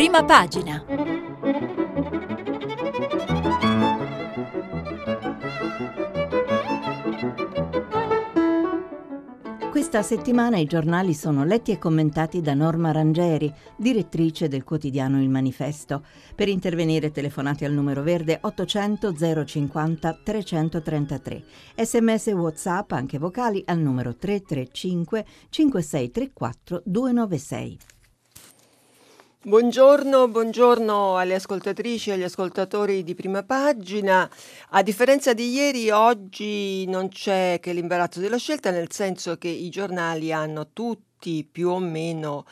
Prima 0.00 0.24
pagina. 0.24 0.82
Questa 9.70 10.00
settimana 10.00 10.56
i 10.56 10.64
giornali 10.64 11.12
sono 11.12 11.44
letti 11.44 11.72
e 11.72 11.76
commentati 11.76 12.40
da 12.40 12.54
Norma 12.54 12.92
Rangeri, 12.92 13.52
direttrice 13.76 14.48
del 14.48 14.64
quotidiano 14.64 15.20
Il 15.20 15.28
Manifesto. 15.28 16.02
Per 16.34 16.48
intervenire 16.48 17.10
telefonate 17.10 17.66
al 17.66 17.72
numero 17.72 18.02
verde 18.02 18.38
800 18.40 19.44
050 19.44 20.20
333. 20.24 21.44
Sms 21.76 22.26
e 22.28 22.32
WhatsApp 22.32 22.92
anche 22.92 23.18
vocali 23.18 23.62
al 23.66 23.78
numero 23.80 24.16
335 24.16 25.26
5634 25.50 26.80
296. 26.86 27.98
Buongiorno, 29.42 30.28
buongiorno 30.28 31.16
alle 31.16 31.34
ascoltatrici 31.34 32.10
e 32.10 32.12
agli 32.12 32.24
ascoltatori 32.24 33.02
di 33.02 33.14
prima 33.14 33.42
pagina. 33.42 34.30
A 34.72 34.82
differenza 34.82 35.32
di 35.32 35.48
ieri, 35.50 35.88
oggi 35.88 36.84
non 36.86 37.08
c'è 37.08 37.56
che 37.58 37.72
l'imbarazzo 37.72 38.20
della 38.20 38.36
scelta, 38.36 38.70
nel 38.70 38.92
senso 38.92 39.38
che 39.38 39.48
i 39.48 39.70
giornali 39.70 40.30
hanno 40.30 40.68
tutti 40.74 41.48
più 41.50 41.70
o 41.70 41.78
meno 41.78 42.44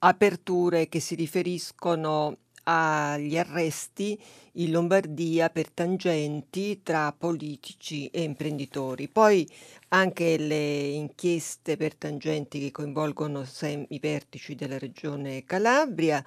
aperture 0.00 0.90
che 0.90 1.00
si 1.00 1.14
riferiscono 1.14 2.36
agli 2.64 3.38
arresti 3.38 4.20
in 4.56 4.70
Lombardia 4.70 5.50
per 5.50 5.70
tangenti 5.70 6.82
tra 6.82 7.14
politici 7.16 8.08
e 8.08 8.22
imprenditori. 8.22 9.08
Poi 9.08 9.48
anche 9.88 10.36
le 10.38 10.78
inchieste 10.88 11.76
per 11.76 11.94
tangenti 11.94 12.60
che 12.60 12.70
coinvolgono 12.70 13.44
i 13.88 13.98
vertici 13.98 14.54
della 14.54 14.78
regione 14.78 15.44
Calabria. 15.44 16.24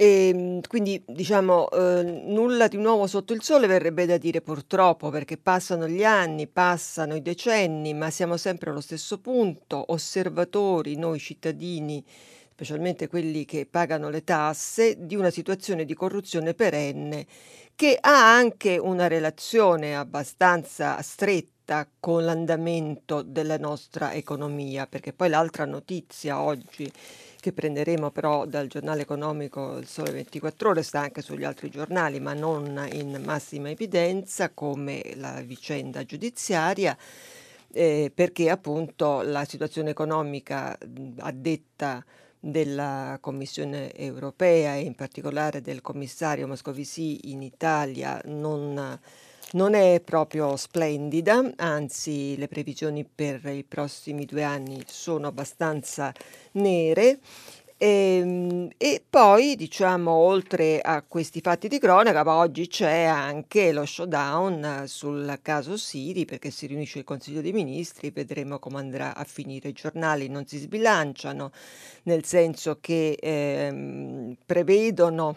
E 0.00 0.28
ehm, 0.28 0.60
quindi 0.68 1.02
diciamo 1.04 1.68
eh, 1.70 2.02
nulla 2.04 2.68
di 2.68 2.76
nuovo 2.76 3.08
sotto 3.08 3.32
il 3.32 3.42
sole 3.42 3.66
verrebbe 3.66 4.06
da 4.06 4.16
dire 4.16 4.40
purtroppo 4.40 5.10
perché 5.10 5.36
passano 5.36 5.88
gli 5.88 6.04
anni, 6.04 6.46
passano 6.46 7.16
i 7.16 7.22
decenni, 7.22 7.94
ma 7.94 8.08
siamo 8.10 8.36
sempre 8.36 8.70
allo 8.70 8.80
stesso 8.80 9.18
punto, 9.18 9.84
osservatori, 9.88 10.96
noi 10.96 11.18
cittadini 11.18 12.04
specialmente 12.58 13.06
quelli 13.06 13.44
che 13.44 13.68
pagano 13.70 14.08
le 14.10 14.24
tasse, 14.24 14.96
di 14.98 15.14
una 15.14 15.30
situazione 15.30 15.84
di 15.84 15.94
corruzione 15.94 16.54
perenne 16.54 17.24
che 17.76 17.96
ha 18.00 18.34
anche 18.34 18.78
una 18.78 19.06
relazione 19.06 19.96
abbastanza 19.96 21.00
stretta 21.00 21.86
con 22.00 22.24
l'andamento 22.24 23.22
della 23.22 23.58
nostra 23.58 24.12
economia, 24.12 24.88
perché 24.88 25.12
poi 25.12 25.28
l'altra 25.28 25.66
notizia 25.66 26.40
oggi 26.40 26.90
che 27.38 27.52
prenderemo 27.52 28.10
però 28.10 28.44
dal 28.44 28.66
giornale 28.66 29.02
economico 29.02 29.76
Il 29.76 29.86
Sole 29.86 30.10
24 30.10 30.70
ore 30.70 30.82
sta 30.82 30.98
anche 30.98 31.22
sugli 31.22 31.44
altri 31.44 31.70
giornali, 31.70 32.18
ma 32.18 32.34
non 32.34 32.88
in 32.90 33.22
massima 33.24 33.70
evidenza 33.70 34.50
come 34.50 35.12
la 35.14 35.42
vicenda 35.42 36.04
giudiziaria. 36.04 36.98
Eh, 37.70 38.10
perché 38.12 38.50
appunto 38.50 39.20
la 39.20 39.44
situazione 39.44 39.90
economica 39.90 40.76
a 41.18 41.30
detta 41.30 42.02
della 42.40 43.18
Commissione 43.20 43.94
europea 43.94 44.74
e 44.74 44.80
in 44.80 44.94
particolare 44.94 45.60
del 45.60 45.80
commissario 45.80 46.46
Moscovici 46.46 47.30
in 47.30 47.42
Italia 47.42 48.20
non, 48.26 48.98
non 49.52 49.74
è 49.74 50.00
proprio 50.00 50.56
splendida, 50.56 51.52
anzi 51.56 52.36
le 52.36 52.48
previsioni 52.48 53.04
per 53.04 53.44
i 53.46 53.64
prossimi 53.64 54.24
due 54.24 54.44
anni 54.44 54.82
sono 54.86 55.26
abbastanza 55.26 56.12
nere 56.52 57.18
e, 57.78 57.86
ehm, 57.86 58.68
e, 58.76 59.02
poi, 59.08 59.54
diciamo, 59.54 60.10
oltre 60.10 60.80
a 60.80 61.02
questi 61.06 61.40
fatti 61.40 61.68
di 61.68 61.78
cronaca, 61.78 62.28
oggi 62.28 62.66
c'è 62.66 63.04
anche 63.04 63.72
lo 63.72 63.86
showdown 63.86 64.84
sul 64.86 65.38
caso 65.42 65.76
Siri, 65.76 66.24
perché 66.24 66.50
si 66.50 66.66
riunisce 66.66 66.98
il 66.98 67.04
Consiglio 67.04 67.40
dei 67.40 67.52
Ministri, 67.52 68.10
vedremo 68.10 68.58
come 68.58 68.78
andrà 68.78 69.14
a 69.14 69.24
finire. 69.24 69.68
I 69.68 69.72
giornali 69.72 70.28
non 70.28 70.46
si 70.46 70.58
sbilanciano, 70.58 71.52
nel 72.02 72.24
senso 72.24 72.78
che 72.80 73.16
ehm, 73.20 74.36
prevedono 74.44 75.36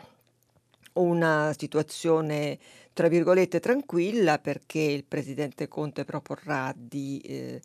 una 0.94 1.54
situazione 1.58 2.58
tra 2.94 3.08
virgolette 3.08 3.62
tranquilla 3.62 4.38
perché 4.40 4.80
il 4.80 5.06
presidente 5.06 5.70
Conte 5.70 6.04
proporrà 6.04 6.74
di 6.76 7.22
eh, 7.24 7.62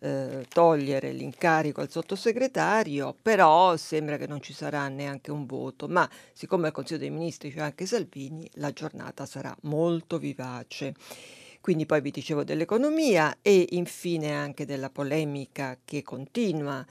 eh, 0.00 0.46
togliere 0.48 1.12
l'incarico 1.12 1.80
al 1.80 1.90
sottosegretario, 1.90 3.16
però 3.20 3.76
sembra 3.76 4.16
che 4.16 4.26
non 4.26 4.40
ci 4.40 4.52
sarà 4.52 4.88
neanche 4.88 5.30
un 5.30 5.46
voto, 5.46 5.88
ma 5.88 6.08
siccome 6.32 6.66
al 6.68 6.72
Consiglio 6.72 7.00
dei 7.00 7.10
Ministri 7.10 7.52
c'è 7.52 7.60
anche 7.60 7.86
Salvini, 7.86 8.48
la 8.54 8.72
giornata 8.72 9.26
sarà 9.26 9.54
molto 9.62 10.18
vivace. 10.18 10.94
Quindi 11.60 11.86
poi 11.86 12.00
vi 12.00 12.10
dicevo 12.10 12.44
dell'economia 12.44 13.38
e 13.42 13.66
infine 13.70 14.32
anche 14.32 14.64
della 14.64 14.90
polemica 14.90 15.76
che 15.84 16.02
continua 16.02 16.86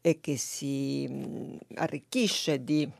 e 0.00 0.20
che 0.20 0.36
si 0.36 1.06
mh, 1.08 1.58
arricchisce 1.76 2.64
di 2.64 2.90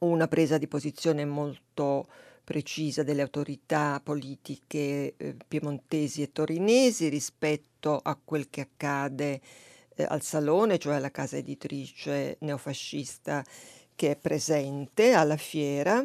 una 0.00 0.28
presa 0.28 0.58
di 0.58 0.68
posizione 0.68 1.24
molto 1.24 2.06
precisa 2.44 3.02
delle 3.02 3.22
autorità 3.22 4.00
politiche 4.04 5.14
eh, 5.16 5.34
piemontesi 5.48 6.20
e 6.20 6.30
torinesi 6.30 7.08
rispetto 7.08 7.73
a 7.92 8.18
quel 8.22 8.48
che 8.50 8.62
accade 8.62 9.40
eh, 9.94 10.04
al 10.08 10.22
Salone, 10.22 10.78
cioè 10.78 10.96
alla 10.96 11.10
casa 11.10 11.36
editrice 11.36 12.36
neofascista 12.40 13.44
che 13.96 14.12
è 14.12 14.16
presente 14.16 15.12
alla 15.12 15.36
fiera. 15.36 16.04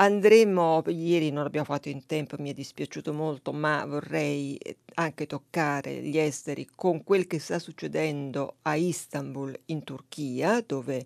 Andremo, 0.00 0.84
ieri 0.86 1.30
non 1.30 1.44
abbiamo 1.44 1.66
fatto 1.66 1.88
in 1.88 2.06
tempo, 2.06 2.36
mi 2.38 2.50
è 2.50 2.54
dispiaciuto 2.54 3.12
molto, 3.12 3.52
ma 3.52 3.84
vorrei 3.84 4.56
eh, 4.56 4.76
anche 4.94 5.26
toccare 5.26 6.02
gli 6.02 6.16
esteri 6.16 6.68
con 6.74 7.02
quel 7.02 7.26
che 7.26 7.40
sta 7.40 7.58
succedendo 7.58 8.56
a 8.62 8.76
Istanbul 8.76 9.58
in 9.66 9.82
Turchia, 9.82 10.62
dove 10.64 11.04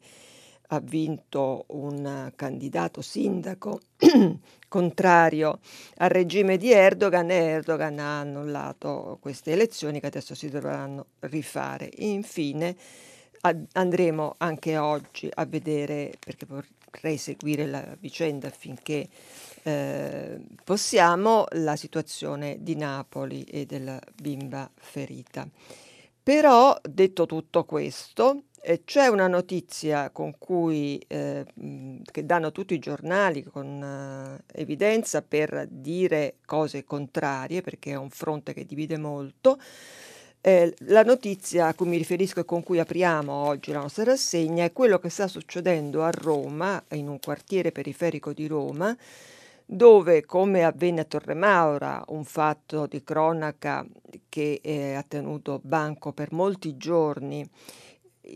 ha 0.75 0.81
vinto 0.81 1.67
un 1.69 2.33
candidato 2.35 3.03
sindaco 3.03 3.81
contrario 4.69 5.61
al 5.97 6.09
regime 6.09 6.57
di 6.57 6.73
Erdogan 6.73 7.31
e 7.31 7.35
Erdogan 7.35 7.99
ha 7.99 8.21
annullato 8.21 9.19
queste 9.21 9.53
elezioni 9.53 10.01
che 10.01 10.07
adesso 10.07 10.35
si 10.35 10.49
dovranno 10.49 11.07
rifare. 11.21 11.91
Infine 11.99 12.75
andremo 13.73 14.35
anche 14.39 14.79
oggi 14.79 15.29
a 15.33 15.45
vedere, 15.45 16.15
perché 16.19 16.47
vorrei 16.47 17.19
seguire 17.19 17.67
la 17.67 17.95
vicenda 17.99 18.47
affinché 18.47 19.09
eh, 19.65 20.41
possiamo, 20.65 21.45
la 21.51 21.77
situazione 21.77 22.57
di 22.61 22.77
Napoli 22.77 23.43
e 23.43 23.67
della 23.67 24.01
bimba 24.15 24.71
ferita. 24.75 25.47
Però, 26.23 26.79
detto 26.83 27.27
tutto 27.27 27.65
questo, 27.65 28.45
eh, 28.65 28.83
c'è 28.85 29.09
una 29.09 29.27
notizia 29.27 30.11
con 30.11 30.39
cui, 30.39 31.03
eh, 31.09 31.45
che 32.11 32.25
danno 32.25 32.53
tutti 32.53 32.75
i 32.75 32.79
giornali 32.79 33.43
con 33.43 33.83
eh, 33.83 34.61
evidenza 34.61 35.21
per 35.21 35.67
dire 35.69 36.37
cose 36.47 36.85
contrarie, 36.85 37.61
perché 37.61 37.91
è 37.91 37.97
un 37.97 38.11
fronte 38.11 38.55
che 38.55 38.65
divide 38.65 38.99
molto. 38.99 39.59
Eh, 40.41 40.75
la 40.87 41.03
notizia 41.03 41.67
a 41.67 41.75
cui 41.75 41.89
mi 41.89 41.97
riferisco 41.97 42.41
e 42.41 42.45
con 42.45 42.63
cui 42.63 42.79
apriamo 42.79 43.33
oggi 43.33 43.73
la 43.73 43.81
nostra 43.81 44.05
rassegna 44.05 44.65
è 44.65 44.73
quello 44.73 45.01
che 45.01 45.09
sta 45.09 45.27
succedendo 45.27 46.05
a 46.05 46.11
Roma, 46.11 46.83
in 46.93 47.09
un 47.09 47.19
quartiere 47.19 47.73
periferico 47.73 48.33
di 48.33 48.47
Roma, 48.47 48.97
dove, 49.67 50.25
come 50.25 50.63
avvenne 50.63 51.01
a 51.01 51.05
Torre 51.05 51.35
Maura, 51.35 52.05
un 52.09 52.25
fatto 52.25 52.87
di 52.87 53.03
cronaca 53.03 53.85
che 54.29 54.95
ha 54.97 55.03
tenuto 55.03 55.61
banco 55.65 56.13
per 56.13 56.33
molti 56.33 56.77
giorni 56.77 57.49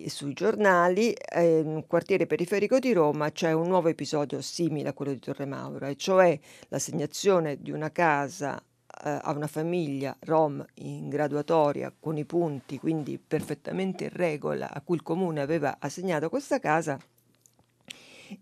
sui 0.06 0.32
giornali, 0.32 1.12
eh, 1.12 1.60
un 1.60 1.86
quartiere 1.86 2.26
periferico 2.26 2.78
di 2.78 2.92
Roma 2.92 3.30
c'è 3.30 3.52
un 3.52 3.68
nuovo 3.68 3.88
episodio 3.88 4.40
simile 4.40 4.88
a 4.88 4.92
quello 4.92 5.12
di 5.12 5.20
Torre 5.20 5.46
Maura, 5.46 5.88
e 5.88 5.96
cioè 5.96 6.38
l'assegnazione 6.68 7.60
di 7.60 7.70
una 7.70 7.92
casa 7.92 8.58
eh, 8.58 9.20
a 9.22 9.32
una 9.32 9.46
famiglia 9.46 10.16
rom 10.20 10.64
in 10.74 11.08
graduatoria 11.08 11.92
con 11.98 12.16
i 12.16 12.24
punti, 12.24 12.78
quindi 12.78 13.18
perfettamente 13.18 14.04
in 14.04 14.10
regola, 14.12 14.72
a 14.72 14.80
cui 14.80 14.96
il 14.96 15.02
comune 15.02 15.40
aveva 15.40 15.76
assegnato 15.78 16.28
questa 16.28 16.58
casa. 16.58 16.98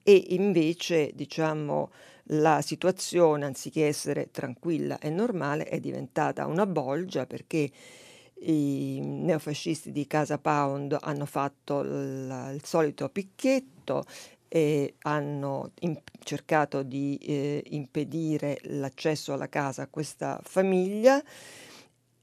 E 0.02 0.24
invece 0.28 1.10
diciamo 1.14 1.90
la 2.28 2.62
situazione 2.62 3.44
anziché 3.44 3.86
essere 3.86 4.30
tranquilla 4.30 4.98
e 4.98 5.10
normale 5.10 5.64
è 5.64 5.78
diventata 5.78 6.46
una 6.46 6.64
bolgia 6.64 7.26
perché 7.26 7.70
i 8.40 9.00
neofascisti 9.00 9.92
di 9.92 10.06
Casa 10.06 10.38
Pound 10.38 10.96
hanno 11.00 11.26
fatto 11.26 11.80
il, 11.80 12.50
il 12.54 12.64
solito 12.64 13.08
picchetto 13.08 14.04
e 14.48 14.94
hanno 15.02 15.72
in, 15.80 15.98
cercato 16.22 16.82
di 16.82 17.16
eh, 17.16 17.62
impedire 17.70 18.58
l'accesso 18.64 19.32
alla 19.32 19.48
casa 19.48 19.82
a 19.82 19.88
questa 19.88 20.40
famiglia 20.44 21.22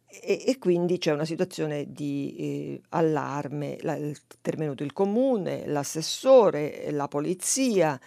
e, 0.07 0.43
e 0.45 0.57
quindi 0.57 0.97
c'è 0.97 1.11
una 1.11 1.25
situazione 1.25 1.85
di 1.91 2.35
eh, 2.37 2.81
allarme, 2.89 3.77
la, 3.81 3.95
è 3.95 3.99
intervenuto 3.99 4.83
il 4.83 4.93
comune, 4.93 5.65
l'assessore, 5.67 6.89
la 6.91 7.07
polizia 7.07 7.99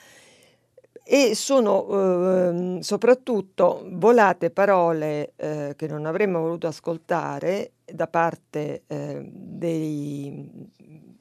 e 1.06 1.34
sono 1.34 2.78
eh, 2.78 2.82
soprattutto 2.82 3.86
volate 3.90 4.50
parole 4.50 5.32
eh, 5.36 5.74
che 5.76 5.86
non 5.86 6.06
avremmo 6.06 6.40
voluto 6.40 6.66
ascoltare 6.66 7.72
da 7.84 8.06
parte 8.06 8.82
eh, 8.86 9.28
dei 9.30 10.70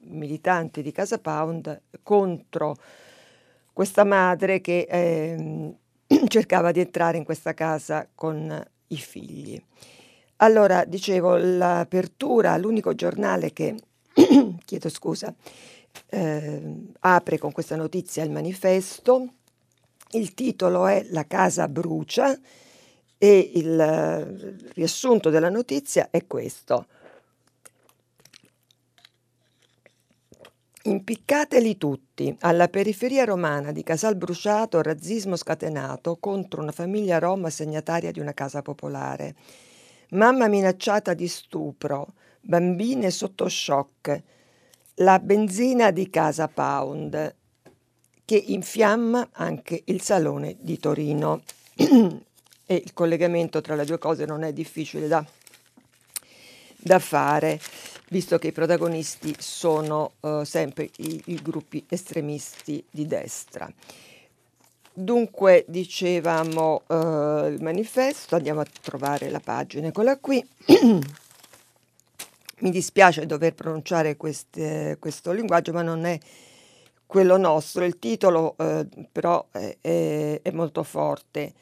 militanti 0.06 0.82
di 0.82 0.92
Casa 0.92 1.18
Pound 1.18 1.82
contro 2.02 2.76
questa 3.72 4.04
madre 4.04 4.60
che 4.60 4.86
ehm, 4.88 5.76
cercava 6.28 6.72
di 6.72 6.80
entrare 6.80 7.16
in 7.18 7.24
questa 7.24 7.54
casa 7.54 8.08
con 8.14 8.64
i 8.88 8.96
figli. 8.96 9.60
Allora, 10.36 10.84
dicevo, 10.84 11.36
l'apertura, 11.36 12.56
l'unico 12.56 12.94
giornale 12.94 13.52
che, 13.52 13.74
chiedo 14.64 14.88
scusa, 14.88 15.34
eh, 16.08 16.92
apre 17.00 17.38
con 17.38 17.52
questa 17.52 17.76
notizia 17.76 18.24
il 18.24 18.30
manifesto, 18.30 19.28
il 20.12 20.34
titolo 20.34 20.86
è 20.86 21.04
La 21.10 21.26
casa 21.26 21.68
brucia 21.68 22.38
e 23.24 23.52
il 23.54 24.58
riassunto 24.74 25.30
della 25.30 25.48
notizia 25.48 26.08
è 26.10 26.26
questo. 26.26 26.86
Impiccateli 30.82 31.78
tutti. 31.78 32.36
Alla 32.40 32.68
periferia 32.68 33.24
romana 33.24 33.72
di 33.72 33.82
Casal 33.82 34.16
Bruciato, 34.16 34.82
razzismo 34.82 35.36
scatenato 35.36 36.18
contro 36.20 36.60
una 36.60 36.72
famiglia 36.72 37.18
rom 37.18 37.46
assegnataria 37.46 38.12
di 38.12 38.20
una 38.20 38.34
casa 38.34 38.60
popolare. 38.60 39.34
Mamma 40.10 40.46
minacciata 40.46 41.14
di 41.14 41.26
stupro, 41.26 42.12
bambine 42.42 43.10
sotto 43.10 43.48
shock. 43.48 44.22
La 44.96 45.18
benzina 45.18 45.90
di 45.92 46.10
Casa 46.10 46.46
Pound 46.48 47.34
che 48.26 48.36
infiamma 48.36 49.30
anche 49.32 49.80
il 49.86 50.02
salone 50.02 50.56
di 50.60 50.78
Torino. 50.78 51.40
e 52.66 52.74
il 52.74 52.92
collegamento 52.92 53.60
tra 53.60 53.74
le 53.74 53.84
due 53.84 53.98
cose 53.98 54.24
non 54.24 54.42
è 54.42 54.52
difficile 54.52 55.08
da, 55.08 55.24
da 56.76 56.98
fare 56.98 57.60
visto 58.14 58.38
che 58.38 58.48
i 58.48 58.52
protagonisti 58.52 59.34
sono 59.38 60.12
uh, 60.20 60.44
sempre 60.44 60.90
i, 60.98 61.20
i, 61.26 61.40
gruppi 61.42 61.84
estremisti 61.88 62.84
di 62.88 63.06
destra. 63.06 63.68
Dunque, 64.92 65.64
dicevamo 65.66 66.82
uh, 66.86 67.46
il 67.46 67.58
manifesto, 67.60 68.36
andiamo 68.36 68.60
a 68.60 68.66
trovare 68.82 69.30
la 69.30 69.40
pagina, 69.40 69.88
eccola 69.88 70.16
qui. 70.18 70.46
Mi 72.60 72.70
dispiace 72.70 73.26
dover 73.26 73.54
pronunciare 73.54 74.16
queste, 74.16 74.96
questo 75.00 75.32
linguaggio, 75.32 75.72
ma 75.72 75.82
non 75.82 76.04
è 76.04 76.16
quello 77.04 77.36
nostro. 77.36 77.84
Il 77.84 77.98
titolo 77.98 78.54
uh, 78.56 78.86
però 79.10 79.44
è, 79.50 79.76
è 80.40 80.50
molto 80.52 80.84
forte. 80.84 81.52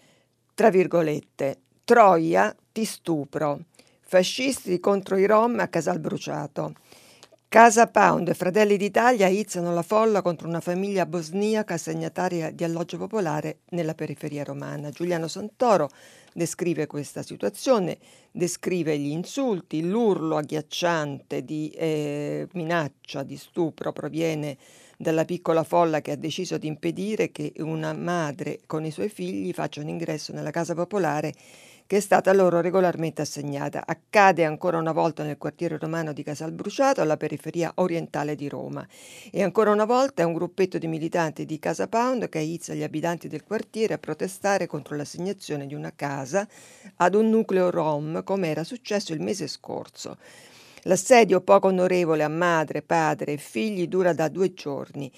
Tra 0.54 0.68
virgolette, 0.68 1.60
Troia 1.82 2.54
ti 2.70 2.84
stupro 2.84 3.60
Fascisti 4.02 4.78
contro 4.80 5.16
i 5.16 5.24
Rom 5.26 5.58
a 5.58 5.68
Casal 5.68 5.98
Bruciato. 5.98 6.74
Casa 7.48 7.86
Pound 7.86 8.28
e 8.28 8.34
Fratelli 8.34 8.76
d'Italia 8.76 9.26
aizzano 9.26 9.72
la 9.72 9.82
folla 9.82 10.20
contro 10.20 10.48
una 10.48 10.60
famiglia 10.60 11.06
bosniaca 11.06 11.74
assegnataria 11.74 12.50
di 12.50 12.64
alloggio 12.64 12.98
popolare 12.98 13.60
nella 13.70 13.94
periferia 13.94 14.44
romana. 14.44 14.90
Giuliano 14.90 15.28
Santoro 15.28 15.88
descrive 16.34 16.86
questa 16.86 17.22
situazione, 17.22 17.96
descrive 18.30 18.98
gli 18.98 19.10
insulti, 19.10 19.82
l'urlo 19.82 20.36
agghiacciante 20.36 21.42
di 21.42 21.70
eh, 21.70 22.46
minaccia 22.52 23.22
di 23.22 23.38
stupro 23.38 23.92
proviene 23.92 24.58
dalla 25.02 25.24
piccola 25.24 25.64
folla 25.64 26.00
che 26.00 26.12
ha 26.12 26.16
deciso 26.16 26.56
di 26.58 26.68
impedire 26.68 27.32
che 27.32 27.52
una 27.56 27.92
madre 27.92 28.60
con 28.66 28.84
i 28.84 28.92
suoi 28.92 29.08
figli 29.08 29.52
faccia 29.52 29.80
un 29.80 29.88
ingresso 29.88 30.32
nella 30.32 30.52
casa 30.52 30.74
popolare 30.74 31.34
che 31.84 31.96
è 31.96 32.00
stata 32.00 32.32
loro 32.32 32.60
regolarmente 32.60 33.20
assegnata. 33.20 33.82
Accade 33.84 34.44
ancora 34.44 34.78
una 34.78 34.92
volta 34.92 35.24
nel 35.24 35.36
quartiere 35.36 35.76
romano 35.76 36.12
di 36.12 36.22
Casalbruciato, 36.22 37.00
alla 37.00 37.16
periferia 37.16 37.72
orientale 37.74 38.36
di 38.36 38.48
Roma. 38.48 38.86
E 39.30 39.42
ancora 39.42 39.72
una 39.72 39.84
volta 39.84 40.22
è 40.22 40.24
un 40.24 40.32
gruppetto 40.32 40.78
di 40.78 40.86
militanti 40.86 41.44
di 41.44 41.58
Casa 41.58 41.88
Pound 41.88 42.28
che 42.28 42.38
aizza 42.38 42.72
gli 42.72 42.84
abitanti 42.84 43.26
del 43.26 43.42
quartiere 43.42 43.94
a 43.94 43.98
protestare 43.98 44.68
contro 44.68 44.96
l'assegnazione 44.96 45.66
di 45.66 45.74
una 45.74 45.92
casa 45.94 46.48
ad 46.96 47.14
un 47.14 47.28
nucleo 47.28 47.70
rom, 47.70 48.22
come 48.22 48.48
era 48.48 48.62
successo 48.62 49.12
il 49.12 49.20
mese 49.20 49.48
scorso. 49.48 50.16
L'assedio 50.86 51.40
poco 51.42 51.68
onorevole 51.68 52.24
a 52.24 52.28
madre, 52.28 52.82
padre 52.82 53.34
e 53.34 53.36
figli 53.36 53.86
dura 53.86 54.12
da 54.12 54.28
due 54.28 54.52
giorni 54.52 55.10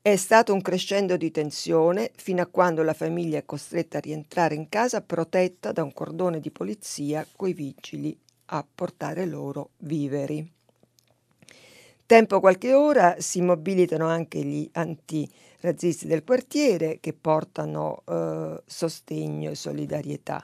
è 0.00 0.14
stato 0.14 0.54
un 0.54 0.62
crescendo 0.62 1.16
di 1.16 1.32
tensione 1.32 2.12
fino 2.14 2.40
a 2.40 2.46
quando 2.46 2.84
la 2.84 2.94
famiglia 2.94 3.38
è 3.38 3.44
costretta 3.44 3.98
a 3.98 4.00
rientrare 4.00 4.54
in 4.54 4.68
casa 4.68 5.02
protetta 5.02 5.72
da 5.72 5.82
un 5.82 5.92
cordone 5.92 6.38
di 6.38 6.52
polizia 6.52 7.26
coi 7.34 7.52
vigili 7.52 8.16
a 8.46 8.64
portare 8.72 9.26
loro 9.26 9.70
viveri. 9.78 10.52
Tempo 12.06 12.38
qualche 12.38 12.72
ora 12.72 13.16
si 13.18 13.42
mobilitano 13.42 14.06
anche 14.06 14.42
gli 14.42 14.66
antirazzisti 14.72 16.06
del 16.06 16.24
quartiere 16.24 17.00
che 17.00 17.12
portano 17.12 18.02
eh, 18.06 18.62
sostegno 18.64 19.50
e 19.50 19.54
solidarietà. 19.56 20.42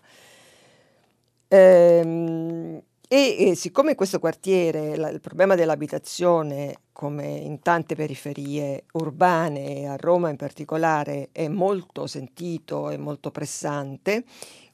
Ehm, 1.49 2.83
e, 3.17 3.55
siccome 3.55 3.95
questo 3.95 4.19
quartiere, 4.19 4.97
la, 4.97 5.09
il 5.09 5.21
problema 5.21 5.55
dell'abitazione, 5.55 6.79
come 6.91 7.27
in 7.27 7.61
tante 7.61 7.95
periferie 7.95 8.87
urbane, 8.95 9.87
a 9.87 9.95
Roma 9.95 10.31
in 10.31 10.37
particolare, 10.37 11.29
è 11.31 11.47
molto 11.47 12.09
sentito 12.09 12.91
e 12.91 12.97
molto 12.97 13.31
pressante, 13.31 14.25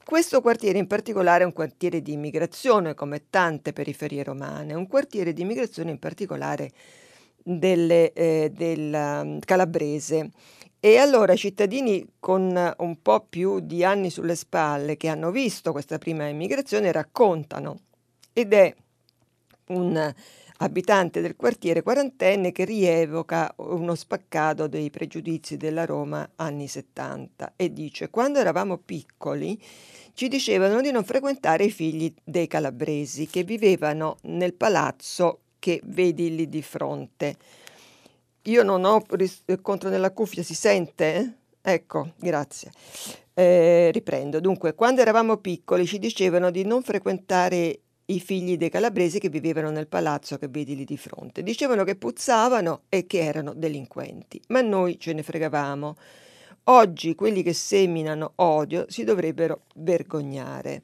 questo 0.03 0.41
quartiere 0.41 0.79
in 0.79 0.87
particolare 0.87 1.43
è 1.43 1.45
un 1.45 1.53
quartiere 1.53 2.01
di 2.01 2.13
immigrazione, 2.13 2.95
come 2.95 3.29
tante 3.29 3.73
periferie 3.73 4.23
romane, 4.23 4.73
un 4.73 4.87
quartiere 4.87 5.33
di 5.33 5.43
immigrazione 5.43 5.91
in 5.91 5.99
particolare 5.99 6.71
delle, 7.43 8.11
eh, 8.13 8.51
del 8.51 8.91
um, 8.91 9.39
calabrese. 9.39 10.31
E 10.79 10.97
allora 10.97 11.33
i 11.33 11.37
cittadini 11.37 12.13
con 12.19 12.73
un 12.77 13.01
po' 13.03 13.23
più 13.29 13.59
di 13.59 13.83
anni 13.83 14.09
sulle 14.09 14.35
spalle 14.35 14.97
che 14.97 15.09
hanno 15.09 15.29
visto 15.29 15.71
questa 15.71 15.99
prima 15.99 16.27
immigrazione 16.27 16.91
raccontano 16.91 17.77
ed 18.33 18.53
è 18.53 18.73
un 19.67 20.13
abitante 20.57 21.21
del 21.21 21.35
quartiere 21.35 21.81
quarantenne 21.81 22.51
che 22.51 22.65
rievoca 22.65 23.51
uno 23.57 23.95
spaccato 23.95 24.67
dei 24.67 24.89
pregiudizi 24.89 25.57
della 25.57 25.85
Roma 25.85 26.29
anni 26.35 26.67
70 26.67 27.53
e 27.55 27.73
dice 27.73 28.09
quando 28.09 28.39
eravamo 28.39 28.77
piccoli 28.77 29.59
ci 30.13 30.27
dicevano 30.27 30.81
di 30.81 30.91
non 30.91 31.03
frequentare 31.03 31.63
i 31.63 31.71
figli 31.71 32.13
dei 32.23 32.47
calabresi 32.47 33.27
che 33.27 33.43
vivevano 33.43 34.17
nel 34.23 34.53
palazzo 34.53 35.39
che 35.57 35.79
vedi 35.85 36.35
lì 36.35 36.49
di 36.49 36.61
fronte. 36.61 37.35
Io 38.45 38.63
non 38.63 38.83
ho 38.83 39.03
riscontro 39.11 39.89
nella 39.89 40.11
cuffia, 40.11 40.43
si 40.43 40.55
sente? 40.55 41.37
Ecco, 41.61 42.13
grazie. 42.17 42.71
Eh, 43.33 43.91
riprendo. 43.93 44.39
Dunque, 44.39 44.73
quando 44.73 45.01
eravamo 45.01 45.37
piccoli 45.37 45.85
ci 45.85 45.99
dicevano 45.99 46.49
di 46.49 46.65
non 46.65 46.81
frequentare 46.81 47.79
i 48.11 48.19
figli 48.19 48.57
dei 48.57 48.69
calabresi 48.69 49.19
che 49.19 49.29
vivevano 49.29 49.69
nel 49.69 49.87
palazzo 49.87 50.37
che 50.37 50.47
vedi 50.47 50.75
lì 50.75 50.83
di 50.83 50.97
fronte. 50.97 51.43
Dicevano 51.43 51.83
che 51.83 51.95
puzzavano 51.95 52.83
e 52.89 53.05
che 53.07 53.19
erano 53.19 53.53
delinquenti, 53.53 54.41
ma 54.47 54.61
noi 54.61 54.99
ce 54.99 55.13
ne 55.13 55.23
fregavamo. 55.23 55.95
Oggi 56.65 57.15
quelli 57.15 57.41
che 57.41 57.53
seminano 57.53 58.33
odio 58.35 58.85
si 58.89 59.03
dovrebbero 59.03 59.61
vergognare. 59.75 60.83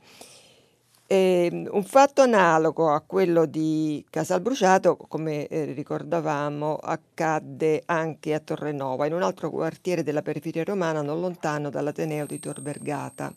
E, 1.05 1.50
ehm, 1.51 1.69
un 1.72 1.84
fatto 1.84 2.22
analogo 2.22 2.91
a 2.91 3.01
quello 3.01 3.46
di 3.46 4.05
Casalbruciato, 4.10 4.98
come 4.98 5.48
eh, 5.48 5.65
ricordavamo, 5.74 6.75
accadde 6.75 7.84
anche 7.86 8.34
a 8.34 8.39
Torrenova, 8.39 9.05
in 9.05 9.13
un 9.13 9.22
altro 9.22 9.50
quartiere 9.50 10.03
della 10.03 10.22
periferia 10.22 10.63
romana 10.63 11.01
non 11.01 11.19
lontano 11.19 11.69
dall'Ateneo 11.69 12.25
di 12.25 12.39
Tor 12.39 12.62
Vergata. 12.62 13.34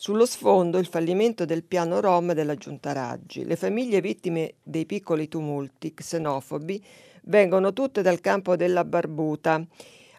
Sullo 0.00 0.26
sfondo 0.26 0.78
il 0.78 0.86
fallimento 0.86 1.44
del 1.44 1.64
piano 1.64 1.98
Rom 1.98 2.32
della 2.32 2.54
giunta 2.54 2.92
Raggi. 2.92 3.44
Le 3.44 3.56
famiglie 3.56 4.00
vittime 4.00 4.54
dei 4.62 4.86
piccoli 4.86 5.26
tumulti 5.26 5.92
xenofobi 5.92 6.80
vengono 7.24 7.72
tutte 7.72 8.00
dal 8.00 8.20
campo 8.20 8.54
della 8.54 8.84
Barbuta, 8.84 9.60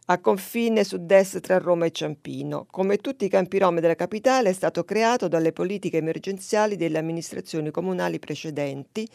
a 0.08 0.20
confine 0.20 0.84
sud-est 0.84 1.40
tra 1.40 1.60
Roma 1.60 1.86
e 1.86 1.92
Ciampino. 1.92 2.68
Come 2.70 2.98
tutti 2.98 3.24
i 3.24 3.30
campi 3.30 3.58
rom 3.58 3.80
della 3.80 3.96
capitale 3.96 4.50
è 4.50 4.54
stato 4.54 4.84
creato 4.84 5.30
dalle 5.30 5.54
politiche 5.54 5.96
emergenziali 5.96 6.76
delle 6.76 6.98
amministrazioni 6.98 7.72
comunali 7.72 8.20
precedenti, 8.20 9.08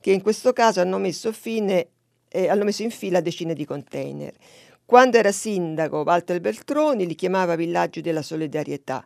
che 0.00 0.12
in 0.12 0.22
questo 0.22 0.54
caso 0.54 0.80
hanno 0.80 0.96
messo, 0.96 1.30
fine, 1.30 1.88
eh, 2.28 2.48
hanno 2.48 2.64
messo 2.64 2.82
in 2.82 2.90
fila 2.90 3.20
decine 3.20 3.52
di 3.52 3.66
container. 3.66 4.32
Quando 4.86 5.18
era 5.18 5.30
sindaco, 5.30 5.98
Walter 5.98 6.40
Beltroni 6.40 7.06
li 7.06 7.14
chiamava 7.14 7.54
villaggi 7.54 8.00
della 8.00 8.22
solidarietà. 8.22 9.04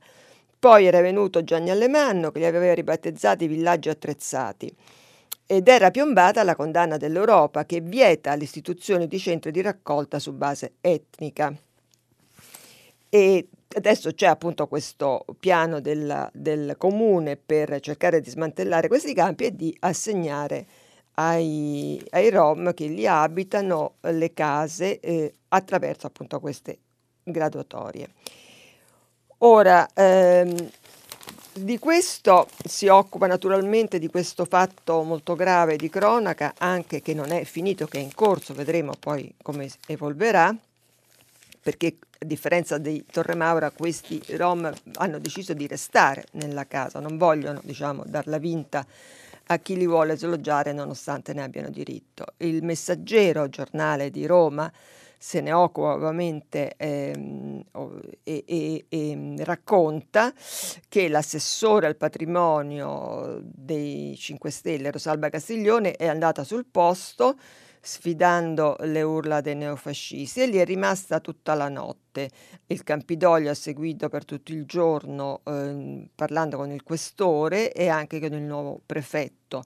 Poi 0.60 0.84
era 0.84 1.00
venuto 1.00 1.42
Gianni 1.42 1.70
Alemanno 1.70 2.30
che 2.30 2.40
li 2.40 2.44
aveva 2.44 2.74
ribattezzati 2.74 3.46
villaggi 3.46 3.88
attrezzati 3.88 4.70
ed 5.46 5.66
era 5.66 5.90
piombata 5.90 6.42
la 6.42 6.54
condanna 6.54 6.98
dell'Europa 6.98 7.64
che 7.64 7.80
vieta 7.80 8.34
l'istituzione 8.34 9.06
di 9.06 9.18
centri 9.18 9.52
di 9.52 9.62
raccolta 9.62 10.18
su 10.18 10.34
base 10.34 10.74
etnica. 10.82 11.50
E 13.08 13.48
adesso 13.74 14.12
c'è 14.12 14.26
appunto 14.26 14.68
questo 14.68 15.24
piano 15.38 15.80
del, 15.80 16.28
del 16.34 16.74
comune 16.76 17.38
per 17.38 17.80
cercare 17.80 18.20
di 18.20 18.28
smantellare 18.28 18.86
questi 18.86 19.14
campi 19.14 19.44
e 19.44 19.56
di 19.56 19.74
assegnare 19.80 20.66
ai, 21.14 22.04
ai 22.10 22.28
Rom 22.28 22.74
che 22.74 22.86
li 22.86 23.06
abitano 23.06 23.94
le 24.00 24.34
case 24.34 25.00
eh, 25.00 25.32
attraverso 25.48 26.06
appunto 26.06 26.38
queste 26.38 26.78
graduatorie. 27.22 28.08
Ora, 29.42 29.88
ehm, 29.94 30.70
di 31.54 31.78
questo 31.78 32.46
si 32.62 32.88
occupa 32.88 33.26
naturalmente 33.26 33.98
di 33.98 34.08
questo 34.08 34.44
fatto 34.44 35.02
molto 35.02 35.34
grave 35.34 35.76
di 35.76 35.88
cronaca, 35.88 36.52
anche 36.58 37.00
che 37.00 37.14
non 37.14 37.32
è 37.32 37.44
finito, 37.44 37.86
che 37.86 37.98
è 37.98 38.02
in 38.02 38.14
corso, 38.14 38.52
vedremo 38.52 38.92
poi 39.00 39.32
come 39.40 39.70
evolverà, 39.86 40.54
perché 41.62 41.96
a 42.18 42.24
differenza 42.26 42.76
di 42.76 43.02
Torre 43.10 43.34
Maura 43.34 43.70
questi 43.70 44.20
rom 44.36 44.70
hanno 44.96 45.18
deciso 45.18 45.54
di 45.54 45.66
restare 45.66 46.26
nella 46.32 46.66
casa, 46.66 47.00
non 47.00 47.16
vogliono 47.16 47.60
diciamo 47.64 48.02
darla 48.04 48.36
vinta 48.36 48.84
a 49.46 49.56
chi 49.56 49.74
li 49.74 49.86
vuole 49.86 50.18
sloggiare 50.18 50.74
nonostante 50.74 51.32
ne 51.32 51.42
abbiano 51.42 51.70
diritto. 51.70 52.26
Il 52.36 52.62
messaggero, 52.62 53.48
giornale 53.48 54.10
di 54.10 54.26
Roma, 54.26 54.70
se 55.22 55.42
ne 55.42 55.52
occupa 55.52 55.92
ovviamente 55.92 56.76
ehm, 56.78 57.62
e, 58.22 58.44
e, 58.46 58.86
e, 58.88 59.34
racconta 59.44 60.32
che 60.88 61.08
l'assessore 61.10 61.86
al 61.86 61.96
patrimonio 61.96 63.38
dei 63.42 64.16
5 64.16 64.50
Stelle, 64.50 64.90
Rosalba 64.90 65.28
Castiglione, 65.28 65.92
è 65.92 66.06
andata 66.06 66.42
sul 66.42 66.64
posto 66.64 67.36
sfidando 67.82 68.76
le 68.80 69.02
urla 69.02 69.42
dei 69.42 69.56
neofascisti 69.56 70.40
e 70.40 70.46
lì 70.46 70.56
è 70.56 70.64
rimasta 70.64 71.20
tutta 71.20 71.52
la 71.52 71.68
notte. 71.68 72.30
Il 72.66 72.82
Campidoglio 72.82 73.50
ha 73.50 73.54
seguito 73.54 74.08
per 74.08 74.24
tutto 74.24 74.52
il 74.52 74.64
giorno 74.64 75.42
eh, 75.44 76.08
parlando 76.14 76.56
con 76.56 76.70
il 76.70 76.82
questore 76.82 77.72
e 77.72 77.88
anche 77.88 78.20
con 78.20 78.32
il 78.32 78.42
nuovo 78.42 78.80
prefetto. 78.86 79.64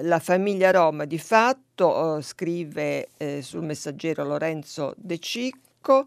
La 0.00 0.18
famiglia 0.18 0.70
Rom 0.72 1.04
di 1.04 1.18
fatto, 1.18 2.18
eh, 2.18 2.22
scrive 2.22 3.08
eh, 3.16 3.40
sul 3.40 3.64
messaggero 3.64 4.24
Lorenzo 4.24 4.92
De 4.98 5.18
Cicco, 5.18 6.06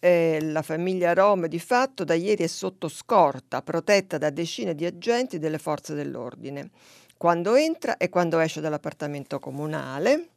eh, 0.00 0.38
la 0.42 0.60
famiglia 0.60 1.14
Rom 1.14 1.46
di 1.46 1.58
fatto 1.58 2.04
da 2.04 2.12
ieri 2.12 2.44
è 2.44 2.46
sotto 2.46 2.88
scorta, 2.88 3.62
protetta 3.62 4.18
da 4.18 4.28
decine 4.28 4.74
di 4.74 4.84
agenti 4.84 5.38
delle 5.38 5.56
forze 5.56 5.94
dell'ordine, 5.94 6.68
quando 7.16 7.54
entra 7.54 7.96
e 7.96 8.10
quando 8.10 8.38
esce 8.38 8.60
dall'appartamento 8.60 9.38
comunale. 9.38 10.28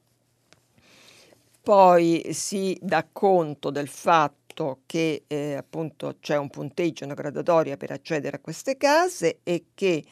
Poi 1.61 2.29
si 2.31 2.77
dà 2.81 3.05
conto 3.11 3.71
del 3.71 3.89
fatto 3.89 4.79
che 4.85 5.23
eh, 5.27 5.55
appunto 5.55 6.15
c'è 6.21 6.37
un 6.37 6.49
punteggio, 6.49 7.03
una 7.03 7.13
graduatoria 7.13 7.75
per 7.75 7.91
accedere 7.91 8.37
a 8.37 8.39
queste 8.39 8.77
case 8.77 9.39
e 9.43 9.65
che 9.73 10.03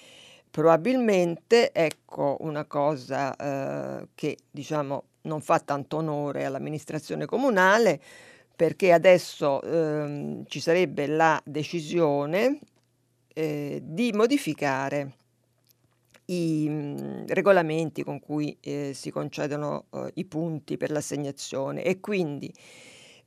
Probabilmente, 0.54 1.72
ecco, 1.72 2.36
una 2.42 2.66
cosa, 2.66 3.34
ehm, 3.38 4.10
che 4.16 4.38
diciamo 4.52 5.04
non 5.22 5.40
fa 5.40 5.60
tanto 5.60 5.96
onore 5.98 6.44
all'amministrazione 6.44 7.26
comunale, 7.26 8.02
perché 8.54 8.92
adesso, 8.92 9.62
ehm, 9.62 10.44
ci 10.48 10.60
sarebbe 10.60 11.08
la 11.08 11.42
decisione, 11.46 12.60
ehm, 13.34 13.78
di 13.80 14.12
modificare 14.12 15.14
i, 16.30 16.68
mhmm, 16.70 17.26
regolamenti 17.28 18.04
con 18.04 18.20
cui, 18.20 18.56
ehm, 18.62 18.92
si 18.92 19.10
concedono, 19.12 19.86
uhm, 19.92 20.10
i 20.16 20.26
punti 20.26 20.78
per 20.78 20.92
l'assegnazione. 20.92 21.84
E 21.84 22.00
quindi 22.00 22.54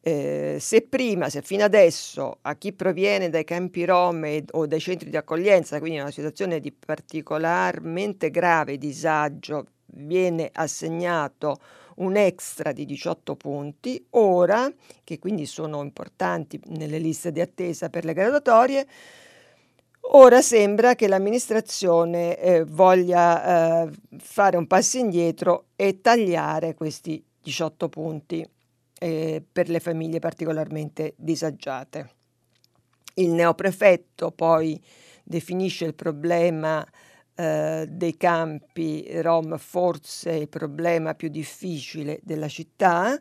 eh, 0.06 0.58
se 0.60 0.82
prima, 0.82 1.30
se 1.30 1.40
fino 1.40 1.64
adesso 1.64 2.36
a 2.42 2.56
chi 2.56 2.74
proviene 2.74 3.30
dai 3.30 3.44
campi 3.44 3.86
rom 3.86 4.42
o 4.50 4.66
dai 4.66 4.78
centri 4.78 5.08
di 5.08 5.16
accoglienza, 5.16 5.78
quindi 5.78 5.96
in 5.96 6.02
una 6.02 6.12
situazione 6.12 6.60
di 6.60 6.70
particolarmente 6.72 8.30
grave 8.30 8.76
disagio, 8.76 9.64
viene 9.86 10.50
assegnato 10.52 11.58
un 11.96 12.16
extra 12.16 12.72
di 12.72 12.84
18 12.84 13.34
punti, 13.36 14.04
ora, 14.10 14.70
che 15.04 15.18
quindi 15.18 15.46
sono 15.46 15.82
importanti 15.82 16.60
nelle 16.66 16.98
liste 16.98 17.32
di 17.32 17.40
attesa 17.40 17.88
per 17.88 18.04
le 18.04 18.12
graduatorie, 18.12 18.86
ora 20.12 20.42
sembra 20.42 20.94
che 20.96 21.08
l'amministrazione 21.08 22.38
eh, 22.38 22.64
voglia 22.64 23.86
eh, 23.86 23.90
fare 24.18 24.58
un 24.58 24.66
passo 24.66 24.98
indietro 24.98 25.68
e 25.76 26.02
tagliare 26.02 26.74
questi 26.74 27.24
18 27.40 27.88
punti 27.88 28.46
eh, 29.04 29.42
per 29.52 29.68
le 29.68 29.80
famiglie 29.80 30.18
particolarmente 30.18 31.12
disagiate. 31.18 32.10
Il 33.16 33.32
neoprefetto 33.32 34.30
poi 34.30 34.82
definisce 35.22 35.84
il 35.84 35.94
problema 35.94 36.84
eh, 37.34 37.86
dei 37.86 38.16
campi 38.16 39.06
rom 39.20 39.58
forse 39.58 40.32
il 40.32 40.48
problema 40.48 41.14
più 41.14 41.28
difficile 41.28 42.18
della 42.22 42.48
città 42.48 43.20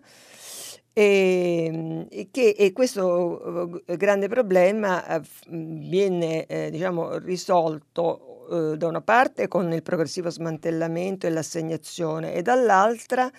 e, 0.93 2.07
e, 2.09 2.27
che, 2.31 2.55
e 2.57 2.71
questo 2.71 3.83
eh, 3.85 3.97
grande 3.97 4.29
problema 4.29 5.05
eh, 5.05 5.21
viene 5.49 6.45
eh, 6.45 6.69
diciamo, 6.71 7.17
risolto 7.17 8.71
eh, 8.73 8.77
da 8.77 8.87
una 8.87 9.01
parte 9.01 9.49
con 9.49 9.69
il 9.73 9.83
progressivo 9.83 10.29
smantellamento 10.29 11.27
e 11.27 11.29
l'assegnazione 11.29 12.33
e 12.33 12.41
dall'altra 12.41 13.29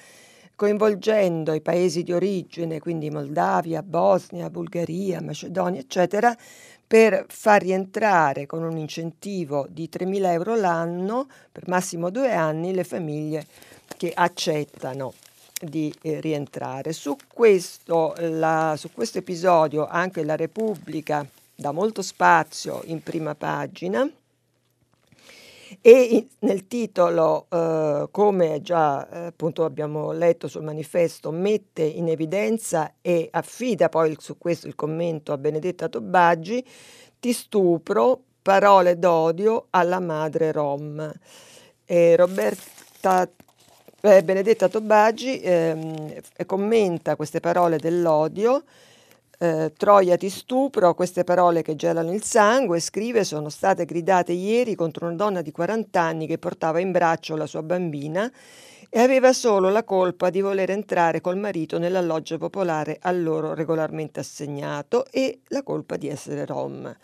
coinvolgendo 0.56 1.52
i 1.52 1.60
paesi 1.60 2.02
di 2.02 2.12
origine, 2.12 2.78
quindi 2.78 3.10
Moldavia, 3.10 3.82
Bosnia, 3.82 4.50
Bulgaria, 4.50 5.20
Macedonia, 5.20 5.80
eccetera, 5.80 6.36
per 6.86 7.24
far 7.28 7.62
rientrare 7.62 8.46
con 8.46 8.62
un 8.62 8.76
incentivo 8.76 9.66
di 9.68 9.88
3.000 9.90 10.24
euro 10.26 10.54
l'anno 10.54 11.26
per 11.50 11.68
massimo 11.68 12.10
due 12.10 12.32
anni 12.32 12.74
le 12.74 12.84
famiglie 12.84 13.46
che 13.96 14.12
accettano 14.14 15.14
di 15.60 15.92
eh, 16.02 16.20
rientrare. 16.20 16.92
Su 16.92 17.16
questo, 17.32 18.14
la, 18.18 18.74
su 18.76 18.90
questo 18.92 19.18
episodio 19.18 19.86
anche 19.86 20.24
la 20.24 20.36
Repubblica 20.36 21.26
dà 21.54 21.72
molto 21.72 22.02
spazio 22.02 22.82
in 22.84 23.02
prima 23.02 23.34
pagina 23.34 24.08
e 25.80 26.28
nel 26.40 26.66
titolo, 26.66 27.46
eh, 27.50 28.08
come 28.10 28.60
già 28.60 29.08
eh, 29.08 29.18
appunto 29.26 29.64
abbiamo 29.64 30.12
letto 30.12 30.48
sul 30.48 30.62
manifesto, 30.62 31.30
mette 31.30 31.82
in 31.82 32.08
evidenza 32.08 32.94
e 33.00 33.28
affida 33.30 33.88
poi 33.88 34.16
su 34.18 34.36
questo 34.38 34.66
il 34.66 34.74
commento 34.74 35.32
a 35.32 35.38
Benedetta 35.38 35.88
Tobaggi, 35.88 36.64
ti 37.18 37.32
stupro, 37.32 38.20
parole 38.42 38.98
d'odio 38.98 39.66
alla 39.70 40.00
madre 40.00 40.52
rom. 40.52 41.12
E 41.86 42.16
Roberta 42.16 43.28
eh, 44.00 44.22
Benedetta 44.22 44.68
Tobaggi 44.68 45.40
ehm, 45.40 46.14
commenta 46.44 47.16
queste 47.16 47.40
parole 47.40 47.78
dell'odio 47.78 48.64
eh, 49.38 49.72
Troia 49.76 50.16
ti 50.16 50.28
stupro, 50.28 50.94
queste 50.94 51.24
parole 51.24 51.62
che 51.62 51.76
gelano 51.76 52.12
il 52.12 52.22
sangue, 52.22 52.80
scrive, 52.80 53.24
sono 53.24 53.48
state 53.48 53.84
gridate 53.84 54.32
ieri 54.32 54.74
contro 54.74 55.06
una 55.06 55.16
donna 55.16 55.42
di 55.42 55.50
40 55.50 56.00
anni 56.00 56.26
che 56.26 56.38
portava 56.38 56.80
in 56.80 56.92
braccio 56.92 57.36
la 57.36 57.46
sua 57.46 57.62
bambina 57.62 58.30
e 58.88 59.00
aveva 59.00 59.32
solo 59.32 59.70
la 59.70 59.82
colpa 59.82 60.30
di 60.30 60.40
voler 60.40 60.70
entrare 60.70 61.20
col 61.20 61.36
marito 61.36 61.78
nell'alloggio 61.78 62.38
popolare 62.38 62.98
a 63.00 63.10
loro 63.10 63.52
regolarmente 63.52 64.20
assegnato 64.20 65.06
e 65.10 65.40
la 65.48 65.62
colpa 65.62 65.96
di 65.96 66.08
essere 66.08 66.46
rom. 66.46 66.94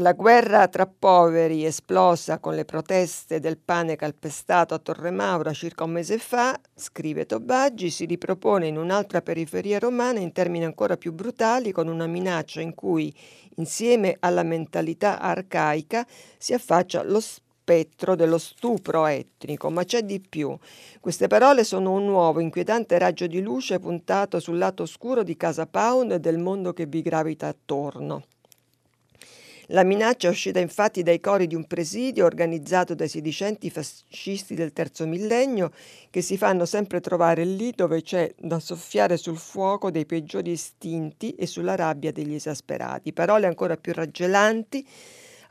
La 0.00 0.14
guerra 0.14 0.66
tra 0.68 0.86
poveri 0.86 1.66
esplosa 1.66 2.38
con 2.38 2.54
le 2.54 2.64
proteste 2.64 3.38
del 3.38 3.58
pane 3.58 3.96
calpestato 3.96 4.72
a 4.72 4.78
Torre 4.78 5.10
Maura 5.10 5.52
circa 5.52 5.84
un 5.84 5.90
mese 5.90 6.16
fa, 6.16 6.58
scrive 6.74 7.26
Tobaggi, 7.26 7.90
si 7.90 8.06
ripropone 8.06 8.66
in 8.66 8.78
un'altra 8.78 9.20
periferia 9.20 9.78
romana 9.78 10.18
in 10.18 10.32
termini 10.32 10.64
ancora 10.64 10.96
più 10.96 11.12
brutali 11.12 11.70
con 11.70 11.86
una 11.86 12.06
minaccia 12.06 12.62
in 12.62 12.74
cui, 12.74 13.14
insieme 13.56 14.16
alla 14.20 14.42
mentalità 14.42 15.20
arcaica, 15.20 16.06
si 16.38 16.54
affaccia 16.54 17.02
lo 17.02 17.20
spettro 17.20 18.14
dello 18.14 18.38
stupro 18.38 19.04
etnico, 19.04 19.68
ma 19.68 19.84
c'è 19.84 20.00
di 20.00 20.18
più. 20.18 20.56
Queste 20.98 21.26
parole 21.26 21.62
sono 21.62 21.92
un 21.92 22.06
nuovo, 22.06 22.40
inquietante 22.40 22.96
raggio 22.96 23.26
di 23.26 23.42
luce 23.42 23.78
puntato 23.78 24.40
sul 24.40 24.56
lato 24.56 24.84
oscuro 24.84 25.22
di 25.22 25.36
Casa 25.36 25.66
Pound 25.66 26.12
e 26.12 26.20
del 26.20 26.38
mondo 26.38 26.72
che 26.72 26.86
vi 26.86 27.02
gravita 27.02 27.48
attorno. 27.48 28.22
La 29.72 29.84
minaccia 29.84 30.26
è 30.26 30.30
uscita 30.32 30.58
infatti 30.58 31.04
dai 31.04 31.20
cori 31.20 31.46
di 31.46 31.54
un 31.54 31.64
presidio 31.64 32.24
organizzato 32.24 32.96
dai 32.96 33.06
sedicenti 33.06 33.70
fascisti 33.70 34.56
del 34.56 34.72
terzo 34.72 35.06
millennio 35.06 35.70
che 36.10 36.22
si 36.22 36.36
fanno 36.36 36.64
sempre 36.64 37.00
trovare 37.00 37.44
lì 37.44 37.72
dove 37.76 38.02
c'è 38.02 38.34
da 38.36 38.58
soffiare 38.58 39.16
sul 39.16 39.38
fuoco 39.38 39.92
dei 39.92 40.06
peggiori 40.06 40.50
istinti 40.50 41.36
e 41.36 41.46
sulla 41.46 41.76
rabbia 41.76 42.10
degli 42.10 42.34
esasperati. 42.34 43.12
Parole 43.12 43.46
ancora 43.46 43.76
più 43.76 43.92
raggelanti 43.92 44.84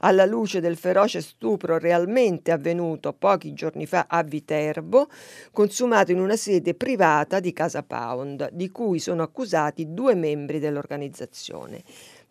alla 0.02 0.26
luce 0.26 0.60
del 0.60 0.78
feroce 0.78 1.22
stupro 1.22 1.78
realmente 1.78 2.52
avvenuto 2.52 3.14
pochi 3.14 3.54
giorni 3.54 3.86
fa 3.86 4.06
a 4.10 4.24
Viterbo, 4.24 5.08
consumato 5.52 6.12
in 6.12 6.20
una 6.20 6.36
sede 6.36 6.74
privata 6.74 7.40
di 7.40 7.54
Casa 7.54 7.84
Pound, 7.84 8.50
di 8.52 8.70
cui 8.70 9.00
sono 9.00 9.24
accusati 9.24 9.94
due 9.94 10.16
membri 10.16 10.60
dell'organizzazione. 10.60 11.84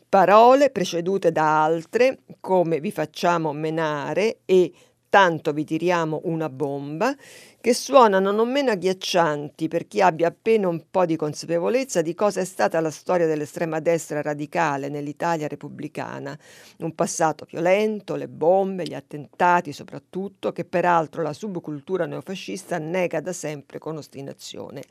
Parole 0.09 0.71
precedute 0.71 1.31
da 1.33 1.65
altre 1.65 2.21
come 2.41 2.81
vi 2.81 2.91
facciamo 2.91 3.53
menare 3.53 4.39
e 4.47 4.73
tanto 5.11 5.53
vi 5.53 5.65
tiriamo 5.65 6.23
una 6.25 6.49
bomba, 6.49 7.15
che 7.61 7.75
suonano 7.75 8.31
non 8.31 8.51
meno 8.51 8.71
agghiaccianti 8.71 9.69
per 9.69 9.87
chi 9.87 10.01
abbia 10.01 10.29
appena 10.29 10.69
un 10.69 10.85
po' 10.91 11.05
di 11.05 11.17
consapevolezza 11.17 12.01
di 12.01 12.15
cosa 12.15 12.41
è 12.41 12.47
stata 12.47 12.81
la 12.81 12.91
storia 12.91 13.27
dell'estrema 13.27 13.81
destra 13.81 14.23
radicale 14.23 14.89
nell'Italia 14.89 15.47
repubblicana, 15.47 16.39
un 16.79 16.95
passato 16.95 17.47
violento, 17.47 18.17
le 18.17 18.29
bombe, 18.29 18.85
gli 18.85 18.95
attentati 18.95 19.73
soprattutto, 19.73 20.53
che 20.53 20.65
peraltro 20.65 21.23
la 21.23 21.35
subcultura 21.35 22.07
neofascista 22.07 22.79
nega 22.79 23.21
da 23.21 23.35
sempre 23.35 23.79
con 23.79 23.99
ostinazione. 23.99 24.83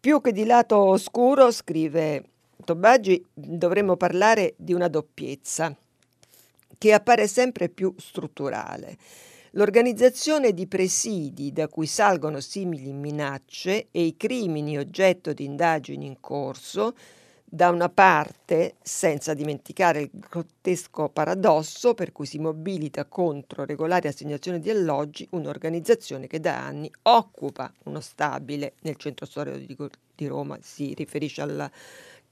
Più 0.00 0.20
che 0.20 0.32
di 0.32 0.44
lato 0.44 0.78
oscuro, 0.78 1.52
scrive 1.52 2.24
Tobaggi, 2.64 3.24
dovremmo 3.32 3.96
parlare 3.96 4.54
di 4.56 4.72
una 4.72 4.88
doppiezza 4.88 5.74
che 6.78 6.92
appare 6.92 7.26
sempre 7.26 7.68
più 7.68 7.94
strutturale. 7.96 8.96
L'organizzazione 9.52 10.52
di 10.52 10.66
presidi 10.66 11.52
da 11.52 11.68
cui 11.68 11.86
salgono 11.86 12.40
simili 12.40 12.92
minacce 12.92 13.88
e 13.90 14.02
i 14.02 14.16
crimini 14.16 14.76
oggetto 14.76 15.32
di 15.32 15.44
indagini 15.44 16.06
in 16.06 16.20
corso, 16.20 16.94
da 17.48 17.70
una 17.70 17.88
parte, 17.88 18.74
senza 18.82 19.32
dimenticare 19.32 20.00
il 20.00 20.10
grottesco 20.12 21.08
paradosso 21.08 21.94
per 21.94 22.12
cui 22.12 22.26
si 22.26 22.38
mobilita 22.38 23.06
contro 23.06 23.64
regolari 23.64 24.08
assegnazioni 24.08 24.58
di 24.58 24.68
alloggi 24.68 25.26
un'organizzazione 25.30 26.26
che 26.26 26.40
da 26.40 26.58
anni 26.58 26.90
occupa 27.02 27.72
uno 27.84 28.00
stabile 28.00 28.74
nel 28.82 28.96
centro 28.96 29.24
storico 29.24 29.88
di, 30.14 30.26
Roma, 30.26 30.58
si 30.60 30.92
riferisce 30.92 31.40
alla 31.40 31.70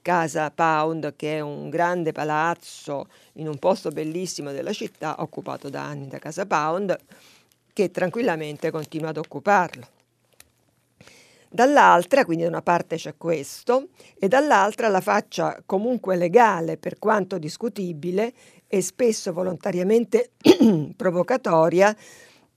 Casa 0.05 0.51
Pound, 0.51 1.15
che 1.15 1.37
è 1.37 1.39
un 1.39 1.67
grande 1.71 2.11
palazzo 2.11 3.07
in 3.37 3.47
un 3.47 3.57
posto 3.57 3.89
bellissimo 3.89 4.51
della 4.51 4.71
città, 4.71 5.15
occupato 5.17 5.67
da 5.67 5.81
anni 5.81 6.07
da 6.07 6.19
Casa 6.19 6.45
Pound, 6.45 6.95
che 7.73 7.89
tranquillamente 7.89 8.69
continua 8.69 9.09
ad 9.09 9.17
occuparlo. 9.17 9.87
Dall'altra, 11.49 12.23
quindi 12.23 12.43
da 12.43 12.49
una 12.49 12.61
parte 12.61 12.97
c'è 12.97 13.15
questo, 13.17 13.87
e 14.19 14.27
dall'altra 14.27 14.89
la 14.89 15.01
faccia 15.01 15.63
comunque 15.65 16.15
legale, 16.15 16.77
per 16.77 16.99
quanto 16.99 17.39
discutibile 17.39 18.31
e 18.67 18.83
spesso 18.83 19.33
volontariamente 19.33 20.33
provocatoria, 20.95 21.95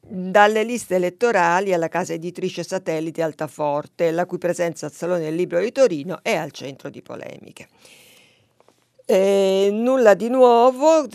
dalle 0.08 0.64
liste 0.64 0.94
elettorali 0.94 1.74
alla 1.74 1.88
casa 1.88 2.14
editrice 2.14 2.62
Satellite 2.62 3.22
Altaforte, 3.22 4.10
la 4.10 4.24
cui 4.24 4.38
presenza 4.38 4.86
al 4.86 4.92
Salone 4.92 5.20
del 5.20 5.34
Libro 5.34 5.60
di 5.60 5.70
Torino 5.70 6.20
è 6.22 6.34
al 6.34 6.50
centro 6.50 6.88
di 6.88 7.02
polemiche. 7.02 7.68
E 9.04 9.68
nulla 9.70 10.14
di 10.14 10.28
nuovo, 10.28 11.06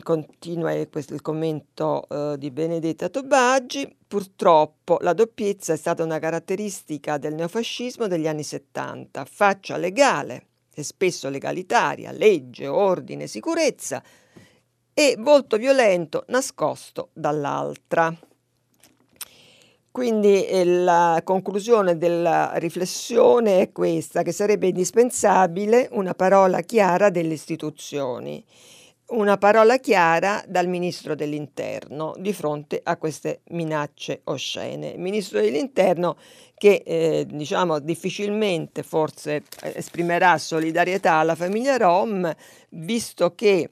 continua 0.00 0.72
il 0.72 1.20
commento 1.20 2.06
uh, 2.08 2.36
di 2.36 2.50
Benedetta 2.50 3.08
Tobaggi, 3.08 3.94
purtroppo 4.06 4.98
la 5.00 5.12
doppiezza 5.12 5.72
è 5.72 5.76
stata 5.76 6.02
una 6.02 6.18
caratteristica 6.18 7.18
del 7.18 7.34
neofascismo 7.34 8.06
degli 8.06 8.28
anni 8.28 8.42
70, 8.42 9.24
faccia 9.24 9.76
legale 9.76 10.46
e 10.74 10.82
spesso 10.82 11.28
legalitaria, 11.28 12.10
legge, 12.12 12.66
ordine, 12.66 13.26
sicurezza, 13.26 14.02
e 14.94 15.16
volto 15.18 15.56
violento 15.56 16.24
nascosto 16.28 17.10
dall'altra. 17.12 18.16
Quindi 19.90 20.44
eh, 20.46 20.64
la 20.64 21.20
conclusione 21.22 21.96
della 21.96 22.52
riflessione 22.54 23.60
è 23.60 23.70
questa, 23.70 24.22
che 24.22 24.32
sarebbe 24.32 24.68
indispensabile 24.68 25.88
una 25.92 26.14
parola 26.14 26.62
chiara 26.62 27.10
delle 27.10 27.34
istituzioni, 27.34 28.44
una 29.10 29.36
parola 29.36 29.78
chiara 29.78 30.42
dal 30.48 30.66
Ministro 30.66 31.14
dell'Interno 31.14 32.12
di 32.18 32.32
fronte 32.32 32.80
a 32.82 32.96
queste 32.96 33.42
minacce 33.50 34.22
oscene. 34.24 34.88
Il 34.88 35.00
Ministro 35.00 35.40
dell'Interno 35.40 36.16
che 36.56 36.82
eh, 36.84 37.26
diciamo 37.30 37.78
difficilmente 37.78 38.82
forse 38.82 39.44
esprimerà 39.62 40.38
solidarietà 40.38 41.14
alla 41.14 41.36
famiglia 41.36 41.76
Rom, 41.76 42.34
visto 42.70 43.34
che 43.36 43.70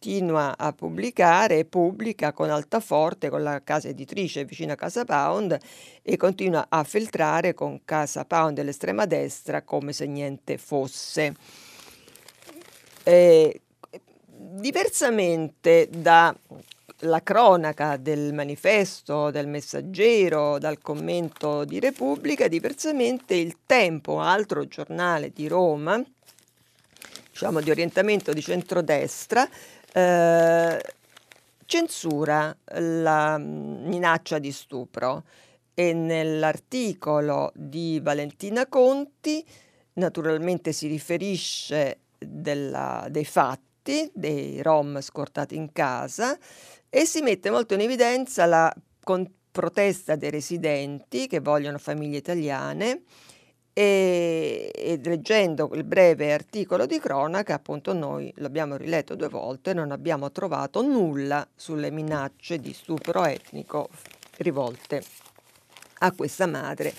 continua 0.00 0.56
a 0.56 0.72
pubblicare 0.72 1.58
e 1.58 1.64
pubblica 1.66 2.32
con 2.32 2.48
Altaforte, 2.48 3.28
con 3.28 3.42
la 3.42 3.62
casa 3.62 3.88
editrice 3.88 4.46
vicino 4.46 4.72
a 4.72 4.74
Casa 4.74 5.04
Pound 5.04 5.58
e 6.00 6.16
continua 6.16 6.68
a 6.70 6.84
filtrare 6.84 7.52
con 7.52 7.84
Casa 7.84 8.24
Pound 8.24 8.56
dell'estrema 8.56 9.04
destra 9.04 9.60
come 9.60 9.92
se 9.92 10.06
niente 10.06 10.56
fosse. 10.56 11.34
Eh, 13.02 13.60
diversamente 14.30 15.90
dalla 15.90 17.22
cronaca 17.22 17.98
del 17.98 18.32
manifesto, 18.32 19.30
del 19.30 19.48
messaggero, 19.48 20.58
dal 20.58 20.78
commento 20.80 21.64
di 21.66 21.78
Repubblica, 21.78 22.48
diversamente 22.48 23.34
il 23.34 23.58
Tempo, 23.66 24.18
altro 24.18 24.66
giornale 24.66 25.30
di 25.30 25.46
Roma, 25.46 26.02
diciamo, 27.30 27.60
di 27.60 27.70
orientamento 27.70 28.32
di 28.32 28.40
centrodestra, 28.40 29.48
eh, 29.92 30.80
censura 31.64 32.56
la 32.74 33.38
minaccia 33.38 34.38
di 34.38 34.52
stupro. 34.52 35.24
E 35.72 35.94
nell'articolo 35.94 37.52
di 37.54 38.00
Valentina 38.02 38.66
Conti 38.66 39.42
naturalmente 39.94 40.72
si 40.72 40.88
riferisce 40.88 42.00
della, 42.18 43.06
dei 43.08 43.24
fatti, 43.24 44.10
dei 44.12 44.60
rom 44.62 45.00
scortati 45.00 45.56
in 45.56 45.72
casa 45.72 46.36
e 46.88 47.06
si 47.06 47.22
mette 47.22 47.50
molto 47.50 47.74
in 47.74 47.80
evidenza 47.80 48.44
la 48.44 48.74
con- 49.02 49.30
protesta 49.50 50.16
dei 50.16 50.30
residenti 50.30 51.26
che 51.26 51.40
vogliono 51.40 51.78
famiglie 51.78 52.18
italiane 52.18 53.02
e, 53.72 54.70
e, 54.74 55.00
leggendo 55.02 55.70
il 55.74 55.84
breve 55.84 56.32
articolo 56.32 56.86
di 56.86 56.98
cronaca, 56.98 57.54
appunto 57.54 57.92
noi 57.92 58.32
l'abbiamo 58.36 58.76
riletto 58.76 59.14
due 59.14 59.28
volte, 59.28 59.72
non 59.72 59.90
abbiamo 59.92 60.30
trovato 60.32 60.82
nulla 60.82 61.46
sulle 61.54 61.90
minacce 61.90 62.58
di 62.58 62.72
stupro 62.72 63.24
etnico 63.24 63.88
rivolte 64.38 65.02
a 65.98 66.12
questa 66.12 66.46
madre 66.46 66.92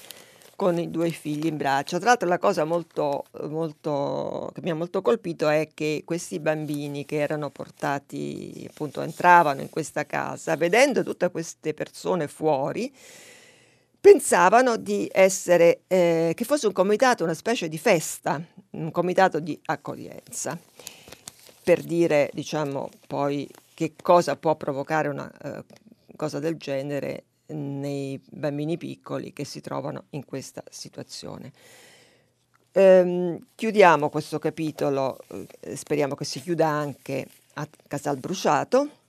con 0.61 0.77
i 0.77 0.91
due 0.91 1.09
figli 1.09 1.47
in 1.47 1.57
braccio. 1.57 1.97
Tra 1.97 2.09
l'altro 2.09 2.27
la 2.27 2.37
cosa 2.37 2.65
molto, 2.65 3.25
molto, 3.49 4.51
che 4.53 4.61
mi 4.61 4.69
ha 4.69 4.75
molto 4.75 5.01
colpito 5.01 5.49
è 5.49 5.69
che 5.73 6.03
questi 6.05 6.39
bambini 6.39 7.03
che 7.03 7.15
erano 7.15 7.49
portati, 7.49 8.67
appunto 8.69 9.01
entravano 9.01 9.61
in 9.61 9.71
questa 9.71 10.05
casa, 10.05 10.55
vedendo 10.55 11.01
tutte 11.01 11.31
queste 11.31 11.73
persone 11.73 12.27
fuori, 12.27 12.93
pensavano 14.01 14.77
di 14.77 15.07
essere, 15.13 15.81
eh, 15.85 16.33
che 16.35 16.43
fosse 16.43 16.65
un 16.65 16.73
comitato, 16.73 17.23
una 17.23 17.35
specie 17.35 17.69
di 17.69 17.77
festa, 17.77 18.41
un 18.71 18.89
comitato 18.89 19.39
di 19.39 19.57
accoglienza, 19.65 20.57
per 21.63 21.83
dire, 21.83 22.31
diciamo, 22.33 22.89
poi 23.05 23.47
che 23.75 23.93
cosa 24.01 24.35
può 24.35 24.55
provocare 24.55 25.07
una 25.07 25.31
uh, 25.43 25.63
cosa 26.15 26.39
del 26.39 26.57
genere 26.57 27.25
nei 27.47 28.19
bambini 28.27 28.77
piccoli 28.77 29.33
che 29.33 29.45
si 29.45 29.61
trovano 29.61 30.05
in 30.11 30.25
questa 30.25 30.63
situazione. 30.69 31.51
Ehm, 32.71 33.47
chiudiamo 33.53 34.09
questo 34.09 34.39
capitolo, 34.39 35.19
eh, 35.59 35.75
speriamo 35.75 36.15
che 36.15 36.25
si 36.25 36.41
chiuda 36.41 36.67
anche 36.67 37.27
a 37.55 37.67
Casal 37.87 38.17
Bruciato 38.17 39.00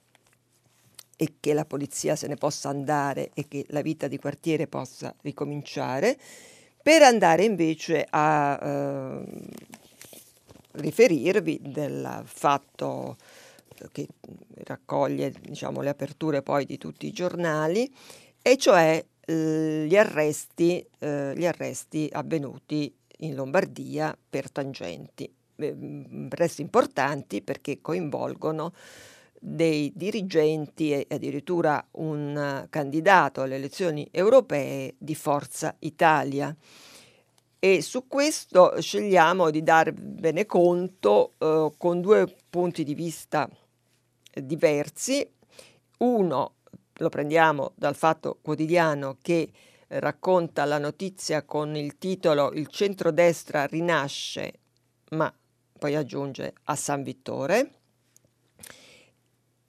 e 1.17 1.35
che 1.41 1.53
la 1.55 1.65
polizia 1.65 2.17
se 2.17 2.27
ne 2.27 2.37
possa 2.37 2.69
andare 2.69 3.31
e 3.35 3.47
che 3.49 3.65
la 3.69 3.83
vita 3.83 4.09
di 4.09 4.19
quartiere 4.19 4.67
possa 4.67 5.15
ricominciare, 5.23 6.19
per 6.83 7.03
andare 7.03 7.45
invece 7.45 8.07
a 8.09 8.59
eh, 8.61 9.25
riferirvi 10.73 11.61
del 11.63 12.23
fatto 12.25 13.17
che 13.93 14.07
raccoglie 14.65 15.33
diciamo, 15.41 15.81
le 15.81 15.91
aperture 15.91 16.43
poi 16.43 16.65
di 16.65 16.79
tutti 16.79 17.07
i 17.07 17.13
giornali, 17.13 17.93
e 18.41 18.57
cioè 18.57 19.05
eh, 19.25 19.85
gli, 19.87 19.97
arresti, 19.97 20.85
eh, 20.99 21.33
gli 21.37 21.47
arresti 21.47 22.09
avvenuti 22.13 22.93
in 23.19 23.35
Lombardia 23.35 24.17
per 24.29 24.51
tangenti 24.51 25.33
eh, 25.57 25.77
resti 26.31 26.63
importanti 26.63 27.43
perché 27.43 27.81
coinvolgono 27.81 28.73
dei 29.45 29.93
dirigenti 29.97 30.93
e 30.93 31.07
addirittura 31.11 31.85
un 31.93 32.65
candidato 32.71 33.41
alle 33.41 33.57
elezioni 33.57 34.07
europee 34.13 34.95
di 34.99 35.17
Forza 35.17 35.75
Italia. 35.81 36.55
E 37.59 37.83
su 37.83 38.07
questo 38.07 38.81
scegliamo 38.81 39.51
di 39.51 39.65
darvene 39.65 40.47
conto 40.47 41.33
eh, 41.39 41.73
con 41.77 42.01
due 42.01 42.33
punti 42.49 42.85
di 42.85 42.95
vista 42.95 43.49
diversi. 44.33 45.29
Uno 45.99 46.55
lo 46.95 47.09
prendiamo 47.09 47.73
dal 47.75 47.97
fatto 47.97 48.39
quotidiano 48.41 49.17
che 49.21 49.51
racconta 49.89 50.65
la 50.65 50.79
notizia 50.79 51.43
con 51.43 51.75
il 51.75 51.99
titolo 51.99 52.53
Il 52.53 52.69
centrodestra 52.69 53.67
rinasce, 53.67 54.53
ma 55.11 55.33
poi 55.79 55.97
aggiunge 55.97 56.55
a 56.65 56.77
San 56.77 57.03
Vittore. 57.03 57.82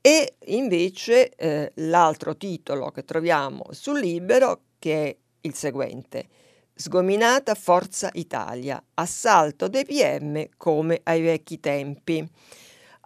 E 0.06 0.36
invece 0.48 1.30
eh, 1.30 1.72
l'altro 1.76 2.36
titolo 2.36 2.92
che 2.92 3.06
troviamo 3.06 3.63
sul 3.70 4.02
libero 4.02 4.63
che 4.78 5.06
è 5.06 5.16
il 5.39 5.54
seguente. 5.54 6.28
Sgominata 6.76 7.56
Forza 7.56 8.10
Italia, 8.12 8.84
assalto 8.96 9.70
dei 9.70 9.86
PM 9.86 10.50
come 10.58 11.00
ai 11.04 11.22
vecchi 11.22 11.62
tempi. 11.62 12.28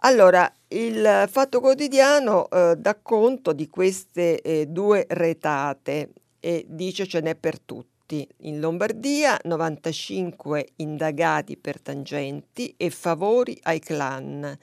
Allora, 0.00 0.52
il 0.66 1.26
Fatto 1.30 1.60
Quotidiano 1.60 2.50
eh, 2.50 2.74
dà 2.76 2.96
conto 2.96 3.52
di 3.52 3.68
queste 3.68 4.40
eh, 4.40 4.66
due 4.66 5.06
retate 5.08 6.10
e 6.40 6.66
dice 6.68 7.06
ce 7.06 7.20
n'è 7.20 7.36
per 7.36 7.60
tutti. 7.60 8.28
In 8.38 8.58
Lombardia 8.58 9.38
95 9.44 10.70
indagati 10.76 11.56
per 11.56 11.80
tangenti 11.80 12.74
e 12.76 12.90
favori 12.90 13.56
ai 13.62 13.78
clan. 13.78 14.58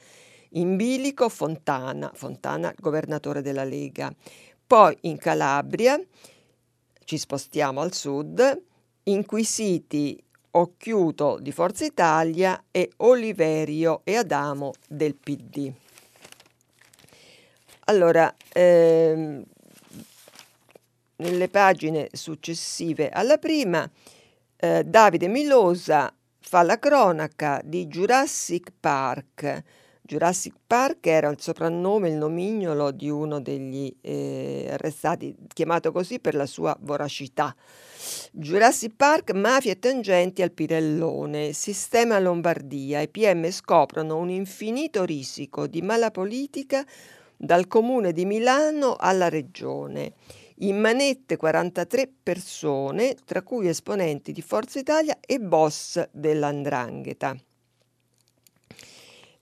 In 0.56 0.78
bilico 0.78 1.28
Fontana, 1.28 2.12
Fontana 2.13 2.74
governatore 2.80 3.41
della 3.41 3.65
Lega. 3.65 4.13
Poi 4.65 4.98
in 5.02 5.18
Calabria, 5.18 6.00
ci 7.04 7.18
spostiamo 7.18 7.82
al 7.82 7.94
sud, 7.94 8.62
inquisiti 9.04 10.22
Occhiuto 10.52 11.39
di 11.41 11.52
Forza 11.52 11.84
Italia 11.84 12.63
e 12.72 12.89
Oliverio 12.98 14.00
e 14.06 14.15
Adamo 14.15 14.72
del 14.88 15.15
PD. 15.15 15.74
Allora, 17.88 18.34
ehm, 18.54 19.44
nelle 21.18 21.50
pagine 21.50 22.08
successive 22.13 23.10
alla 23.10 23.38
prima, 23.38 23.89
eh, 24.56 24.86
Davide 24.86 25.28
Milosa 25.28 26.15
fa 26.39 26.62
la 26.63 26.80
cronaca 26.80 27.60
di 27.62 27.88
Jurassic 27.88 28.72
Park. 28.80 29.63
Jurassic 30.08 30.54
Park 30.68 31.08
era 31.08 31.30
il 31.30 31.41
soprannome, 31.41 32.10
il 32.10 32.15
nomignolo 32.15 32.91
di 32.91 33.10
uno 33.10 33.41
degli 33.41 33.91
eh, 34.02 34.68
arrestati, 34.70 35.36
chiamato 35.52 35.91
così 35.91 36.20
per 36.20 36.36
la 36.36 36.46
sua 36.46 36.78
voracità. 36.82 37.56
Jurassic 38.32 38.94
Park, 38.96 39.32
mafia 39.32 39.72
e 39.72 39.80
tangenti 39.80 40.44
al 40.44 40.52
Pirellone, 40.52 41.54
sistema 41.54 42.20
Lombardia. 42.20 43.02
I 43.02 43.10
PM 43.10 43.50
scoprono 43.50 44.18
un 44.18 44.30
infinito 44.30 45.06
risico 45.06 45.65
di 45.65 45.82
mala 45.82 46.12
politica 46.12 46.86
dal 47.36 47.65
comune 47.65 48.13
di 48.13 48.26
Milano 48.26 48.96
alla 49.00 49.28
regione. 49.28 50.13
In 50.60 50.80
manette 50.80 51.36
43 51.36 52.12
persone, 52.22 53.15
tra 53.26 53.41
cui 53.41 53.68
esponenti 53.68 54.32
di 54.32 54.44
Forza 54.44 54.78
Italia 54.78 55.18
e 55.20 55.39
boss 55.39 56.08
dell'Andrangheta. 56.12 57.36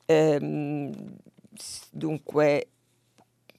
Ehm, 0.05 0.91
dunque, 1.91 2.67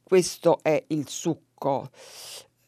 questo 0.02 0.58
è 0.62 0.82
il 0.88 1.08
succo. 1.08 1.90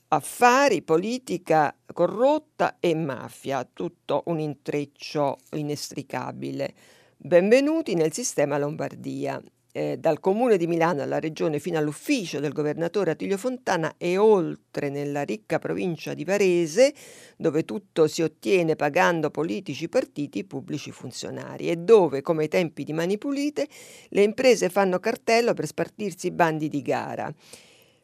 Affari, 0.09 0.83
politica 0.83 1.77
corrotta 1.93 2.77
e 2.81 2.95
mafia, 2.95 3.69
tutto 3.71 4.23
un 4.27 4.39
intreccio 4.39 5.39
inestricabile. 5.53 6.75
Benvenuti 7.17 7.95
nel 7.95 8.13
sistema 8.13 8.57
Lombardia 8.57 9.43
eh, 9.77 9.99
dal 9.99 10.21
comune 10.21 10.57
di 10.57 10.67
Milano 10.67 11.03
alla 11.03 11.21
regione 11.21 11.59
fino 11.59 11.77
all'ufficio 11.77 12.41
del 12.41 12.55
governatore 12.55 13.11
Attilio 13.11 13.37
Fontana 13.37 13.97
e 13.99 14.17
oltre 14.17 14.89
nella 14.89 15.21
ricca 15.21 15.59
provincia 15.59 16.15
di 16.15 16.25
Varese, 16.25 16.95
dove 17.37 17.67
tutto 17.67 18.07
si 18.07 18.23
ottiene 18.23 18.75
pagando 18.75 19.31
politici 19.31 19.91
partiti 19.91 20.45
pubblici 20.45 20.91
funzionari 20.93 21.69
e 21.69 21.77
dove, 21.77 22.23
come 22.23 22.45
ai 22.45 22.49
tempi 22.49 22.85
di 22.85 22.95
Mani 22.95 23.19
Pulite, 23.19 23.69
le 24.09 24.23
imprese 24.23 24.71
fanno 24.71 24.99
cartello 24.99 25.53
per 25.53 25.67
spartirsi 25.67 26.29
i 26.29 26.31
bandi 26.31 26.69
di 26.69 26.81
gara. 26.81 27.31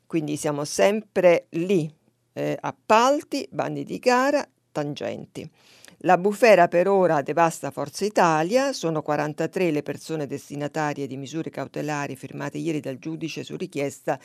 Quindi 0.06 0.36
siamo 0.36 0.66
sempre 0.66 1.46
lì, 1.52 1.90
eh, 2.34 2.54
appalti, 2.60 3.48
bandi 3.50 3.84
di 3.84 3.98
gara, 3.98 4.46
tangenti. 4.70 5.50
La 6.04 6.18
bufera 6.18 6.66
per 6.66 6.88
ora 6.88 7.22
devasta 7.22 7.70
Forza 7.70 8.04
Italia, 8.04 8.72
sono 8.72 9.02
43 9.02 9.70
le 9.70 9.82
persone 9.84 10.26
destinatarie 10.26 11.06
di 11.06 11.16
misure 11.16 11.48
cautelari 11.48 12.16
firmate 12.16 12.58
ieri 12.58 12.80
dal 12.80 12.98
giudice 12.98 13.44
su 13.44 13.56
richiesta 13.56 14.18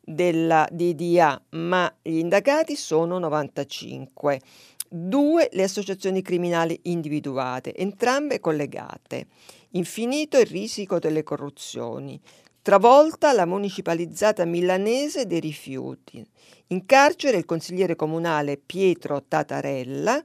della 0.00 0.68
DDA, 0.70 1.42
ma 1.50 1.92
gli 2.00 2.18
indagati 2.18 2.76
sono 2.76 3.18
95. 3.18 4.40
Due 4.88 5.48
le 5.50 5.64
associazioni 5.64 6.22
criminali 6.22 6.78
individuate, 6.84 7.74
entrambe 7.74 8.38
collegate. 8.38 9.26
Infinito 9.70 10.38
il 10.38 10.46
risico 10.46 11.00
delle 11.00 11.24
corruzioni. 11.24 12.20
Travolta 12.62 13.32
la 13.32 13.46
municipalizzata 13.46 14.44
milanese 14.44 15.26
dei 15.26 15.40
rifiuti. 15.40 16.24
In 16.68 16.86
carcere 16.86 17.36
il 17.36 17.44
consigliere 17.44 17.96
comunale 17.96 18.58
Pietro 18.64 19.24
Tatarella 19.26 20.22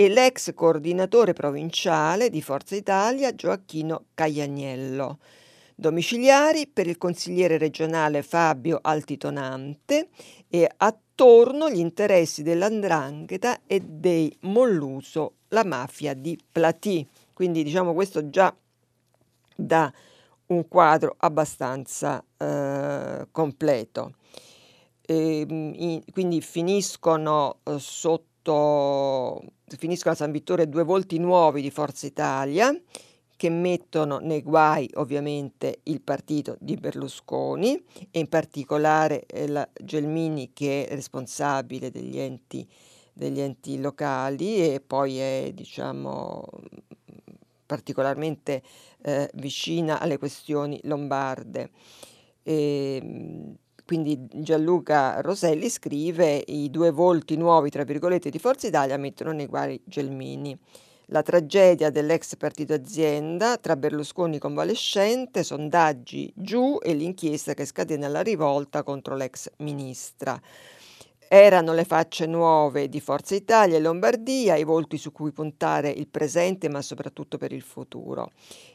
e 0.00 0.08
l'ex 0.08 0.54
coordinatore 0.54 1.34
provinciale 1.34 2.30
di 2.30 2.40
Forza 2.40 2.74
Italia 2.74 3.34
Gioacchino 3.34 4.04
Cagliagnello. 4.14 5.18
Domiciliari 5.74 6.66
per 6.66 6.86
il 6.86 6.96
consigliere 6.96 7.58
regionale 7.58 8.22
Fabio 8.22 8.78
Altitonante 8.80 10.08
e 10.48 10.66
attorno 10.74 11.68
gli 11.68 11.80
interessi 11.80 12.42
dell'Andrangheta 12.42 13.60
e 13.66 13.80
dei 13.80 14.34
Molluso, 14.40 15.34
la 15.48 15.66
mafia 15.66 16.14
di 16.14 16.38
Platì. 16.50 17.06
Quindi 17.34 17.62
diciamo 17.62 17.92
questo 17.92 18.30
già 18.30 18.56
dà 19.54 19.92
un 20.46 20.66
quadro 20.66 21.14
abbastanza 21.18 22.24
eh, 22.38 23.26
completo. 23.30 24.14
E, 25.02 25.40
ehm, 25.40 25.72
in, 25.76 26.02
quindi 26.10 26.40
finiscono 26.40 27.58
eh, 27.64 27.78
sotto 27.78 29.42
finiscono 29.76 30.14
a 30.14 30.16
San 30.16 30.30
Vittore 30.30 30.68
due 30.68 30.84
volti 30.84 31.18
nuovi 31.18 31.62
di 31.62 31.70
Forza 31.70 32.06
Italia 32.06 32.74
che 33.36 33.48
mettono 33.48 34.18
nei 34.18 34.42
guai 34.42 34.90
ovviamente 34.96 35.80
il 35.84 36.02
partito 36.02 36.56
di 36.60 36.76
Berlusconi 36.76 37.82
e 38.10 38.18
in 38.18 38.28
particolare 38.28 39.24
eh, 39.24 39.48
la 39.48 39.66
Gelmini 39.82 40.52
che 40.52 40.86
è 40.86 40.94
responsabile 40.94 41.90
degli 41.90 42.18
enti, 42.18 42.68
degli 43.14 43.40
enti 43.40 43.80
locali 43.80 44.74
e 44.74 44.82
poi 44.86 45.18
è 45.18 45.52
diciamo 45.54 46.46
particolarmente 47.64 48.62
eh, 49.00 49.30
vicina 49.34 50.00
alle 50.00 50.18
questioni 50.18 50.78
lombarde. 50.82 51.70
E, 52.42 52.98
ehm, 53.00 53.56
quindi 53.90 54.24
Gianluca 54.30 55.20
Roselli 55.20 55.68
scrive 55.68 56.44
i 56.46 56.70
due 56.70 56.92
volti 56.92 57.36
nuovi, 57.36 57.70
tra 57.70 57.82
virgolette, 57.82 58.30
di 58.30 58.38
Forza 58.38 58.68
Italia 58.68 58.96
mettono 58.96 59.32
nei 59.32 59.46
guai 59.46 59.82
Gelmini. 59.84 60.56
La 61.06 61.22
tragedia 61.22 61.90
dell'ex 61.90 62.36
partito 62.36 62.72
azienda 62.72 63.56
tra 63.56 63.74
Berlusconi 63.74 64.38
convalescente, 64.38 65.42
sondaggi 65.42 66.32
giù 66.36 66.78
e 66.80 66.94
l'inchiesta 66.94 67.52
che 67.52 67.64
scatena 67.64 68.06
la 68.06 68.20
rivolta 68.20 68.84
contro 68.84 69.16
l'ex 69.16 69.50
ministra. 69.56 70.40
Erano 71.26 71.72
le 71.72 71.84
facce 71.84 72.26
nuove 72.26 72.88
di 72.88 73.00
Forza 73.00 73.34
Italia 73.34 73.76
e 73.76 73.80
Lombardia, 73.80 74.54
i 74.54 74.62
volti 74.62 74.98
su 74.98 75.10
cui 75.10 75.32
puntare 75.32 75.90
il 75.90 76.06
presente 76.06 76.68
ma 76.68 76.80
soprattutto 76.80 77.38
per 77.38 77.52
il 77.52 77.62
futuro 77.62 78.30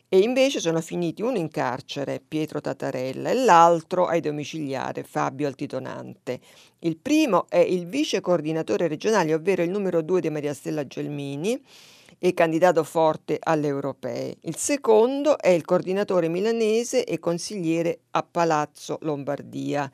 e 0.07 0.19
invece 0.19 0.59
sono 0.59 0.81
finiti 0.81 1.21
uno 1.21 1.37
in 1.37 1.49
carcere, 1.49 2.21
Pietro 2.25 2.61
Tatarella, 2.61 3.29
e 3.29 3.33
l'altro 3.33 4.05
ai 4.05 4.21
domiciliare, 4.21 5.03
Fabio 5.03 5.47
Altitonante. 5.47 6.39
Il 6.79 6.97
primo 6.97 7.47
è 7.49 7.57
il 7.57 7.87
vice 7.87 8.21
coordinatore 8.21 8.87
regionale, 8.87 9.33
ovvero 9.33 9.63
il 9.63 9.69
numero 9.69 10.01
due 10.01 10.21
di 10.21 10.29
Maria 10.29 10.53
Stella 10.53 10.85
Gelmini, 10.85 11.61
e 12.17 12.33
candidato 12.33 12.83
forte 12.83 13.37
alle 13.39 13.67
europee. 13.67 14.37
Il 14.41 14.55
secondo 14.55 15.37
è 15.37 15.49
il 15.49 15.65
coordinatore 15.65 16.27
milanese 16.27 17.03
e 17.03 17.19
consigliere 17.19 17.99
a 18.11 18.23
Palazzo 18.23 18.97
Lombardia, 19.01 19.91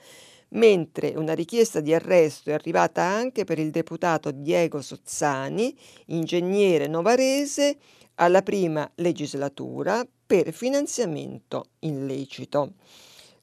mentre 0.49 1.13
una 1.15 1.33
richiesta 1.33 1.79
di 1.79 1.93
arresto 1.93 2.49
è 2.49 2.53
arrivata 2.53 3.01
anche 3.01 3.43
per 3.43 3.57
il 3.57 3.71
deputato 3.71 4.31
Diego 4.31 4.81
Sozzani, 4.81 5.75
ingegnere 6.07 6.87
novarese, 6.87 7.77
alla 8.15 8.41
prima 8.41 8.89
legislatura 8.95 10.05
per 10.25 10.51
finanziamento 10.53 11.65
illecito. 11.79 12.73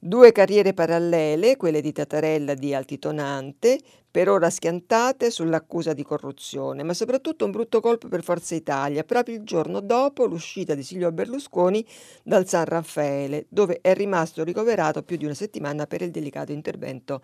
Due 0.01 0.31
carriere 0.31 0.73
parallele, 0.73 1.57
quelle 1.57 1.81
di 1.81 1.91
Tatarella 1.91 2.53
di 2.53 2.73
Altitonante, 2.73 3.79
per 4.09 4.29
ora 4.29 4.49
schiantate 4.49 5.29
sull'accusa 5.29 5.93
di 5.93 6.03
corruzione, 6.03 6.83
ma 6.83 6.93
soprattutto 6.93 7.45
un 7.45 7.51
brutto 7.51 7.81
colpo 7.81 8.07
per 8.07 8.23
Forza 8.23 8.55
Italia, 8.55 9.03
proprio 9.03 9.35
il 9.35 9.43
giorno 9.43 9.81
dopo 9.81 10.25
l'uscita 10.25 10.73
di 10.73 10.83
Silvio 10.83 11.11
Berlusconi 11.11 11.85
dal 12.23 12.47
San 12.47 12.65
Raffaele, 12.65 13.45
dove 13.49 13.79
è 13.81 13.93
rimasto 13.93 14.43
ricoverato 14.43 15.03
più 15.03 15.17
di 15.17 15.25
una 15.25 15.33
settimana 15.33 15.85
per 15.85 16.01
il 16.01 16.11
delicato 16.11 16.53
intervento 16.53 17.21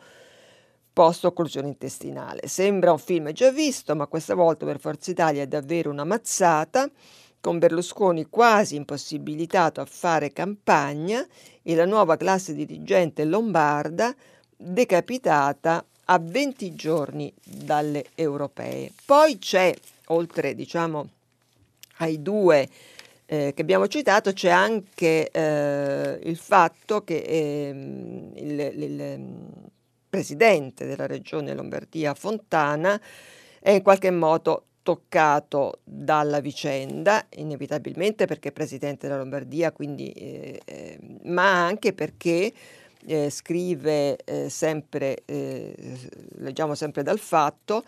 post-occlusione 0.93 1.67
intestinale. 1.67 2.47
Sembra 2.47 2.91
un 2.91 2.99
film 2.99 3.31
già 3.31 3.51
visto, 3.51 3.95
ma 3.95 4.08
questa 4.08 4.36
volta 4.36 4.65
per 4.65 4.79
Forza 4.79 5.12
Italia 5.12 5.41
è 5.41 5.47
davvero 5.47 5.89
una 5.89 6.03
mazzata 6.03 6.89
con 7.45 7.60
Berlusconi 7.60 8.25
quasi 8.27 8.75
impossibilitato 8.75 9.79
a 9.79 9.86
fare 9.86 10.34
campagna 10.34 11.23
e 11.62 11.75
la 11.75 11.86
nuova 11.86 12.17
classe 12.17 12.55
dirigente 12.55 13.23
lombarda 13.23 14.15
decapitata 14.58 15.86
a 16.05 16.17
20 16.19 16.73
giorni 16.73 17.31
dalle 17.43 18.05
europee. 18.15 18.91
Poi 19.05 19.38
c'è, 19.38 19.71
oltre 20.08 20.55
diciamo 20.55 21.08
ai 21.97 22.19
due 22.23 22.67
eh, 23.27 23.53
che 23.53 23.62
abbiamo 23.62 23.88
citato, 23.88 24.34
c'è 24.34 24.49
anche 24.49 25.29
eh, 25.29 26.19
il 26.23 26.38
fatto 26.38 27.03
che 27.03 27.17
eh, 27.17 27.69
il, 28.38 28.60
il 28.60 29.19
presidente 30.10 30.88
della 30.88 31.05
regione 31.05 31.53
Lombardia, 31.53 32.15
Fontana, 32.15 32.99
è 33.60 33.69
in 33.69 33.84
qualche 33.84 34.10
modo 34.10 34.63
toccato 34.86 35.80
dalla 35.84 36.39
vicenda, 36.41 37.26
inevitabilmente 37.38 38.28
perché 38.28 38.50
è 38.50 38.52
presidente 38.52 39.08
della 39.08 39.17
Lombardia, 39.17 39.71
quindi, 39.71 40.12
eh, 40.12 40.62
eh, 40.63 41.00
ma 41.24 41.65
anche 41.65 41.91
perché 41.91 42.54
eh, 43.08 43.32
scrive 43.32 44.15
eh, 44.17 44.48
sempre, 44.48 45.24
eh, 45.26 45.76
leggiamo 46.36 46.76
sempre 46.76 47.02
dal 47.02 47.17
fatto, 47.17 47.84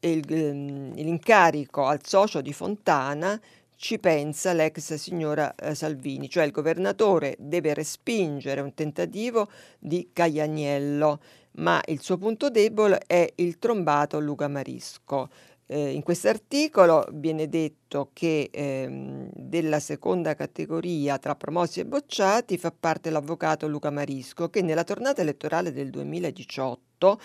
il, 0.00 0.30
ehm, 0.30 0.94
l'incarico 0.96 1.86
al 1.86 2.00
socio 2.04 2.42
di 2.42 2.52
Fontana 2.52 3.40
ci 3.76 3.98
pensa 3.98 4.52
l'ex 4.52 4.92
signora 4.96 5.54
eh, 5.54 5.74
Salvini, 5.74 6.28
cioè 6.28 6.44
il 6.44 6.50
governatore 6.50 7.34
deve 7.38 7.72
respingere 7.72 8.60
un 8.60 8.74
tentativo 8.74 9.48
di 9.78 10.10
Caglianiello, 10.12 11.20
ma 11.52 11.80
il 11.86 12.00
suo 12.02 12.18
punto 12.18 12.50
debole 12.50 13.02
è 13.06 13.26
il 13.36 13.58
trombato 13.58 14.20
Luca 14.20 14.48
Marisco. 14.48 15.30
Eh, 15.72 15.92
in 15.92 16.02
questo 16.02 16.28
articolo 16.28 17.06
viene 17.12 17.48
detto 17.48 18.10
che 18.12 18.50
ehm, 18.52 19.30
della 19.34 19.80
seconda 19.80 20.34
categoria 20.34 21.16
tra 21.18 21.34
promossi 21.34 21.80
e 21.80 21.86
bocciati 21.86 22.58
fa 22.58 22.70
parte 22.78 23.08
l'avvocato 23.08 23.66
Luca 23.66 23.88
Marisco 23.88 24.50
che 24.50 24.60
nella 24.60 24.84
tornata 24.84 25.22
elettorale 25.22 25.72
del 25.72 25.88
2018 25.88 27.18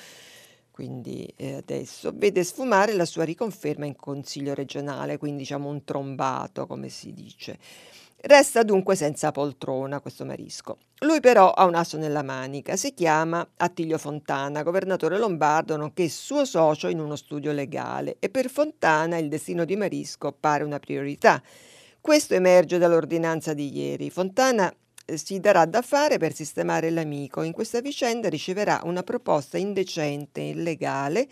quindi 0.71 1.25
eh, 1.35 1.55
adesso 1.55 2.13
vede 2.15 2.45
sfumare 2.45 2.93
la 2.93 3.03
sua 3.03 3.25
riconferma 3.25 3.85
in 3.85 3.97
consiglio 3.97 4.53
regionale, 4.53 5.17
quindi 5.17 5.39
diciamo 5.39 5.67
un 5.67 5.83
trombato 5.83 6.67
come 6.67 6.87
si 6.87 7.11
dice. 7.11 7.57
Resta 8.19 8.63
dunque 8.63 8.95
senza 8.95 9.31
poltrona 9.31 9.99
questo 9.99 10.25
Marisco. 10.25 10.79
Lui 11.01 11.19
però 11.19 11.51
ha 11.51 11.65
un 11.65 11.75
asso 11.75 11.97
nella 11.97 12.23
manica, 12.23 12.75
si 12.75 12.95
chiama 12.95 13.47
Attilio 13.57 13.99
Fontana, 13.99 14.63
governatore 14.63 15.19
lombardo, 15.19 15.77
nonché 15.77 16.09
suo 16.09 16.43
socio 16.43 16.87
in 16.87 16.99
uno 16.99 17.15
studio 17.15 17.51
legale 17.51 18.17
e 18.19 18.29
per 18.29 18.49
Fontana 18.49 19.17
il 19.17 19.29
destino 19.29 19.65
di 19.65 19.75
Marisco 19.75 20.35
pare 20.37 20.63
una 20.63 20.79
priorità. 20.79 21.41
Questo 22.01 22.33
emerge 22.33 22.79
dall'ordinanza 22.79 23.53
di 23.53 23.77
ieri. 23.77 24.09
Fontana 24.09 24.73
si 25.15 25.39
darà 25.39 25.65
da 25.65 25.81
fare 25.81 26.17
per 26.17 26.33
sistemare 26.33 26.89
l'amico. 26.89 27.41
In 27.41 27.53
questa 27.53 27.79
vicenda 27.79 28.29
riceverà 28.29 28.81
una 28.83 29.03
proposta 29.03 29.57
indecente 29.57 30.41
illegale 30.41 31.27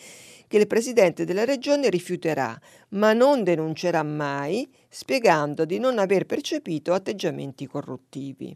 che 0.47 0.57
il 0.57 0.67
presidente 0.67 1.25
della 1.25 1.43
regione 1.43 1.89
rifiuterà, 1.89 2.57
ma 2.89 3.13
non 3.13 3.43
denuncerà 3.43 4.03
mai, 4.03 4.67
spiegando 4.87 5.65
di 5.65 5.79
non 5.79 5.99
aver 5.99 6.25
percepito 6.25 6.93
atteggiamenti 6.93 7.67
corruttivi. 7.67 8.55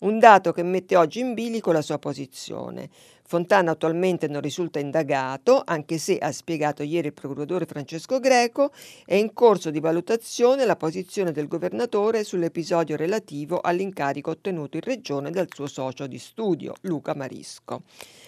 Un 0.00 0.18
dato 0.18 0.52
che 0.52 0.62
mette 0.62 0.96
oggi 0.96 1.20
in 1.20 1.32
bilico 1.32 1.70
la 1.72 1.82
sua 1.82 1.98
posizione. 1.98 2.90
Fontana 3.32 3.70
attualmente 3.70 4.28
non 4.28 4.42
risulta 4.42 4.78
indagato, 4.78 5.62
anche 5.64 5.96
se, 5.96 6.18
ha 6.18 6.30
spiegato 6.32 6.82
ieri 6.82 7.06
il 7.06 7.14
procuratore 7.14 7.64
Francesco 7.64 8.20
Greco, 8.20 8.72
è 9.06 9.14
in 9.14 9.32
corso 9.32 9.70
di 9.70 9.80
valutazione 9.80 10.66
la 10.66 10.76
posizione 10.76 11.32
del 11.32 11.48
governatore 11.48 12.24
sull'episodio 12.24 12.94
relativo 12.94 13.60
all'incarico 13.62 14.32
ottenuto 14.32 14.76
in 14.76 14.82
regione 14.82 15.30
dal 15.30 15.48
suo 15.50 15.66
socio 15.66 16.06
di 16.06 16.18
studio, 16.18 16.74
Luca 16.82 17.14
Marisco. 17.14 17.84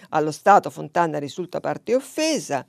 Allo 0.08 0.30
Stato 0.30 0.70
Fontana 0.70 1.18
risulta 1.18 1.60
parte 1.60 1.94
offesa 1.94 2.64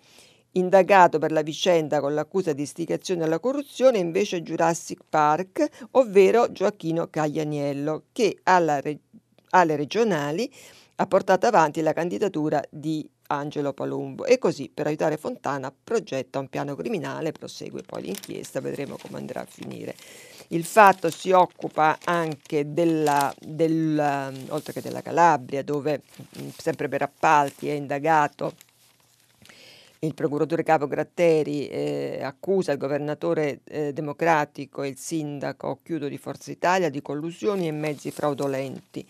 Indagato 0.51 1.19
per 1.19 1.31
la 1.31 1.41
vicenda 1.41 2.01
con 2.01 2.13
l'accusa 2.13 2.51
di 2.51 2.63
istigazione 2.63 3.23
alla 3.23 3.39
corruzione 3.39 3.97
invece 3.97 4.41
Jurassic 4.41 5.03
Park, 5.07 5.87
ovvero 5.91 6.51
Gioacchino 6.51 7.07
Caglianiello, 7.07 8.03
che 8.11 8.39
re- 8.43 8.99
alle 9.51 9.75
regionali 9.77 10.51
ha 10.97 11.07
portato 11.07 11.45
avanti 11.45 11.81
la 11.81 11.93
candidatura 11.93 12.63
di 12.69 13.07
Angelo 13.27 13.73
Palumbo 13.73 14.25
e 14.25 14.37
così 14.37 14.69
per 14.73 14.87
aiutare 14.87 15.17
Fontana 15.17 15.73
progetta 15.83 16.39
un 16.39 16.47
piano 16.47 16.75
criminale, 16.75 17.31
prosegue 17.31 17.81
poi 17.81 18.03
l'inchiesta, 18.03 18.61
vedremo 18.61 18.97
come 19.01 19.17
andrà 19.17 19.41
a 19.41 19.47
finire. 19.49 19.95
Il 20.49 20.63
fatto 20.63 21.09
si 21.09 21.31
occupa 21.31 21.97
anche 22.03 22.71
della, 22.71 23.33
della 23.39 24.31
oltre 24.49 24.73
che 24.73 24.81
della 24.81 25.01
Calabria, 25.01 25.63
dove 25.63 26.03
sempre 26.55 26.87
per 26.87 27.01
appalti 27.01 27.67
è 27.67 27.73
indagato 27.73 28.53
il 29.99 30.13
procuratore 30.13 30.61
capo 30.61 30.87
Gratteri 30.87 31.67
eh, 31.67 32.19
accusa 32.21 32.71
il 32.71 32.77
governatore 32.77 33.61
eh, 33.63 33.91
democratico 33.91 34.83
e 34.83 34.89
il 34.89 34.97
sindaco 34.97 35.79
Chiudo 35.81 36.07
di 36.07 36.17
Forza 36.17 36.51
Italia 36.51 36.89
di 36.89 37.01
collusioni 37.01 37.67
e 37.67 37.71
mezzi 37.71 38.11
fraudolenti, 38.11 39.05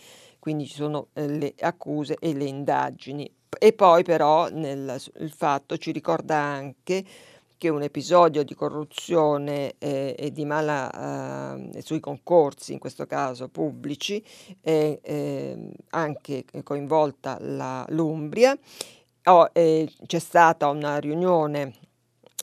quindi 0.46 0.68
ci 0.68 0.76
sono 0.76 1.08
eh, 1.14 1.28
le 1.28 1.56
accuse 1.62 2.18
e 2.20 2.36
le 2.36 2.44
indagini. 2.44 3.28
E 3.58 3.74
poi 3.74 4.04
però 4.04 4.48
nel, 4.50 5.02
il 5.22 5.32
fatto 5.32 5.76
ci 5.76 5.90
ricorda 5.90 6.38
anche 6.38 7.04
che 7.58 7.70
un 7.70 7.82
episodio 7.82 8.44
di 8.44 8.54
corruzione 8.54 9.74
eh, 9.80 10.16
e 10.16 10.32
di 10.32 10.46
mala 10.46 11.56
eh, 11.56 11.82
sui 11.82 12.00
concorsi, 12.00 12.74
in 12.74 12.78
questo 12.78 13.08
caso 13.08 13.48
pubblici, 13.48 14.24
è 14.62 15.00
eh, 15.02 15.72
anche 15.90 16.46
coinvolta 16.62 17.40
la, 17.40 17.84
l'Umbria 17.90 18.56
oh, 19.24 19.50
c'è 19.52 20.20
stata 20.20 20.68
una 20.68 21.00
riunione 21.00 21.74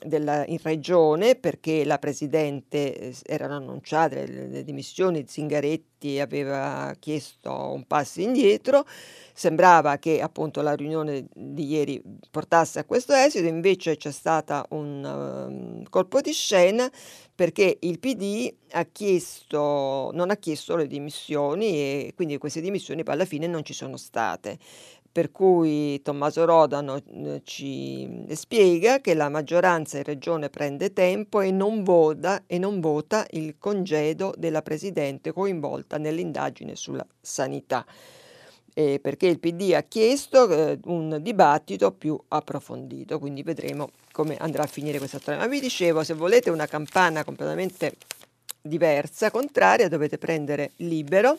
della, 0.05 0.45
in 0.47 0.59
regione 0.61 1.35
perché 1.35 1.83
la 1.85 1.99
presidente 1.99 2.97
eh, 2.97 3.15
erano 3.25 3.55
annunciate 3.55 4.25
le, 4.25 4.47
le 4.47 4.63
dimissioni, 4.63 5.25
Zingaretti 5.27 6.19
aveva 6.19 6.93
chiesto 6.99 7.51
un 7.51 7.85
passo 7.85 8.21
indietro, 8.21 8.85
sembrava 9.33 9.97
che 9.97 10.21
appunto 10.21 10.61
la 10.61 10.75
riunione 10.75 11.27
di 11.33 11.65
ieri 11.65 12.01
portasse 12.29 12.79
a 12.79 12.85
questo 12.85 13.13
esito, 13.13 13.47
invece 13.47 13.95
c'è 13.95 14.11
stato 14.11 14.65
un 14.69 15.03
um, 15.03 15.83
colpo 15.89 16.21
di 16.21 16.33
scena 16.33 16.91
perché 17.35 17.77
il 17.81 17.99
PD 17.99 18.53
ha 18.71 18.85
chiesto, 18.85 20.11
non 20.13 20.29
ha 20.29 20.35
chiesto 20.35 20.75
le 20.75 20.87
dimissioni 20.87 21.71
e 21.75 22.13
quindi 22.15 22.37
queste 22.37 22.61
dimissioni 22.61 23.03
poi 23.03 23.15
alla 23.15 23.25
fine 23.25 23.47
non 23.47 23.63
ci 23.63 23.73
sono 23.73 23.97
state 23.97 24.59
per 25.13 25.31
cui 25.31 26.01
Tommaso 26.01 26.43
Rodano 26.43 26.99
ci 27.43 28.25
spiega 28.31 28.99
che 28.99 29.13
la 29.13 29.29
maggioranza 29.29 29.97
in 29.97 30.03
regione 30.03 30.49
prende 30.49 30.91
tempo 30.91 31.39
e 31.39 31.51
non, 31.51 31.83
vota, 31.83 32.41
e 32.47 32.57
non 32.57 32.79
vota 32.79 33.23
il 33.29 33.57
congedo 33.59 34.33
della 34.35 34.63
Presidente 34.63 35.31
coinvolta 35.31 35.99
nell'indagine 35.99 36.75
sulla 36.75 37.05
sanità, 37.21 37.85
eh, 38.73 38.99
perché 38.99 39.27
il 39.27 39.39
PD 39.39 39.73
ha 39.75 39.83
chiesto 39.83 40.49
eh, 40.49 40.79
un 40.85 41.19
dibattito 41.21 41.91
più 41.91 42.19
approfondito, 42.29 43.19
quindi 43.19 43.43
vedremo 43.43 43.91
come 44.11 44.35
andrà 44.37 44.63
a 44.63 44.67
finire 44.67 44.97
questa 44.97 45.19
storia. 45.19 45.39
Ma 45.39 45.45
vi 45.47 45.59
dicevo, 45.59 46.03
se 46.03 46.15
volete 46.15 46.49
una 46.49 46.65
campana 46.65 47.23
completamente 47.23 47.97
diversa, 48.59 49.29
contraria, 49.29 49.87
dovete 49.89 50.17
prendere 50.17 50.71
Libero, 50.77 51.37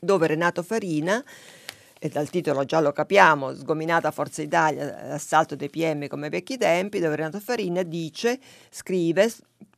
dove 0.00 0.26
Renato 0.26 0.64
Farina 0.64 1.24
e 2.02 2.08
dal 2.08 2.30
titolo 2.30 2.64
già 2.64 2.80
lo 2.80 2.92
capiamo, 2.92 3.54
sgominata 3.54 4.10
Forza 4.10 4.40
Italia, 4.40 5.12
assalto 5.12 5.54
dei 5.54 5.68
PM 5.68 6.08
come 6.08 6.30
vecchi 6.30 6.56
tempi, 6.56 6.98
dove 6.98 7.14
Renato 7.14 7.40
Farina 7.40 7.82
dice, 7.82 8.40
scrive, 8.70 9.30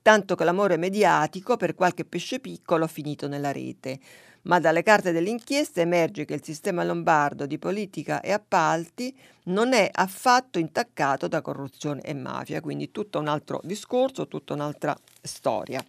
tanto 0.03 0.37
che 0.37 0.45
l'amore 0.45 0.77
mediatico 0.77 1.57
per 1.57 1.75
qualche 1.75 2.05
pesce 2.05 2.39
piccolo 2.39 2.87
finito 2.87 3.27
nella 3.27 3.51
rete. 3.51 3.99
ma 4.43 4.59
dalle 4.59 4.83
carte 4.83 5.13
dell'inchiesta 5.13 5.81
emerge 5.81 6.25
che 6.25 6.35
il 6.35 6.43
sistema 6.43 6.83
lombardo 6.83 7.47
di 7.47 7.59
politica 7.59 8.21
e 8.21 8.33
appalti 8.33 9.17
non 9.45 9.73
è 9.73 9.89
affatto 9.93 10.59
intaccato 10.59 11.29
da 11.29 11.41
corruzione 11.41 12.01
e 12.03 12.15
mafia, 12.15 12.61
quindi 12.61 12.91
tutto 12.91 13.19
un 13.21 13.29
altro 13.29 13.61
discorso, 13.63 14.27
tutta 14.27 14.55
un'altra 14.55 14.97
storia. 15.21 15.85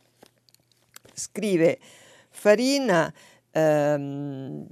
Scrive 1.14 1.80
Farina, 2.30 3.12
ehm, 3.52 4.68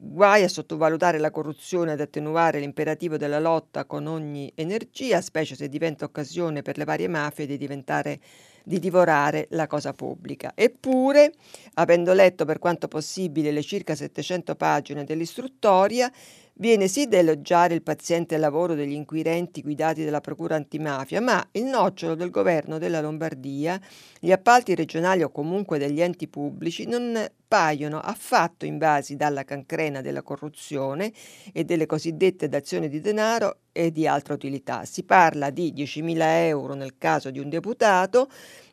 guai 0.00 0.44
a 0.44 0.48
sottovalutare 0.48 1.18
la 1.18 1.32
corruzione 1.32 1.92
ed 1.92 2.00
attenuare 2.00 2.60
l'imperativo 2.60 3.16
della 3.16 3.40
lotta 3.40 3.84
con 3.84 4.06
ogni 4.06 4.50
energia, 4.54 5.20
specie 5.20 5.56
se 5.56 5.68
diventa 5.68 6.04
occasione 6.04 6.62
per 6.62 6.78
le 6.78 6.84
varie 6.84 7.08
mafie 7.08 7.46
di 7.46 7.56
diventare 7.56 8.20
di 8.62 8.78
divorare 8.78 9.46
la 9.52 9.66
cosa 9.66 9.94
pubblica. 9.94 10.52
Eppure, 10.54 11.32
avendo 11.74 12.12
letto 12.12 12.44
per 12.44 12.58
quanto 12.58 12.86
possibile 12.86 13.50
le 13.50 13.62
circa 13.62 13.94
700 13.94 14.54
pagine 14.56 15.04
dell'istruttoria, 15.04 16.12
Viene 16.60 16.88
sì 16.88 17.06
da 17.06 17.18
elogiare 17.18 17.74
il 17.74 17.84
paziente 17.84 18.36
lavoro 18.36 18.74
degli 18.74 18.90
inquirenti 18.90 19.62
guidati 19.62 20.04
dalla 20.04 20.20
Procura 20.20 20.56
antimafia, 20.56 21.20
ma 21.20 21.46
il 21.52 21.62
nocciolo 21.62 22.16
del 22.16 22.30
governo 22.30 22.78
della 22.78 23.00
Lombardia, 23.00 23.80
gli 24.18 24.32
appalti 24.32 24.74
regionali 24.74 25.22
o 25.22 25.30
comunque 25.30 25.78
degli 25.78 26.00
enti 26.00 26.26
pubblici 26.26 26.84
non 26.84 27.30
paiono 27.46 28.00
affatto 28.00 28.66
invasi 28.66 29.14
dalla 29.14 29.44
cancrena 29.44 30.00
della 30.00 30.22
corruzione 30.22 31.12
e 31.52 31.62
delle 31.62 31.86
cosiddette 31.86 32.48
dazioni 32.48 32.88
di 32.88 33.00
denaro 33.00 33.58
e 33.70 33.92
di 33.92 34.08
altra 34.08 34.34
utilità. 34.34 34.84
Si 34.84 35.04
parla 35.04 35.50
di 35.50 35.72
10.000 35.72 36.16
euro 36.48 36.74
nel 36.74 36.98
caso 36.98 37.30
di 37.30 37.38
un 37.38 37.48
deputato, 37.48 38.28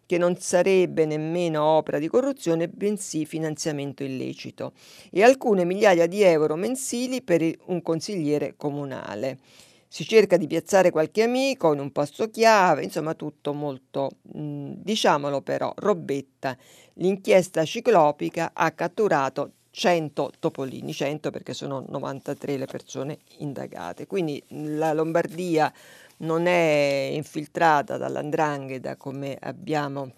che 0.05 0.17
non 0.17 0.37
sarebbe 0.37 1.05
nemmeno 1.05 1.63
opera 1.63 1.99
di 1.99 2.07
corruzione, 2.07 2.67
bensì 2.67 3.25
finanziamento 3.25 4.03
illecito, 4.03 4.73
e 5.11 5.23
alcune 5.23 5.65
migliaia 5.65 6.07
di 6.07 6.21
euro 6.21 6.55
mensili 6.55 7.21
per 7.21 7.41
un 7.65 7.81
consigliere 7.81 8.53
comunale. 8.57 9.39
Si 9.87 10.05
cerca 10.05 10.35
di 10.35 10.47
piazzare 10.47 10.91
qualche 10.91 11.23
amico 11.23 11.71
in 11.73 11.79
un 11.79 11.91
posto 11.91 12.29
chiave, 12.29 12.83
insomma 12.83 13.13
tutto 13.13 13.53
molto, 13.53 14.09
mh, 14.33 14.71
diciamolo 14.77 15.41
però, 15.41 15.71
robetta. 15.77 16.57
L'inchiesta 16.95 17.63
ciclopica 17.63 18.51
ha 18.53 18.71
catturato 18.71 19.51
100 19.71 20.31
topolini, 20.39 20.93
100 20.93 21.31
perché 21.31 21.53
sono 21.53 21.83
93 21.87 22.57
le 22.57 22.65
persone 22.65 23.17
indagate. 23.39 24.07
Quindi 24.07 24.41
la 24.47 24.93
Lombardia 24.93 25.71
non 26.17 26.45
è 26.47 27.09
infiltrata 27.13 27.97
dall'andrangheta 27.97 28.95
come 28.95 29.37
abbiamo 29.39 30.11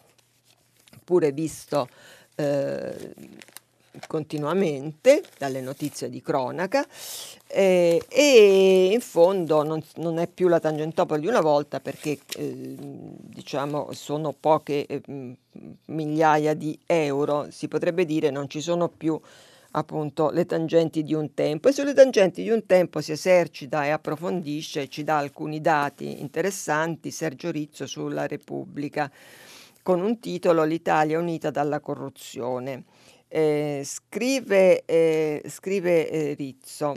pure 1.04 1.32
visto 1.32 1.88
eh, 2.36 3.14
continuamente 4.06 5.24
dalle 5.38 5.62
notizie 5.62 6.10
di 6.10 6.22
cronaca 6.22 6.86
eh, 7.48 8.04
e 8.08 8.90
in 8.92 9.00
fondo 9.02 9.64
non, 9.64 9.82
non, 9.96 10.20
è 10.20 10.28
più 10.28 10.48
la 10.48 10.60
Tangentopoli 10.60 11.22
di 11.22 11.28
una 11.28 11.42
volta 11.42 11.80
perché 11.80 12.20
eh, 12.36 12.76
diciamo 12.78 13.92
sono 13.94 14.36
poche 14.38 14.86
eh, 14.86 15.02
migliaia 15.86 16.54
di 16.54 16.78
euro, 16.86 17.48
si 17.50 17.68
potrebbe 17.68 18.06
dire 18.06 18.30
non 18.30 18.50
ci 18.50 18.62
sono 18.62 18.90
più 18.90 19.20
appunto 19.72 20.30
le 20.30 20.46
tangenti 20.46 21.04
di 21.04 21.14
un 21.14 21.34
tempo 21.34 21.68
e 21.68 21.72
sulle 21.72 21.94
tangenti 21.94 22.44
di 22.44 22.50
un 22.50 22.66
tempo 22.66 23.02
si 23.02 23.12
esercita 23.12 23.86
e 23.86 23.90
approfondisce 23.90 24.88
ci 24.88 25.04
dà 25.04 25.18
alcuni 25.18 25.62
dati 25.62 26.22
interessanti 26.22 27.12
Sergio 27.12 27.52
Rizzo 27.52 27.86
sulla 27.86 28.28
Repubblica 28.28 29.12
con 29.84 30.02
un 30.02 30.20
titolo 30.20 30.64
L'Italia 30.64 31.18
unita 31.18 31.50
dalla 31.50 31.80
corruzione. 31.80 32.84
Eh, 33.30 33.82
scrive, 33.86 34.84
eh, 34.86 35.44
scrive 35.48 36.10
eh, 36.10 36.34
Rizzo 36.34 36.96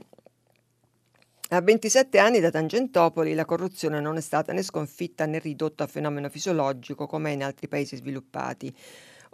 a 1.53 1.61
27 1.61 2.19
anni 2.21 2.39
da 2.39 2.51
Tangentopoli 2.51 3.35
la 3.35 3.45
corruzione 3.45 3.99
non 4.01 4.17
è 4.17 4.21
stata 4.21 4.53
né 4.53 4.63
sconfitta 4.63 5.27
né 5.27 5.41
ridotta 5.41 5.83
a 5.83 5.89
fenomeno 5.89 6.29
fisiologico 6.29 7.09
come 7.09 7.33
in 7.33 7.43
altri 7.43 7.67
paesi 7.67 7.97
sviluppati. 7.97 8.73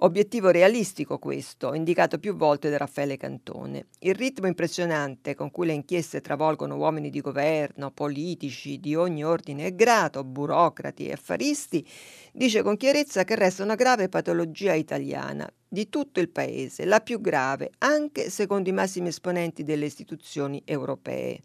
Obiettivo 0.00 0.50
realistico 0.50 1.18
questo, 1.18 1.72
indicato 1.72 2.18
più 2.18 2.36
volte 2.36 2.68
da 2.68 2.76
Raffaele 2.76 3.16
Cantone. 3.16 3.86
Il 4.00 4.14
ritmo 4.14 4.46
impressionante 4.46 5.34
con 5.34 5.50
cui 5.50 5.64
le 5.64 5.72
inchieste 5.72 6.20
travolgono 6.20 6.76
uomini 6.76 7.08
di 7.08 7.22
governo, 7.22 7.90
politici 7.92 8.78
di 8.78 8.94
ogni 8.94 9.24
ordine 9.24 9.64
e 9.64 9.74
grado, 9.74 10.22
burocrati 10.22 11.06
e 11.06 11.12
affaristi, 11.12 11.82
dice 12.30 12.62
con 12.62 12.76
chiarezza 12.76 13.24
che 13.24 13.36
resta 13.36 13.62
una 13.62 13.74
grave 13.74 14.10
patologia 14.10 14.74
italiana 14.74 15.50
di 15.66 15.88
tutto 15.88 16.20
il 16.20 16.28
paese, 16.28 16.84
la 16.84 17.00
più 17.00 17.18
grave 17.18 17.70
anche 17.78 18.28
secondo 18.28 18.68
i 18.68 18.72
massimi 18.72 19.08
esponenti 19.08 19.62
delle 19.62 19.86
istituzioni 19.86 20.60
europee. 20.66 21.40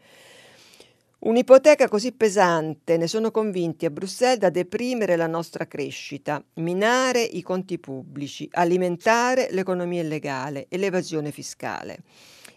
Un'ipoteca 1.24 1.88
così 1.88 2.14
pesante, 2.14 2.98
ne 2.98 3.06
sono 3.06 3.30
convinti 3.30 3.86
a 3.86 3.92
Bruxelles, 3.92 4.40
da 4.40 4.50
deprimere 4.50 5.16
la 5.16 5.28
nostra 5.28 5.68
crescita, 5.68 6.44
minare 6.56 7.22
i 7.22 7.44
conti 7.44 7.78
pubblici, 7.78 8.50
alimentare 8.54 9.50
l'economia 9.52 10.02
illegale 10.02 10.66
e 10.68 10.80
l'evasione 10.80 11.30
fiscale. 11.30 12.00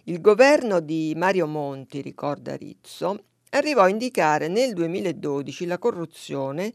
Il 0.04 0.22
governo 0.22 0.80
di 0.80 1.12
Mario 1.14 1.46
Monti, 1.46 2.00
ricorda 2.00 2.56
Rizzo, 2.56 3.24
arrivò 3.50 3.82
a 3.82 3.90
indicare 3.90 4.48
nel 4.48 4.72
2012 4.72 5.66
la 5.66 5.76
corruzione 5.76 6.72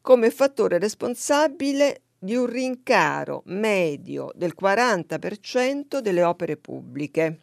come 0.00 0.30
fattore 0.30 0.80
responsabile 0.80 2.00
di 2.18 2.34
un 2.34 2.46
rincaro 2.46 3.42
medio 3.44 4.32
del 4.34 4.54
40% 4.60 6.00
delle 6.00 6.24
opere 6.24 6.56
pubbliche 6.56 7.42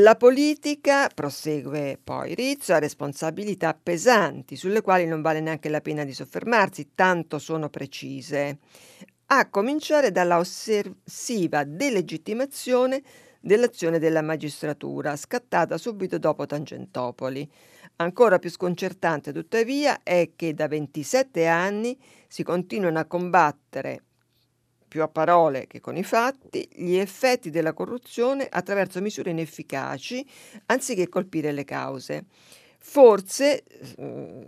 la 0.00 0.14
politica, 0.14 1.08
prosegue 1.12 1.98
poi 2.02 2.34
Rizzo, 2.34 2.72
ha 2.72 2.78
responsabilità 2.78 3.74
pesanti 3.74 4.54
sulle 4.54 4.80
quali 4.80 5.06
non 5.06 5.22
vale 5.22 5.40
neanche 5.40 5.68
la 5.68 5.80
pena 5.80 6.04
di 6.04 6.12
soffermarsi, 6.12 6.90
tanto 6.94 7.38
sono 7.38 7.68
precise, 7.68 8.58
a 9.26 9.48
cominciare 9.48 10.12
dalla 10.12 10.38
ossessiva 10.38 11.64
delegittimazione 11.64 13.02
dell'azione 13.40 13.98
della 13.98 14.22
magistratura, 14.22 15.16
scattata 15.16 15.76
subito 15.78 16.18
dopo 16.18 16.46
Tangentopoli. 16.46 17.50
Ancora 17.96 18.38
più 18.38 18.50
sconcertante, 18.50 19.32
tuttavia, 19.32 20.02
è 20.04 20.30
che 20.36 20.54
da 20.54 20.68
27 20.68 21.46
anni 21.46 21.98
si 22.28 22.44
continuano 22.44 23.00
a 23.00 23.04
combattere 23.06 24.02
più 24.88 25.02
a 25.02 25.08
parole 25.08 25.66
che 25.66 25.80
con 25.80 25.96
i 25.96 26.02
fatti, 26.02 26.68
gli 26.72 26.94
effetti 26.94 27.50
della 27.50 27.74
corruzione 27.74 28.48
attraverso 28.50 29.00
misure 29.00 29.30
inefficaci 29.30 30.26
anziché 30.66 31.08
colpire 31.08 31.52
le 31.52 31.64
cause. 31.64 32.24
Forse 32.78 33.62
eh, 33.96 34.46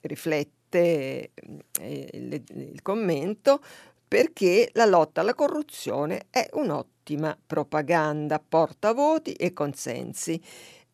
riflette 0.00 1.32
eh, 1.80 2.08
il, 2.12 2.42
il 2.54 2.82
commento 2.82 3.60
perché 4.08 4.70
la 4.72 4.86
lotta 4.86 5.20
alla 5.20 5.34
corruzione 5.34 6.26
è 6.30 6.48
un'ottima 6.52 7.36
propaganda, 7.46 8.42
porta 8.46 8.92
voti 8.92 9.34
e 9.34 9.52
consensi 9.52 10.40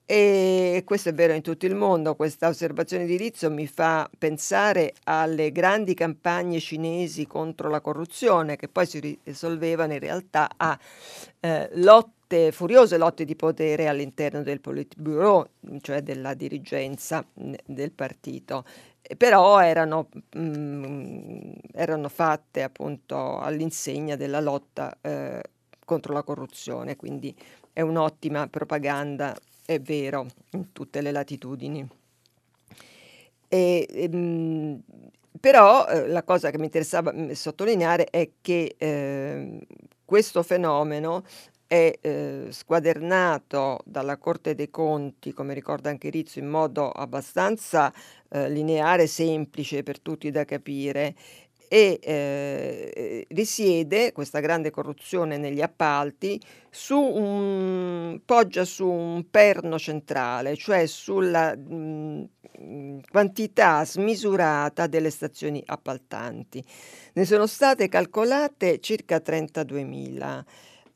e 0.07 0.83
questo 0.85 1.09
è 1.09 1.15
vero 1.15 1.33
in 1.33 1.41
tutto 1.41 1.65
il 1.65 1.75
mondo, 1.75 2.15
questa 2.15 2.49
osservazione 2.49 3.07
di 3.07 3.17
Rizzo 3.17 3.51
mi 3.51 3.67
fa 3.67 4.09
pensare 4.19 4.93
alle 5.05 5.51
grandi 5.51 5.95
campagne 5.95 6.61
cinesi 6.61 7.27
contro 7.27 7.71
la 7.71 7.81
corruzione 7.81 8.57
che 8.57 8.69
poi 8.69 8.85
si 8.85 9.19
risolvevano 9.25 9.95
in 9.95 10.01
realtà 10.01 10.51
a 10.55 10.79
eh, 11.41 11.71
lotte, 11.77 12.53
furiose 12.53 12.99
lotte 12.99 13.25
di 13.25 13.35
potere 13.35 13.89
all'interno 13.89 14.43
del 14.43 14.61
Politburo, 14.61 15.53
cioè 15.81 16.03
della 16.03 16.35
dirigenza 16.35 17.25
del 17.33 17.93
partito. 17.93 18.65
Però 19.17 19.59
erano, 19.61 20.09
mh, 20.35 20.39
mm, 20.39 21.53
erano 21.73 22.11
fatte 22.11 22.63
appunto 22.63 23.39
all'insegna 23.39 24.17
della 24.17 24.41
lotta 24.41 24.97
eh, 25.01 25.41
contro 25.85 26.13
la 26.13 26.23
corruzione, 26.23 26.97
quindi 26.97 27.35
è 27.73 27.81
un'ottima 27.81 28.49
propaganda 28.49 29.35
è 29.65 29.81
vero, 29.81 30.27
in 30.53 30.73
tutte 30.73 31.01
le 31.01 31.11
latitudini. 31.11 31.89
E, 33.49 33.87
ehm, 33.91 34.83
però 35.41 35.87
eh, 35.87 36.09
la 36.09 36.23
cosa 36.23 36.51
che 36.51 36.59
mi 36.59 36.65
interessava 36.65 37.13
mm, 37.13 37.31
sottolineare 37.33 38.07
è 38.07 38.31
che 38.41 38.75
eh, 38.79 39.67
questo 40.05 40.43
fenomeno 40.43 41.25
è 41.67 41.93
eh, 42.01 42.47
squadernato 42.51 43.81
dalla 43.85 44.17
Corte 44.17 44.55
dei 44.55 44.71
Conti, 44.71 45.33
come 45.33 45.55
ricorda 45.55 45.91
anche 45.91 46.11
Rizzo, 46.11 46.39
in 46.39 46.49
modo 46.49 46.91
abbastanza 46.91 47.93
eh, 48.29 48.49
lineare, 48.51 49.07
semplice 49.07 49.83
per 49.83 50.01
tutti 50.01 50.31
da 50.31 50.45
capire 50.45 51.15
e 51.75 51.99
eh, 52.01 53.27
risiede 53.31 54.13
questa 54.13 54.39
grande 54.39 54.71
corruzione 54.71 55.39
negli 55.39 55.61
appalti 55.61 56.41
su 56.71 56.97
un, 56.97 58.21
poggia 58.25 58.65
su 58.65 58.89
un 58.89 59.29
perno 59.29 59.77
centrale, 59.77 60.55
cioè 60.55 60.87
sulla 60.87 61.57
mh, 61.57 62.29
quantità 63.11 63.85
smisurata 63.85 64.87
delle 64.87 65.11
stazioni 65.11 65.61
appaltanti. 65.67 66.65
Ne 67.15 67.25
sono 67.25 67.49
state 67.49 67.89
calcolate 67.89 68.79
circa 68.79 69.17
32.000 69.17 70.45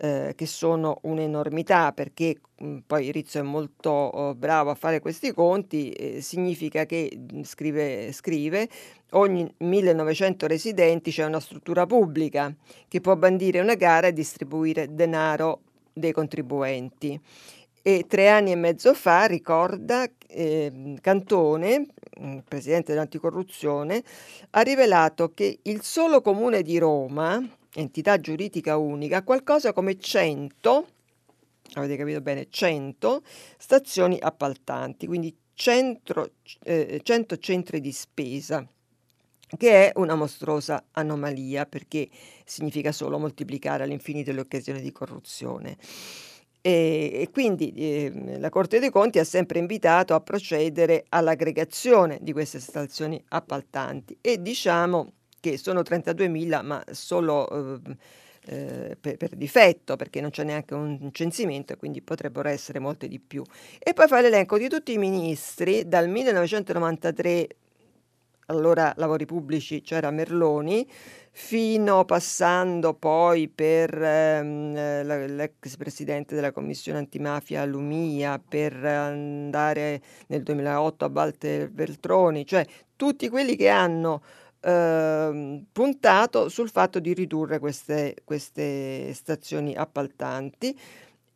eh, 0.01 0.32
che 0.36 0.46
sono 0.46 0.99
un'enormità 1.03 1.92
perché 1.92 2.38
mh, 2.59 2.66
mhmm, 2.66 2.78
poi 2.86 3.11
Rizzo 3.11 3.38
è 3.40 3.42
molto 3.42 3.90
oh, 3.90 4.34
bravo 4.34 4.70
a 4.70 4.74
fare 4.76 5.01
questi 5.01 5.32
conti, 5.32 5.90
eh, 5.90 6.20
significa 6.20 6.86
che, 6.86 7.11
mhmm, 7.16 7.42
scrive, 7.42 8.12
scrive, 8.12 8.68
ogni 9.12 9.53
1900 9.59 10.46
residenti 10.46 11.11
c'è 11.11 11.24
una 11.24 11.40
struttura 11.40 11.84
pubblica 11.84 12.55
che 12.86 13.01
può 13.01 13.16
bandire 13.16 13.59
una 13.59 13.74
gara 13.74 14.07
e 14.07 14.12
distribuire 14.12 14.94
denaro 14.94 15.62
dei 15.92 16.12
contribuenti. 16.12 17.20
E 17.82 18.05
tre 18.07 18.28
anni 18.28 18.53
e 18.53 18.57
mezzo 18.57 18.94
fa, 18.94 19.24
ricorda, 19.24 20.07
eh, 20.28 20.94
Cantone, 21.01 21.86
mhmm, 22.20 22.38
presidente 22.46 22.92
dell'anticorruzione, 22.92 24.03
ha 24.51 24.61
rivelato 24.61 25.32
che 25.34 25.59
il 25.62 25.82
solo 25.82 26.20
comune 26.20 26.62
di 26.62 26.78
Roma, 26.78 27.42
entità 27.79 28.18
giuridica 28.18 28.76
unica, 28.76 29.22
qualcosa 29.22 29.72
come 29.72 29.99
100, 29.99 30.87
avete 31.74 31.97
capito 31.97 32.20
bene, 32.20 32.49
100 32.49 33.22
stazioni 33.57 34.18
appaltanti, 34.20 35.07
quindi 35.07 35.35
100, 35.55 36.31
eh, 36.64 37.01
100 37.03 37.37
centri 37.39 37.81
di 37.81 37.93
spesa 37.93 38.66
che 39.57 39.87
è 39.87 39.93
una 39.99 40.14
mostruosa 40.14 40.89
anomalia 40.93 41.64
perché 41.64 42.09
significa 42.45 42.93
solo 42.93 43.18
moltiplicare 43.18 43.85
all'infinito 43.85 44.31
le 44.31 44.41
occasioni 44.41 44.83
di 44.83 44.93
corruzione. 44.93 45.79
E, 46.61 47.11
e 47.14 47.31
quindi 47.31 47.72
eh, 47.72 48.39
la 48.39 48.51
Corte 48.51 48.79
dei 48.79 48.91
Conti 48.91 49.18
ha 49.18 49.24
sempre 49.24 49.59
invitato 49.59 50.14
a 50.14 50.20
procedere 50.20 51.05
all'aggregazione 51.09 52.18
di 52.20 52.33
queste 52.33 52.61
stazioni 52.61 53.22
appaltanti 53.29 54.18
e 54.20 54.43
diciamo 54.43 55.12
che 55.41 55.57
sono 55.59 55.80
32.000 55.80 56.64
ma 56.64 56.82
solo 56.91 57.80
eh, 58.47 58.97
per, 58.99 59.16
per, 59.16 59.36
difetto 59.36 59.97
perché 59.97 60.20
non 60.20 60.30
c'è 60.30 60.45
neanche 60.45 60.74
un 60.74 61.11
censimento 61.12 61.76
quindi 61.76 62.01
potrebbero 62.03 62.49
essere 62.49 62.78
molte 62.78 63.09
di 63.09 63.18
più. 63.18 63.43
E 63.78 63.93
poi 63.93 64.07
fa 64.07 64.20
l'elenco 64.20 64.59
di 64.59 64.68
tutti 64.68 64.93
i 64.93 64.99
ministri 64.99 65.86
dal 65.86 66.09
1993 66.09 67.49
allora 68.51 68.95
lavori 68.97 69.26
pubblici 69.26 69.82
c'era 69.82 70.11
Merloni, 70.11 70.89
fino 71.30 72.05
passando 72.07 72.95
poi 72.95 73.49
per 73.49 73.93
ehm, 73.95 74.72
l'ex 75.36 75.76
presidente 75.76 76.34
della 76.34 76.51
commissione 76.51 76.99
antimafia 76.99 77.64
Lumia, 77.66 78.39
per 78.39 78.72
andare 78.84 80.01
nel 80.28 80.43
2008 80.43 81.05
a 81.05 81.11
Walter 81.12 81.70
Veltroni, 81.70 82.47
cioè 82.47 82.64
tutti 82.97 83.28
quelli 83.28 83.55
che 83.55 83.68
hanno 83.68 84.22
Ehm, 84.61 85.67
puntato 85.71 86.49
sul 86.49 86.69
fatto 86.69 86.99
di 86.99 87.15
ridurre 87.15 87.61
queste, 87.61 88.17
queste 88.25 89.13
stazioni 89.15 89.75
appaltanti 89.75 90.77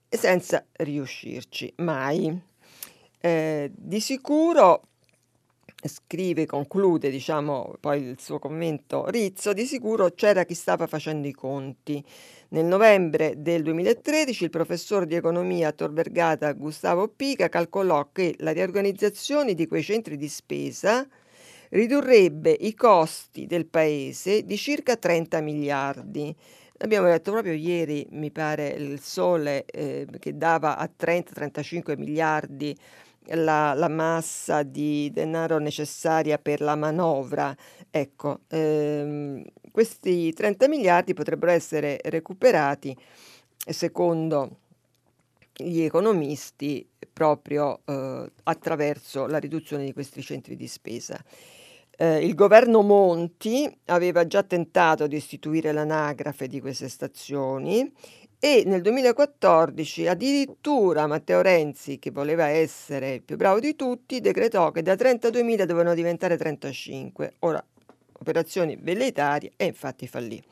senza 0.09 0.65
riuscirci 0.73 1.73
mai. 1.77 2.41
Eh, 3.21 3.71
di 3.73 4.01
sicuro 4.01 4.89
scrive, 5.85 6.47
conclude, 6.47 7.11
diciamo, 7.11 7.75
poi 7.81 8.03
il 8.03 8.21
suo 8.21 8.39
commento 8.39 9.07
Rizzo, 9.09 9.53
di 9.53 9.67
sicuro 9.67 10.11
c'era 10.11 10.45
chi 10.45 10.55
stava 10.55 10.87
facendo 10.87 11.27
i 11.29 11.33
conti. 11.33 12.05
Nel 12.49 12.65
novembre 12.65 13.35
del 13.37 13.63
2013 13.63 14.45
il 14.45 14.51
professore 14.51 15.07
di 15.07 15.15
economia 15.15 15.69
a 15.69 15.73
Tor 15.73 15.93
Vergata 15.93 16.53
Gustavo 16.53 17.09
Pica 17.09 17.49
calcolò 17.49 18.11
che 18.13 18.35
la 18.39 18.51
riorganizzazione 18.51 19.55
di 19.55 19.67
quei 19.67 19.83
centri 19.83 20.17
di 20.17 20.29
spesa 20.29 21.07
ridurrebbe 21.73 22.51
i 22.51 22.75
costi 22.75 23.47
del 23.47 23.67
paese 23.67 24.45
di 24.45 24.57
circa 24.57 24.97
30 24.97 25.41
miliardi. 25.41 26.35
Abbiamo 26.79 27.07
detto 27.07 27.31
proprio 27.31 27.53
ieri, 27.53 28.07
mi 28.11 28.31
pare, 28.31 28.69
il 28.69 29.01
Sole 29.01 29.65
eh, 29.67 30.07
che 30.19 30.37
dava 30.37 30.77
a 30.77 30.89
30-35 30.89 31.97
miliardi 31.97 32.77
la, 33.27 33.73
la, 33.75 33.89
massa 33.89 34.65
di 34.65 35.11
denaro 35.13 35.59
necessaria 35.59 36.39
per 36.39 36.61
la 36.61 36.75
manovra. 36.75 37.57
Ecco, 37.91 38.41
ehm, 38.49 39.45
questi 39.71 40.33
30 40.33 40.69
miliardi 40.69 41.15
potrebbero 41.15 41.53
essere 41.53 42.01
recuperati, 42.05 42.95
secondo 43.57 44.59
gli 45.55 45.81
economisti, 45.83 46.87
proprio 47.13 47.81
eh, 47.85 48.31
attraverso 48.43 49.27
la 49.27 49.39
riduzione 49.39 49.85
di 49.85 49.93
questi 49.93 50.21
centri 50.21 50.57
di 50.57 50.67
spesa. 50.67 51.23
Eh, 51.97 52.25
il 52.25 52.35
governo 52.35 52.83
Monti 52.83 53.71
aveva 53.87 54.27
già 54.27 54.43
tentato 54.43 55.07
di 55.07 55.17
istituire 55.17 55.73
l'anagrafe 55.73 56.47
di 56.49 56.61
queste 56.61 56.89
stazioni 56.89 57.93
e 58.45 58.65
nel 58.67 58.81
2014 58.83 60.09
addirittura 60.09 61.07
Matteo 61.07 61.43
Renzi, 61.43 62.01
che 62.01 62.11
voleva 62.11 62.47
essere 62.49 63.15
il 63.15 63.23
più 63.23 63.37
bravo 63.37 63.61
di 63.61 63.77
tutti, 63.77 64.21
decretò 64.21 64.73
che 64.73 64.83
da 64.83 64.95
32.000 64.95 65.63
dovevano 65.63 65.95
diventare 65.95 66.37
35. 66.37 67.35
Ora, 67.41 67.65
operazioni 68.19 68.77
velleitarie 68.81 69.53
e 69.55 69.67
infatti 69.67 70.09
fallì. 70.09 70.43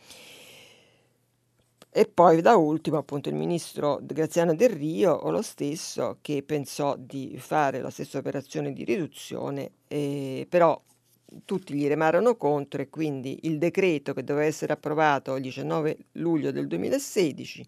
E 1.93 2.07
poi 2.07 2.41
da 2.41 2.55
ultimo 2.55 2.99
appunto 2.99 3.28
il 3.28 3.34
ministro 3.34 3.99
Graziano 4.01 4.55
Del 4.55 4.70
Rio 4.70 5.12
o 5.12 5.32
lo 5.32 5.43
stesso 5.43 6.18
che 6.20 6.45
pensò 6.45 6.95
di 6.97 7.36
fare 7.38 7.80
la 7.80 7.91
stessa 7.91 8.18
operazione 8.18 8.72
di 8.72 8.84
riduzione, 8.84 9.72
eh, 9.88 10.47
però 10.49 10.80
tutti 11.45 11.74
gli 11.74 11.87
remarono 11.87 12.37
contro 12.37 12.83
e 12.83 12.89
quindi 12.89 13.41
il 13.43 13.59
decreto 13.59 14.12
che 14.12 14.24
doveva 14.24 14.47
essere 14.47 14.72
approvato 14.72 15.37
il 15.37 15.43
19 15.43 15.97
luglio 16.12 16.51
del 16.51 16.66
2016 16.66 17.66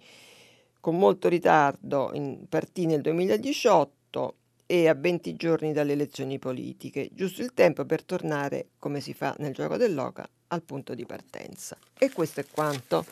con 0.80 0.98
molto 0.98 1.28
ritardo 1.28 2.10
in, 2.14 2.48
partì 2.48 2.86
nel 2.86 3.00
2018 3.02 4.34
e 4.66 4.88
a 4.88 4.94
20 4.94 5.36
giorni 5.36 5.72
dalle 5.72 5.92
elezioni 5.92 6.38
politiche, 6.38 7.10
giusto 7.12 7.42
il 7.42 7.52
tempo 7.54 7.84
per 7.84 8.02
tornare, 8.02 8.70
come 8.78 9.00
si 9.00 9.14
fa 9.14 9.34
nel 9.38 9.52
gioco 9.52 9.76
dell'oca, 9.76 10.28
al 10.48 10.62
punto 10.62 10.94
di 10.94 11.04
partenza. 11.04 11.76
E 11.98 12.10
questo 12.10 12.40
è 12.40 12.46
quanto. 12.50 13.04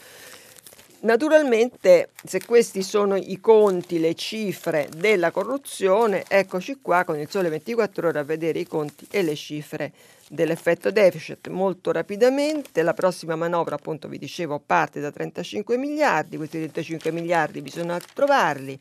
Naturalmente, 1.03 2.11
se 2.23 2.45
questi 2.45 2.83
sono 2.83 3.17
i 3.17 3.41
conti, 3.41 3.99
le 3.99 4.15
cifre 4.15 4.87
della 4.95 5.31
corruzione, 5.31 6.25
eccoci 6.29 6.79
qua 6.83 7.05
con 7.05 7.19
il 7.19 7.31
sole 7.31 7.49
24 7.49 8.09
ore 8.09 8.19
a 8.19 8.23
vedere 8.23 8.59
i 8.59 8.67
conti 8.67 9.07
e 9.11 9.23
le 9.23 9.35
cifre 9.35 9.93
dell'effetto 10.29 10.91
deficit 10.91 11.49
molto 11.49 11.91
rapidamente. 11.91 12.83
La 12.83 12.93
prossima 12.93 13.35
manovra, 13.35 13.77
appunto, 13.77 14.09
vi 14.09 14.19
dicevo, 14.19 14.61
parte 14.65 15.01
da 15.01 15.11
35 15.11 15.79
miliardi, 15.79 16.37
questi 16.37 16.59
35 16.59 17.11
miliardi 17.13 17.63
bisogna 17.63 17.99
trovarli 18.13 18.79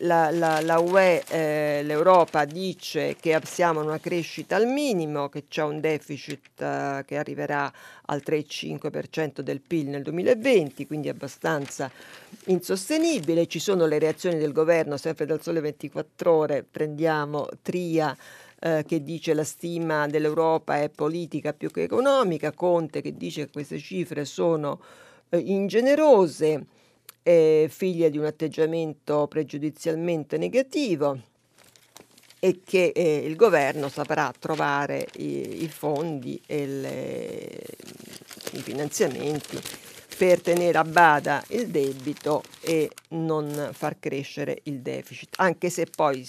la, 0.00 0.30
la, 0.30 0.60
la 0.60 0.78
UE, 0.80 1.22
eh, 1.28 1.82
l'Europa 1.84 2.44
dice 2.44 3.16
che 3.18 3.38
siamo 3.44 3.80
in 3.80 3.86
una 3.86 4.00
crescita 4.00 4.56
al 4.56 4.66
minimo, 4.66 5.28
che 5.28 5.44
c'è 5.48 5.62
un 5.62 5.80
deficit 5.80 6.60
eh, 6.60 7.04
che 7.06 7.16
arriverà 7.16 7.72
al 8.06 8.22
3,5% 8.24 9.40
del 9.40 9.60
PIL 9.60 9.88
nel 9.88 10.02
2020, 10.02 10.86
quindi 10.86 11.08
abbastanza 11.08 11.90
insostenibile. 12.46 13.46
Ci 13.46 13.60
sono 13.60 13.86
le 13.86 13.98
reazioni 13.98 14.38
del 14.38 14.52
governo, 14.52 14.96
sempre 14.96 15.26
dal 15.26 15.42
sole 15.42 15.60
24 15.60 16.32
ore, 16.32 16.66
prendiamo 16.68 17.48
Tria. 17.62 18.16
Eh, 18.64 18.84
che 18.86 19.02
dice 19.02 19.34
la 19.34 19.42
stima 19.42 20.06
dell'Europa 20.06 20.80
è 20.80 20.88
politica 20.88 21.52
più 21.52 21.68
che 21.72 21.82
economica, 21.82 22.52
Conte 22.52 23.00
che 23.00 23.16
dice 23.16 23.46
che 23.46 23.50
queste 23.50 23.80
cifre 23.80 24.24
sono 24.24 24.80
eh, 25.30 25.38
ingenerose, 25.38 26.64
eh, 27.22 27.68
figlia 27.70 28.08
di 28.08 28.18
un 28.18 28.24
atteggiamento 28.24 29.26
pregiudizialmente 29.28 30.36
negativo 30.38 31.18
e 32.38 32.60
che 32.64 32.92
eh, 32.94 33.18
il 33.18 33.36
governo 33.36 33.88
saprà 33.88 34.32
trovare 34.36 35.06
i, 35.18 35.62
i 35.62 35.68
fondi 35.68 36.40
e 36.46 36.66
le, 36.66 37.64
i 38.52 38.60
finanziamenti 38.60 39.60
per 40.18 40.40
tenere 40.40 40.76
a 40.76 40.84
bada 40.84 41.42
il 41.48 41.68
debito 41.68 42.42
e 42.60 42.90
non 43.10 43.70
far 43.72 43.98
crescere 43.98 44.58
il 44.64 44.80
deficit, 44.80 45.34
anche 45.38 45.70
se 45.70 45.86
poi 45.86 46.28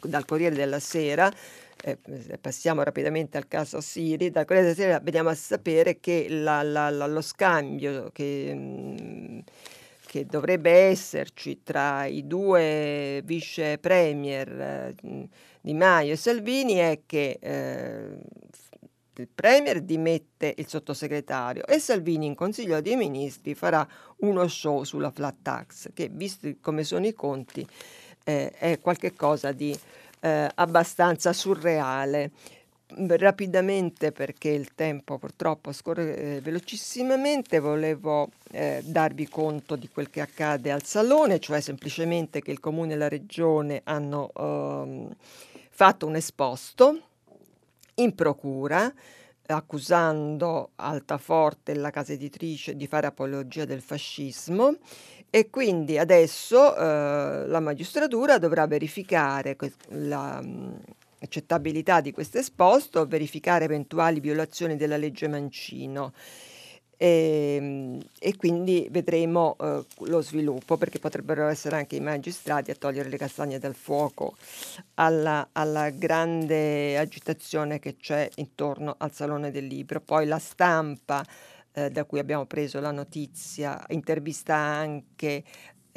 dal 0.00 0.24
Corriere 0.24 0.54
della 0.54 0.80
Sera 0.80 1.32
eh, 1.84 1.98
passiamo 2.40 2.82
rapidamente 2.82 3.36
al 3.36 3.48
caso 3.48 3.80
Siri, 3.80 4.30
dal 4.30 4.44
Corriere 4.44 4.74
della 4.74 4.80
Sera 4.80 5.00
veniamo 5.00 5.28
a 5.28 5.34
sapere 5.34 5.98
che 6.00 6.26
la, 6.28 6.62
la, 6.62 6.90
la, 6.90 7.06
lo 7.06 7.20
scambio 7.20 8.10
che 8.12 8.54
mh, 8.54 9.42
che 10.12 10.26
dovrebbe 10.26 10.70
esserci 10.70 11.62
tra 11.62 12.04
i 12.04 12.26
due 12.26 13.22
vice 13.24 13.78
premier 13.78 14.94
eh, 15.00 15.28
Di 15.62 15.72
Maio 15.72 16.12
e 16.12 16.16
Salvini 16.16 16.74
è 16.74 17.00
che 17.06 17.38
eh, 17.40 18.18
il 19.16 19.28
Premier 19.34 19.80
dimette 19.80 20.52
il 20.54 20.68
sottosegretario 20.68 21.64
e 21.64 21.78
Salvini 21.78 22.26
in 22.26 22.34
Consiglio 22.34 22.82
dei 22.82 22.94
Ministri 22.96 23.54
farà 23.54 23.88
uno 24.18 24.46
show 24.48 24.82
sulla 24.82 25.10
flat 25.10 25.36
tax 25.40 25.88
che, 25.94 26.10
visto 26.12 26.46
come 26.60 26.84
sono 26.84 27.06
i 27.06 27.14
conti, 27.14 27.66
eh, 28.24 28.50
è 28.50 28.80
qualcosa 28.80 29.52
di 29.52 29.74
eh, 30.20 30.50
abbastanza 30.54 31.32
surreale 31.32 32.32
rapidamente 33.08 34.12
perché 34.12 34.48
il 34.50 34.74
tempo 34.74 35.18
purtroppo 35.18 35.72
scorre 35.72 36.16
eh, 36.16 36.40
velocissimamente, 36.40 37.58
volevo 37.58 38.28
eh, 38.50 38.80
darvi 38.84 39.28
conto 39.28 39.76
di 39.76 39.88
quel 39.88 40.10
che 40.10 40.20
accade 40.20 40.70
al 40.70 40.82
Salone, 40.84 41.38
cioè 41.38 41.60
semplicemente 41.60 42.40
che 42.40 42.50
il 42.50 42.60
Comune 42.60 42.94
e 42.94 42.96
la 42.96 43.08
Regione 43.08 43.80
hanno 43.84 44.30
ehm, 44.36 45.14
fatto 45.70 46.06
un 46.06 46.16
esposto 46.16 47.00
in 47.96 48.14
procura 48.14 48.92
accusando 49.46 50.70
Altaforte, 50.76 51.74
la 51.74 51.90
casa 51.90 52.12
editrice, 52.12 52.76
di 52.76 52.86
fare 52.86 53.06
apologia 53.06 53.64
del 53.64 53.82
fascismo. 53.82 54.76
E 55.34 55.48
quindi 55.48 55.98
adesso 55.98 56.76
eh, 56.76 57.46
la 57.46 57.60
magistratura 57.60 58.36
dovrà 58.38 58.66
verificare 58.66 59.56
la, 59.88 60.42
accettabilità 61.22 62.00
di 62.00 62.12
questo 62.12 62.38
esposto, 62.38 63.06
verificare 63.06 63.64
eventuali 63.64 64.20
violazioni 64.20 64.76
della 64.76 64.96
legge 64.96 65.28
Mancino. 65.28 66.12
E, 67.02 67.56
ehm, 67.56 68.00
e 68.20 68.36
quindi 68.36 68.86
vedremo 68.90 69.56
eh, 69.60 69.84
lo 70.06 70.20
sviluppo 70.20 70.76
perché 70.76 71.00
potrebbero 71.00 71.48
essere 71.48 71.74
anche 71.74 71.96
i 71.96 72.00
magistrati 72.00 72.70
a 72.70 72.76
togliere 72.76 73.08
le 73.08 73.16
castagne 73.16 73.58
dal 73.58 73.74
fuoco 73.74 74.36
alla, 74.94 75.48
alla 75.50 75.90
grande 75.90 76.96
agitazione 76.96 77.80
che 77.80 77.96
c'è 77.96 78.28
intorno 78.36 78.94
al 78.98 79.12
Salone 79.12 79.50
del 79.50 79.66
Libro. 79.66 80.00
Poi 80.00 80.26
la 80.26 80.38
stampa 80.38 81.26
eh, 81.72 81.90
da 81.90 82.04
cui 82.04 82.18
abbiamo 82.18 82.46
preso 82.46 82.78
la 82.80 82.92
notizia 82.92 83.82
intervista 83.88 84.54
anche 84.54 85.42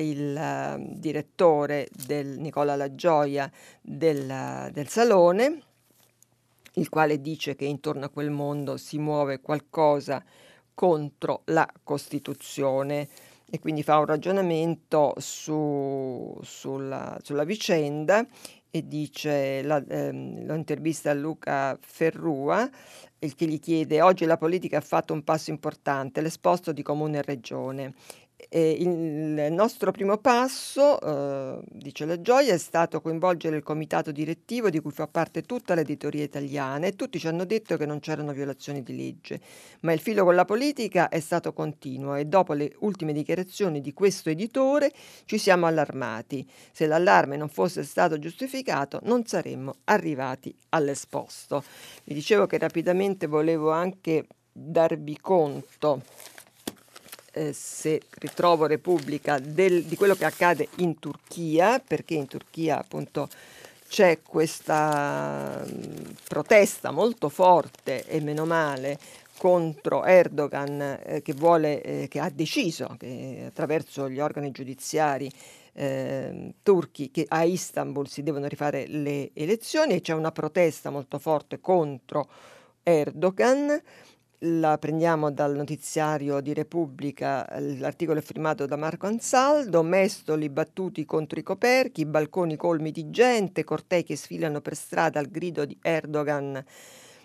il 0.04 0.36
uh, 0.36 0.98
direttore 0.98 1.88
del 2.06 2.40
Nicola 2.40 2.76
Lagioia 2.76 3.52
del, 3.82 4.70
del 4.72 4.88
Salone, 4.88 5.62
il 6.74 6.90
quale 6.90 7.22
dice 7.22 7.56
che 7.56 7.66
intorno 7.66 8.06
a 8.06 8.10
quel 8.10 8.32
mondo 8.32 8.78
si 8.78 8.98
muove 8.98 9.40
qualcosa 9.40 10.24
contro 10.74 11.42
la 11.46 11.68
Costituzione 11.84 13.08
e 13.50 13.60
quindi 13.60 13.84
fa 13.84 14.00
un 14.00 14.06
ragionamento 14.06 15.14
su, 15.18 16.38
sulla, 16.42 17.18
sulla, 17.22 17.44
vicenda 17.44 18.26
e 18.70 18.88
dice, 18.88 19.62
la, 19.62 19.82
ehm, 19.88 20.46
lo 20.46 20.56
intervista 20.56 21.12
a 21.12 21.14
Luca 21.14 21.78
Ferrua, 21.80 22.70
il 23.20 23.36
che 23.36 23.46
gli 23.46 23.60
chiede, 23.60 24.02
oggi 24.02 24.26
la 24.26 24.38
politica 24.38 24.78
ha 24.78 24.82
fatto 24.82 25.14
un 25.14 25.24
passo 25.24 25.52
importante, 25.52 26.20
l'esposto 26.20 26.74
di 26.74 26.82
comune 26.82 27.20
e 27.20 27.22
regione 27.22 27.94
e 28.50 28.72
il 28.80 29.52
nostro 29.52 29.92
primo 29.92 30.18
passo, 30.18 31.00
eh, 31.00 31.62
dice 31.72 32.06
la 32.06 32.22
Gioia, 32.22 32.54
è 32.54 32.58
stato 32.58 33.02
coinvolgere 33.02 33.58
il 33.58 33.64
comitato 33.64 34.12
direttivo 34.12 34.70
di 34.70 34.80
cui 34.80 34.92
fa 34.92 35.08
parte 35.08 35.44
tutta 35.44 35.74
l'editoria 35.74 36.24
italiana 36.24 36.86
e 36.86 36.96
tutti 36.96 37.18
ci 37.18 37.28
hanno 37.28 37.46
detto 37.46 37.78
che 37.78 37.86
non 37.86 38.00
c'erano 38.00 38.34
violazioni 38.34 38.84
di 38.84 38.96
legge, 38.96 39.40
ma 39.82 39.94
il 39.94 40.00
filo 40.00 40.24
con 40.24 40.36
la 40.36 40.46
politica 40.46 41.10
è 41.10 41.20
stato 41.20 41.54
continuo 41.54 42.16
e 42.16 42.26
dopo 42.26 42.54
le 42.54 42.74
ultime 42.80 43.14
dichiarazioni 43.14 43.82
di 43.82 43.94
questo 43.94 44.30
editore 44.30 44.92
ci 45.26 45.38
siamo 45.38 45.66
allarmati. 45.66 46.48
Se 46.72 46.86
l'allarme 46.86 47.38
non 47.38 47.50
fosse 47.50 47.84
stato 47.84 48.20
giustificato 48.20 49.00
non 49.04 49.26
saremmo 49.26 49.76
arrivati 49.86 50.54
all'esposto. 50.70 51.64
Vi 52.04 52.14
dicevo 52.14 52.48
che 52.48 52.58
rapidamente 52.58 53.28
volevo 53.28 53.72
anche 53.72 54.28
darvi 54.52 55.18
conto 55.20 56.02
eh, 57.36 57.52
se 57.52 58.02
ritrovo 58.20 58.66
Repubblica 58.66 59.40
del, 59.40 59.84
di 59.84 59.96
quello 59.98 60.16
che 60.16 60.26
accade 60.26 60.70
in 60.78 60.98
Turchia, 61.00 61.80
perché 61.86 62.14
in 62.14 62.28
Turchia 62.28 62.80
appunto 62.80 63.28
c'è 63.88 64.20
questa 64.22 65.64
protesta 66.28 66.92
molto 66.92 67.30
forte 67.30 68.06
e 68.08 68.20
meno 68.22 68.46
male 68.46 68.98
contro 69.38 70.06
Erdogan 70.06 71.00
eh, 71.04 71.22
che, 71.22 71.34
vuole, 71.34 71.82
eh, 71.82 72.08
che 72.08 72.20
ha 72.20 72.30
deciso 72.30 72.96
che 72.98 73.44
attraverso 73.48 74.10
gli 74.10 74.20
organi 74.20 74.52
giudiziari 74.52 75.30
eh, 75.74 76.54
turchi 76.64 77.12
che 77.12 77.26
a 77.28 77.44
Istanbul 77.44 78.08
si 78.08 78.24
devono 78.24 78.48
rifare 78.48 78.88
le 78.88 79.32
elezioni 79.34 79.96
e 79.96 80.02
c'è 80.02 80.14
una 80.14 80.32
protesta 80.32 80.90
molto 80.90 81.20
forte 81.20 81.60
contro 81.60 82.30
Erdogan 82.82 83.82
la 84.40 84.78
prendiamo 84.78 85.32
dal 85.32 85.56
notiziario 85.56 86.42
di 86.42 86.54
Repubblica, 86.54 87.48
l'articolo 87.60 88.20
è 88.20 88.22
firmato 88.22 88.66
da 88.66 88.76
Marco 88.76 89.08
Ansaldo, 89.08 89.82
mestoli 89.84 90.50
battuti 90.50 91.06
contro 91.06 91.40
i 91.40 91.44
coperchi, 91.44 92.06
balconi 92.06 92.56
colmi 92.56 92.92
di 92.92 93.10
gente, 93.10 93.64
cortei 93.64 94.04
che 94.04 94.16
sfilano 94.16 94.62
per 94.62 94.76
strada 94.76 95.20
al 95.20 95.28
grido 95.28 95.66
di 95.66 95.78
Erdogan 95.82 96.64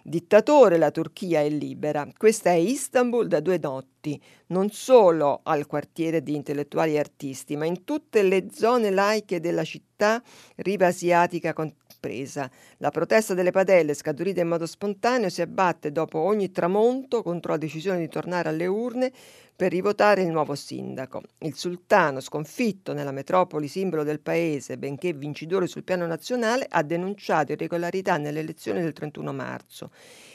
dittatore, 0.02 0.78
la 0.78 0.90
Turchia 0.90 1.40
è 1.40 1.48
libera. 1.48 2.08
Questa 2.16 2.50
è 2.50 2.54
Istanbul 2.54 3.26
da 3.26 3.40
due 3.40 3.58
notti, 3.60 4.20
non 4.48 4.70
solo 4.70 5.40
al 5.42 5.66
quartiere 5.66 6.22
di 6.22 6.34
intellettuali 6.34 6.94
e 6.94 6.98
artisti, 6.98 7.56
ma 7.56 7.66
in 7.66 7.84
tutte 7.84 8.22
le 8.22 8.48
zone 8.50 8.90
laiche 8.90 9.40
della 9.40 9.62
città, 10.00 10.22
riva 10.56 10.86
asiatica 10.86 11.52
compresa. 11.52 12.50
La 12.78 12.90
protesta 12.90 13.34
delle 13.34 13.50
padelle, 13.50 13.92
scaturita 13.92 14.40
in 14.40 14.48
modo 14.48 14.64
spontaneo, 14.64 15.28
si 15.28 15.42
abbatte 15.42 15.92
dopo 15.92 16.18
ogni 16.18 16.50
tramonto 16.50 17.22
contro 17.22 17.52
la 17.52 17.58
decisione 17.58 17.98
di 17.98 18.08
tornare 18.08 18.48
alle 18.48 18.66
urne 18.66 19.12
per 19.54 19.70
rivotare 19.70 20.22
il 20.22 20.30
nuovo 20.30 20.54
sindaco. 20.54 21.20
Il 21.40 21.54
sultano, 21.54 22.20
sconfitto 22.20 22.94
nella 22.94 23.12
metropoli 23.12 23.68
simbolo 23.68 24.02
del 24.02 24.20
paese, 24.20 24.78
benché 24.78 25.12
vincitore 25.12 25.66
sul 25.66 25.84
piano 25.84 26.06
nazionale, 26.06 26.66
ha 26.66 26.82
denunciato 26.82 27.52
irregolarità 27.52 28.16
nelle 28.16 28.40
elezioni 28.40 28.80
del 28.80 28.94
31 28.94 29.32
marzo 29.34 29.90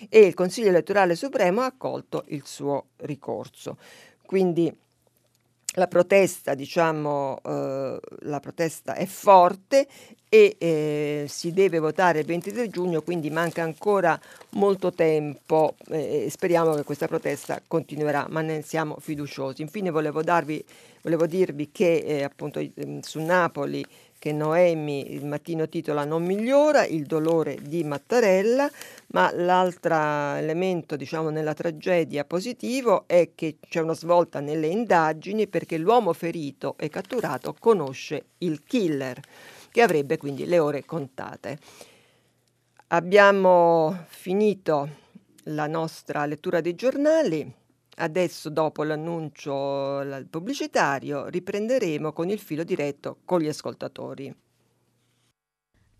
e 0.08 0.20
il 0.20 0.36
Consiglio 0.36 0.70
elettorale 0.70 1.16
supremo 1.16 1.62
ha 1.62 1.66
accolto 1.66 2.24
il 2.28 2.44
suo 2.46 2.90
ricorso. 2.98 3.78
Quindi 4.24 4.72
la 5.76 5.88
protesta, 5.88 6.54
diciamo, 6.54 7.40
eh, 7.44 8.00
la 8.22 8.40
protesta 8.40 8.96
è 8.96 9.06
forte 9.06 9.88
e 10.30 10.56
eh, 10.58 11.26
si 11.28 11.54
deve 11.54 11.80
votare 11.80 12.20
il 12.20 12.26
23 12.26 12.70
giugno, 12.70 13.02
quindi 13.02 13.30
manca 13.30 13.62
ancora 13.62 14.20
molto 14.52 14.92
tempo 14.92 15.76
eh, 15.90 16.26
e 16.26 16.30
speriamo 16.30 16.74
che 16.74 16.84
questa 16.84 17.08
protesta 17.08 17.62
continuerà, 17.68 18.26
ma 18.30 18.42
ne 18.42 18.62
siamo 18.62 18.98
fiduciosi. 19.00 19.62
Infine 19.62 19.92
volevo, 19.92 20.24
darvi, 20.24 20.64
volevo 21.02 21.26
dirvi 21.26 21.70
che 21.72 21.98
eh, 21.98 22.24
appunto 22.24 22.62
su 23.02 23.22
Napoli 23.22 23.86
che 24.18 24.32
Noemi 24.32 25.14
il 25.14 25.26
mattino 25.26 25.68
titola 25.68 26.04
Non 26.06 26.24
migliora, 26.24 26.86
il 26.86 27.06
dolore 27.06 27.58
di 27.62 27.84
Mattarella, 27.84 28.70
ma 29.08 29.32
l'altro 29.34 29.96
elemento 30.36 30.96
diciamo 30.96 31.30
nella 31.30 31.54
tragedia 31.54 32.26
positivo 32.26 33.04
è 33.08 33.32
che 33.36 33.58
c'è 33.60 33.82
una 33.82 33.94
svolta 33.94 34.40
nelle 34.40 34.68
indagini 34.68 35.48
perché 35.48 35.78
l'uomo 35.78 36.14
ferito 36.14 36.76
e 36.78 36.90
catturato 36.90 37.56
conosce 37.60 38.26
il 38.40 38.64
killer, 38.64 39.20
che 39.72 39.82
avrebbe 39.82 40.18
quindi 40.18 40.46
le 40.46 40.60
ore 40.60 40.86
contate. 40.86 41.60
Abbiamo 42.88 44.06
finito 44.08 44.90
la 45.50 45.68
nostra 45.68 46.26
lettura 46.26 46.62
dei 46.62 46.76
giornali. 46.76 47.54
Adesso, 47.98 48.50
dopo 48.50 48.84
l'annuncio 48.84 50.26
pubblicitario, 50.30 51.28
riprenderemo 51.28 52.12
con 52.12 52.30
il 52.30 52.40
filo 52.40 52.64
diretto 52.64 53.20
con 53.24 53.40
gli 53.40 53.48
ascoltatori. 53.48 54.36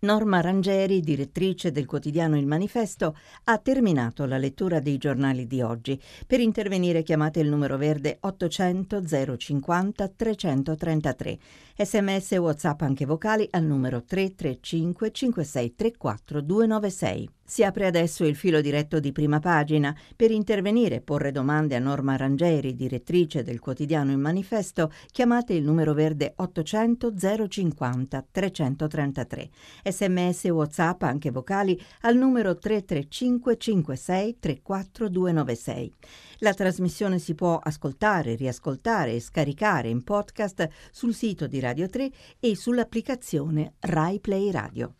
Norma 0.00 0.42
Rangeri, 0.42 1.00
direttrice 1.00 1.72
del 1.72 1.86
quotidiano 1.86 2.36
Il 2.36 2.46
Manifesto, 2.46 3.16
ha 3.44 3.56
terminato 3.56 4.26
la 4.26 4.36
lettura 4.36 4.78
dei 4.78 4.98
giornali 4.98 5.46
di 5.46 5.62
oggi. 5.62 5.98
Per 6.26 6.38
intervenire 6.38 7.02
chiamate 7.02 7.40
il 7.40 7.48
numero 7.48 7.78
verde 7.78 8.18
800 8.20 9.02
050 9.36 10.08
333. 10.08 11.38
Sms 11.78 12.32
e 12.32 12.36
WhatsApp 12.36 12.82
anche 12.82 13.06
vocali 13.06 13.48
al 13.50 13.64
numero 13.64 14.04
335 14.04 15.10
5634 15.10 16.40
296. 16.42 17.28
Si 17.48 17.62
apre 17.62 17.86
adesso 17.86 18.24
il 18.24 18.34
filo 18.34 18.60
diretto 18.60 18.98
di 18.98 19.12
prima 19.12 19.38
pagina. 19.38 19.96
Per 20.16 20.32
intervenire 20.32 20.96
e 20.96 21.00
porre 21.00 21.30
domande 21.30 21.76
a 21.76 21.78
Norma 21.78 22.16
Rangeri, 22.16 22.74
direttrice 22.74 23.44
del 23.44 23.60
quotidiano 23.60 24.10
Il 24.10 24.18
Manifesto, 24.18 24.90
chiamate 25.12 25.52
il 25.52 25.62
numero 25.62 25.94
verde 25.94 26.32
800 26.34 27.14
050 27.48 28.26
333. 28.32 29.50
Sms 29.84 30.44
WhatsApp, 30.46 31.02
anche 31.04 31.30
vocali, 31.30 31.80
al 32.00 32.16
numero 32.16 32.58
335 32.58 33.56
56 33.56 34.38
34 34.40 35.08
296. 35.08 35.92
La 36.38 36.52
trasmissione 36.52 37.20
si 37.20 37.36
può 37.36 37.60
ascoltare, 37.62 38.34
riascoltare 38.34 39.12
e 39.12 39.20
scaricare 39.20 39.88
in 39.88 40.02
podcast 40.02 40.68
sul 40.90 41.14
sito 41.14 41.46
di 41.46 41.60
Radio 41.60 41.88
3 41.88 42.10
e 42.40 42.56
sull'applicazione 42.56 43.74
Rai 43.78 44.18
Play 44.18 44.50
Radio. 44.50 44.94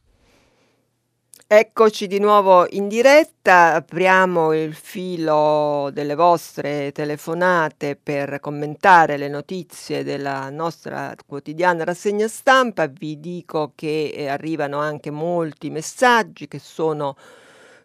Eccoci 1.48 2.08
di 2.08 2.18
nuovo 2.18 2.66
in 2.70 2.88
diretta, 2.88 3.74
apriamo 3.74 4.52
il 4.52 4.74
filo 4.74 5.90
delle 5.92 6.16
vostre 6.16 6.90
telefonate 6.90 7.94
per 7.94 8.40
commentare 8.40 9.16
le 9.16 9.28
notizie 9.28 10.02
della 10.02 10.50
nostra 10.50 11.14
quotidiana 11.24 11.84
rassegna 11.84 12.26
stampa. 12.26 12.88
Vi 12.88 13.20
dico 13.20 13.70
che 13.76 14.12
eh, 14.12 14.26
arrivano 14.26 14.80
anche 14.80 15.12
molti 15.12 15.70
messaggi 15.70 16.48
che 16.48 16.58
sono 16.58 17.16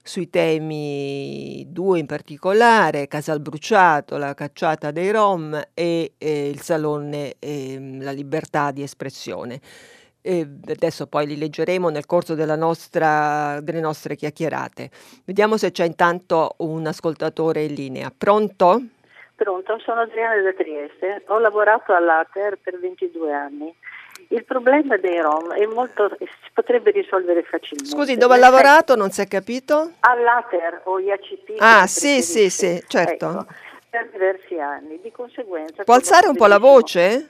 sui 0.02 0.32
temi 0.32 1.64
due 1.70 2.00
in 2.00 2.08
particolare, 2.08 3.08
Casal 3.08 3.42
Bruciato, 3.42 4.18
la 4.18 4.34
cacciata 4.34 4.90
dei 4.90 5.12
Rom 5.12 5.54
e 5.76 6.14
eh, 6.18 6.50
il 6.50 6.62
Salone 6.62 7.36
eh, 7.38 7.98
La 8.00 8.12
libertà 8.12 8.72
di 8.72 8.82
espressione. 8.82 9.62
E 10.24 10.48
adesso 10.68 11.08
poi 11.08 11.26
li 11.26 11.38
leggeremo 11.38 11.90
nel 11.90 12.06
corso 12.06 12.36
nostra, 12.56 13.60
delle 13.62 13.80
nostre 13.80 14.16
chiacchierate. 14.16 14.90
Vediamo 15.26 15.58
se 15.58 15.72
c'è 15.72 15.86
intanto 15.86 16.56
un 16.58 16.86
ascoltatore 16.86 17.64
in 17.64 17.74
linea. 17.74 18.14
Pronto? 18.16 18.82
Pronto, 19.36 19.80
sono 19.80 20.02
Adriana 20.02 20.40
da 20.44 20.54
Trieste. 20.54 21.24
Ho 21.28 21.40
lavorato 21.40 21.94
all'ATER 21.94 22.60
per 22.62 22.80
22 22.80 23.34
anni. 23.34 23.76
Il 24.28 24.46
problema 24.46 24.98
dei 24.98 25.20
Rom 25.20 25.52
è 25.54 25.66
molto, 25.66 26.16
si 26.20 26.28
potrebbe 26.54 26.92
risolvere 26.92 27.42
facilmente. 27.42 27.90
Scusi, 27.90 28.16
dove 28.16 28.36
ha 28.36 28.38
lavorato? 28.38 28.96
Non 28.96 29.10
si 29.10 29.22
è 29.22 29.28
capito? 29.28 29.94
All'ATER 30.02 30.82
o 30.84 31.00
IACP. 31.00 31.56
Ah, 31.58 31.88
sì, 31.88 32.22
sì, 32.22 32.52
sì, 32.52 32.82
certo. 32.88 33.30
Ecco, 33.30 33.46
per 33.90 34.10
diversi 34.12 34.60
anni. 34.60 35.00
Di 35.02 35.12
conseguenza... 35.12 35.84
Può 35.84 35.96
alzare 35.96 36.28
un 36.28 36.36
po' 36.36 36.46
la 36.46 36.60
voce? 36.60 37.30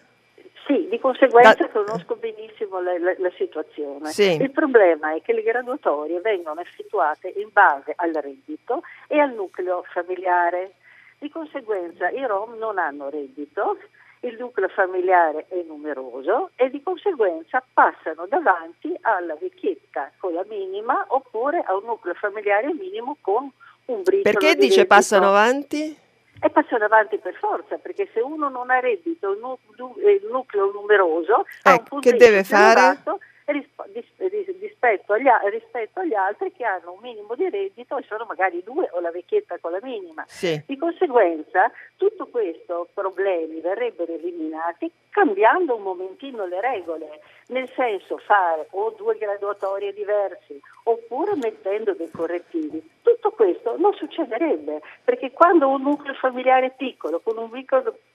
Sì, 0.66 0.88
di 0.89 0.99
conseguenza 0.99 1.66
da... 1.66 1.70
conosco 1.70 2.16
benissimo 2.16 2.82
la, 2.82 2.97
la, 2.99 3.14
la 3.18 3.32
situazione. 3.36 4.09
Sì. 4.09 4.36
Il 4.41 4.51
problema 4.51 5.14
è 5.14 5.22
che 5.22 5.34
le 5.34 5.41
graduatorie 5.41 6.20
vengono 6.22 6.62
effettuate 6.62 7.34
in 7.38 7.49
base 7.51 7.93
al 7.95 8.12
reddito 8.14 8.82
e 9.07 9.20
al 9.20 9.34
nucleo 9.34 9.84
familiare. 9.91 10.74
Di 11.18 11.30
conseguenza 11.30 12.09
i 12.09 12.26
Rom 12.26 12.57
non 12.57 12.78
hanno 12.80 13.09
reddito, 13.09 13.78
il 14.22 14.36
nucleo 14.39 14.70
familiare 14.70 15.45
è 15.49 15.64
numeroso 15.68 16.51
e 16.55 16.70
di 16.70 16.82
conseguenza 16.82 17.64
passano 17.74 18.26
davanti 18.28 18.95
alla 19.01 19.36
vecchietta 19.36 20.12
con 20.18 20.34
la 20.34 20.45
minima 20.47 21.05
oppure 21.07 21.64
a 21.66 21.76
un 21.76 21.86
nucleo 21.86 22.14
familiare 22.14 22.74
minimo 22.74 23.18
con 23.22 23.51
un 23.86 24.03
briciolo 24.03 24.22
Perché 24.22 24.55
dice 24.55 24.78
reddito. 24.78 24.88
passano 24.88 25.28
avanti? 25.28 25.97
E 26.42 26.50
passano 26.50 26.86
avanti 26.86 27.18
per 27.20 27.36
forza, 27.36 27.78
perché 27.78 28.10
se 28.14 28.20
uno 28.20 28.50
non 28.50 28.72
ha 28.72 28.80
reddito, 28.80 29.32
il 29.32 30.28
nucleo 30.32 30.72
numeroso, 30.72 31.46
ecco, 31.62 31.70
ha 31.70 31.72
un 31.74 31.84
punto 31.84 32.10
che 32.10 32.18
deve 32.18 32.44
fare? 32.44 32.98
rispetto 33.52 35.14
agli, 35.14 35.28
rispetto 35.52 36.00
agli, 36.00 36.14
altri 36.14 36.52
che 36.54 36.64
hanno 36.64 36.94
un 36.94 37.00
minimo 37.02 37.36
di 37.36 37.50
reddito 37.50 37.98
e 37.98 38.04
sono 38.08 38.26
magari 38.28 38.64
due 38.64 38.89
o 38.92 39.00
la 39.00 39.12
vecchietta 39.12 39.58
con 39.60 39.72
la 39.72 39.80
minima. 39.82 40.24
Sì. 40.28 40.62
Di 40.66 40.78
conseguenza 40.78 41.72
tutto 41.98 42.28
questo 42.28 42.88
problemi 42.94 43.60
verrebbero 43.60 44.14
eliminati 44.14 44.92
cambiando 45.10 45.76
un 45.76 45.82
momentino 45.82 46.46
le 46.46 46.62
regole, 46.62 47.20
nel 47.48 47.70
senso 47.76 48.18
fare 48.18 48.68
o 48.72 48.92
due 48.92 49.18
graduatorie 49.18 49.94
diverse 49.94 50.60
oppure 50.84 51.36
mettendo 51.36 51.94
dei 51.94 52.10
correttivi. 52.10 52.82
Tutto 53.02 53.32
questo 53.32 53.78
non 53.78 53.93
succederebbe 53.93 54.82
perché 55.04 55.32
quando 55.32 55.68
un 55.70 55.82
nucleo 55.82 56.14
familiare 56.14 56.74
piccolo 56.78 57.20
con 57.20 57.38
un 57.38 57.49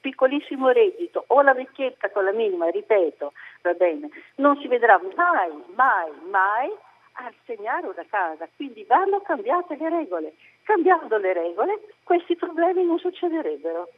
piccolissimo 0.01 0.69
reddito 0.71 1.25
o 1.29 1.43
la 1.43 1.55
vecchietta 1.55 2.11
con 2.11 2.25
la 2.25 2.33
minima, 2.33 2.69
ripeto, 2.71 3.33
va 3.63 3.73
bene, 3.73 4.09
non 4.37 4.57
si 4.59 4.69
vedrà 4.69 5.01
mai, 5.15 5.51
mai, 5.75 6.11
mai 6.31 6.71
a 7.19 7.33
segnare 7.45 7.87
una 7.87 8.05
casa, 8.09 8.49
quindi 8.57 8.85
vanno 8.85 9.21
cambiate 9.21 9.77
le 9.77 9.89
regole. 9.89 10.35
Cambiando 10.63 11.17
le 11.19 11.33
regole 11.33 11.81
questi 12.03 12.37
problemi 12.37 12.85
non 12.85 12.99
succederebbero. 12.99 13.89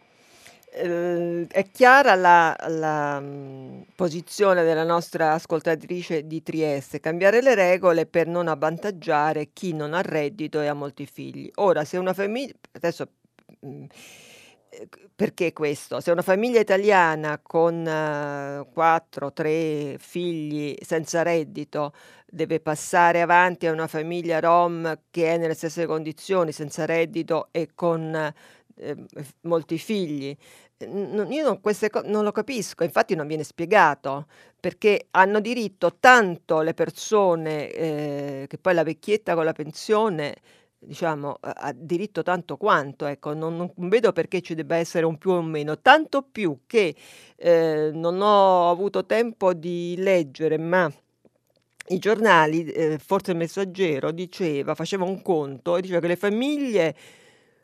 Eh, 0.71 1.47
è 1.49 1.71
chiara 1.71 2.15
la, 2.15 2.55
la 2.69 3.21
mh, 3.21 3.87
posizione 3.95 4.65
della 4.65 4.85
nostra 4.85 5.33
ascoltatrice 5.33 6.27
di 6.27 6.43
Trieste, 6.43 7.01
cambiare 7.01 7.41
le 7.41 7.55
regole 7.55 8.07
per 8.07 8.27
non 8.27 8.49
avvantaggiare 8.49 9.51
chi 9.53 9.73
non 9.73 9.95
ha 9.95 10.03
reddito 10.03 10.61
e 10.61 10.67
ha 10.67 10.75
molti 10.75 11.07
figli. 11.07 11.51
Ora, 11.57 11.85
se 11.85 11.97
una 11.97 12.13
famiglia, 12.13 12.53
adesso 12.73 13.09
mh, 13.61 13.85
perché 15.15 15.53
questo? 15.53 16.01
Se 16.01 16.11
una 16.11 16.23
famiglia 16.23 16.61
italiana 16.61 17.41
con 17.43 17.75
uh, 17.81 18.69
4-3 18.75 19.97
figli 19.99 20.77
senza 20.81 21.23
reddito 21.23 21.93
deve 22.27 22.61
passare 22.61 23.23
avanti 23.23 23.67
a 23.67 23.73
una 23.73 23.87
famiglia 23.87 24.39
rom 24.41 25.01
che 25.11 25.35
è 25.35 25.39
nelle 25.39 25.55
stesse 25.55 25.87
condizioni, 25.87 26.53
senza 26.53 26.85
reddito 26.85 27.49
e 27.51 27.71
con 27.75 28.33
eh, 28.79 28.97
molti 29.43 29.79
figli, 29.79 30.37
n- 30.87 31.27
io 31.31 31.45
non, 31.45 31.61
queste 31.61 31.91
co- 31.91 32.03
non 32.05 32.25
lo 32.25 32.33
capisco, 32.33 32.85
infatti 32.85 33.15
non 33.15 33.27
viene 33.27 33.45
spiegato 33.45 34.27
perché 34.59 35.07
hanno 35.13 35.41
diritto 35.41 35.97
tanto 36.01 36.61
le 36.63 36.75
persone 36.75 37.71
eh, 37.71 38.45
che 38.49 38.59
poi 38.59 38.75
la 38.75 38.83
vecchietta 38.83 39.35
con 39.35 39.45
la 39.45 39.53
pensione 39.53 40.37
diciamo, 40.81 41.39
ha 41.41 41.73
diritto 41.75 42.23
tanto 42.23 42.57
quanto, 42.57 43.07
ecco, 43.07 43.35
non, 43.35 43.57
non, 43.57 43.89
vedo 43.89 44.13
perché 44.13 44.41
ci 44.41 44.55
debba 44.55 44.77
essere 44.77 45.05
un 45.07 45.19
più 45.19 45.31
o 45.31 45.39
un 45.39 45.47
meno, 45.47 45.81
tanto 45.81 46.23
più 46.23 46.61
che 46.67 46.95
eh, 47.37 47.91
non 47.93 48.21
ho 48.21 48.71
avuto 48.71 49.05
tempo 49.05 49.55
di 49.55 49.97
leggere, 49.99 50.57
ma 50.57 50.91
i 51.89 51.99
giornali, 51.99 52.65
eh, 52.67 52.99
forse 52.99 53.33
il 53.33 53.39
messaggero, 53.39 54.11
diceva, 54.13 54.75
faceva 54.75 55.05
un 55.05 55.23
conto 55.23 55.77
e 55.77 55.81
diceva 55.81 56.01
che 56.01 56.09
le 56.09 56.17
famiglie 56.17 56.95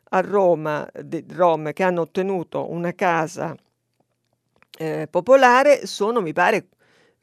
a 0.09 0.21
Roma, 0.21 0.87
de, 0.93 1.25
Rom, 1.29 1.73
che 1.73 1.83
hanno 1.83 2.01
ottenuto 2.01 2.71
una 2.71 2.93
casa 2.93 3.55
eh, 4.77 5.07
popolare 5.09 5.85
sono, 5.85 6.21
mi 6.21 6.33
pare, 6.33 6.67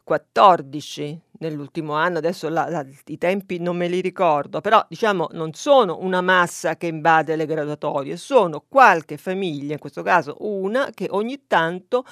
14 0.05 1.21
nell'ultimo 1.39 1.95
anno, 1.95 2.19
adesso 2.19 2.49
la, 2.49 2.69
la, 2.69 2.85
i 3.07 3.19
tempi 3.19 3.59
non 3.59 3.77
me 3.77 3.89
li 3.89 4.01
ricordo, 4.01 4.61
però 4.61 4.85
diciamo 4.89 5.29
non 5.33 5.53
sono 5.53 5.99
una 6.01 6.21
massa 6.21 6.77
che 6.77 6.87
invade 6.87 7.37
le 7.37 7.47
graduatorie, 7.47 8.17
sono 8.17 8.65
qualche 8.69 9.17
famiglia, 9.17 9.75
in 9.75 9.79
questo 9.79 10.03
caso 10.03 10.37
una, 10.41 10.91
che 10.93 11.07
ogni 11.11 11.47
tanto 11.47 12.05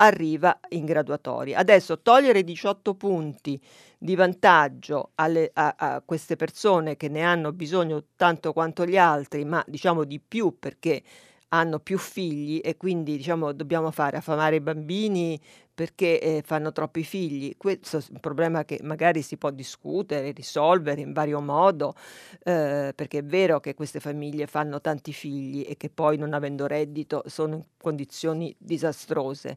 arriva 0.00 0.58
in 0.70 0.84
graduatoria. 0.84 1.58
Adesso 1.58 2.00
togliere 2.00 2.44
18 2.44 2.94
punti 2.94 3.60
di 3.98 4.14
vantaggio 4.14 5.10
alle, 5.16 5.50
a, 5.54 5.74
a, 5.76 6.02
queste 6.04 6.36
persone 6.36 6.96
che 6.96 7.08
ne 7.08 7.22
hanno 7.22 7.52
bisogno 7.52 8.04
tanto 8.16 8.52
quanto 8.52 8.84
gli 8.86 8.96
altri, 8.96 9.44
ma 9.44 9.62
diciamo 9.66 10.04
di 10.04 10.20
più 10.20 10.56
perché 10.58 11.02
hanno 11.48 11.78
più 11.80 11.98
figli 11.98 12.60
e 12.62 12.76
quindi 12.76 13.16
diciamo 13.16 13.52
dobbiamo 13.52 13.90
fare 13.90 14.18
affamare 14.18 14.56
i 14.56 14.60
bambini 14.60 15.40
perché 15.78 16.20
eh, 16.20 16.42
fanno 16.44 16.72
troppi 16.72 17.04
figli. 17.04 17.56
Questo 17.56 17.98
è 17.98 18.02
un 18.10 18.18
problema 18.18 18.64
che 18.64 18.80
magari 18.82 19.22
si 19.22 19.36
può 19.36 19.50
discutere, 19.50 20.32
risolvere 20.32 21.02
in 21.02 21.12
vario 21.12 21.40
modo, 21.40 21.94
eh, 22.42 22.92
perché 22.92 23.18
è 23.18 23.22
vero 23.22 23.60
che 23.60 23.74
queste 23.74 24.00
famiglie 24.00 24.48
fanno 24.48 24.80
tanti 24.80 25.12
figli 25.12 25.64
e 25.68 25.76
che 25.76 25.88
poi 25.88 26.16
non 26.16 26.32
avendo 26.32 26.66
reddito 26.66 27.22
sono 27.26 27.54
in 27.54 27.62
condizioni 27.80 28.52
disastrose. 28.58 29.56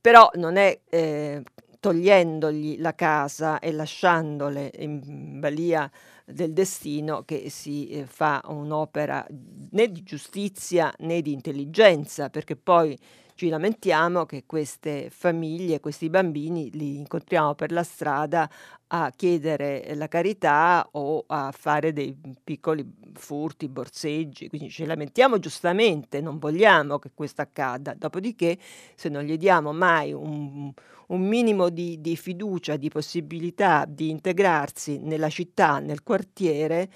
Però 0.00 0.28
non 0.34 0.56
è 0.56 0.80
eh, 0.90 1.44
togliendogli 1.78 2.80
la 2.80 2.96
casa 2.96 3.60
e 3.60 3.70
lasciandole 3.70 4.72
in 4.78 5.38
balia 5.38 5.88
del 6.24 6.52
destino 6.52 7.22
che 7.22 7.50
si 7.50 7.88
eh, 7.88 8.06
fa 8.06 8.42
un'opera 8.48 9.24
né 9.70 9.92
di 9.92 10.02
giustizia 10.02 10.92
né 10.98 11.22
di 11.22 11.32
intelligenza, 11.32 12.30
perché 12.30 12.56
poi 12.56 12.98
ci 13.42 13.48
lamentiamo 13.48 14.24
che 14.24 14.44
queste 14.46 15.10
famiglie, 15.10 15.80
questi 15.80 16.08
bambini 16.08 16.70
li 16.74 16.94
incontriamo 16.98 17.56
per 17.56 17.72
la 17.72 17.82
strada 17.82 18.48
a 18.86 19.10
chiedere 19.10 19.92
la 19.96 20.06
carità 20.06 20.86
o 20.92 21.24
a 21.26 21.50
fare 21.50 21.92
dei 21.92 22.16
piccoli 22.44 22.88
furti, 23.14 23.66
borseggi, 23.66 24.48
quindi 24.48 24.70
ci 24.70 24.84
lamentiamo 24.84 25.40
giustamente, 25.40 26.20
non 26.20 26.38
vogliamo 26.38 27.00
che 27.00 27.10
questo 27.12 27.42
accada, 27.42 27.94
dopodiché 27.94 28.56
se 28.94 29.08
non 29.08 29.24
gli 29.24 29.36
diamo 29.36 29.72
mai 29.72 30.12
un, 30.12 30.72
un 31.08 31.20
minimo 31.20 31.68
di, 31.68 32.00
di 32.00 32.14
fiducia, 32.14 32.76
di 32.76 32.90
possibilità 32.90 33.84
di 33.88 34.08
integrarsi 34.08 34.98
nella 34.98 35.30
città, 35.30 35.80
nel 35.80 36.04
quartiere, 36.04 36.88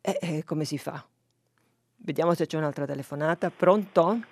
eh, 0.00 0.18
eh, 0.20 0.44
come 0.44 0.64
si 0.64 0.78
fa? 0.78 1.06
Vediamo 1.98 2.34
se 2.34 2.46
c'è 2.46 2.56
un'altra 2.56 2.86
telefonata. 2.86 3.50
Pronto? 3.50 4.31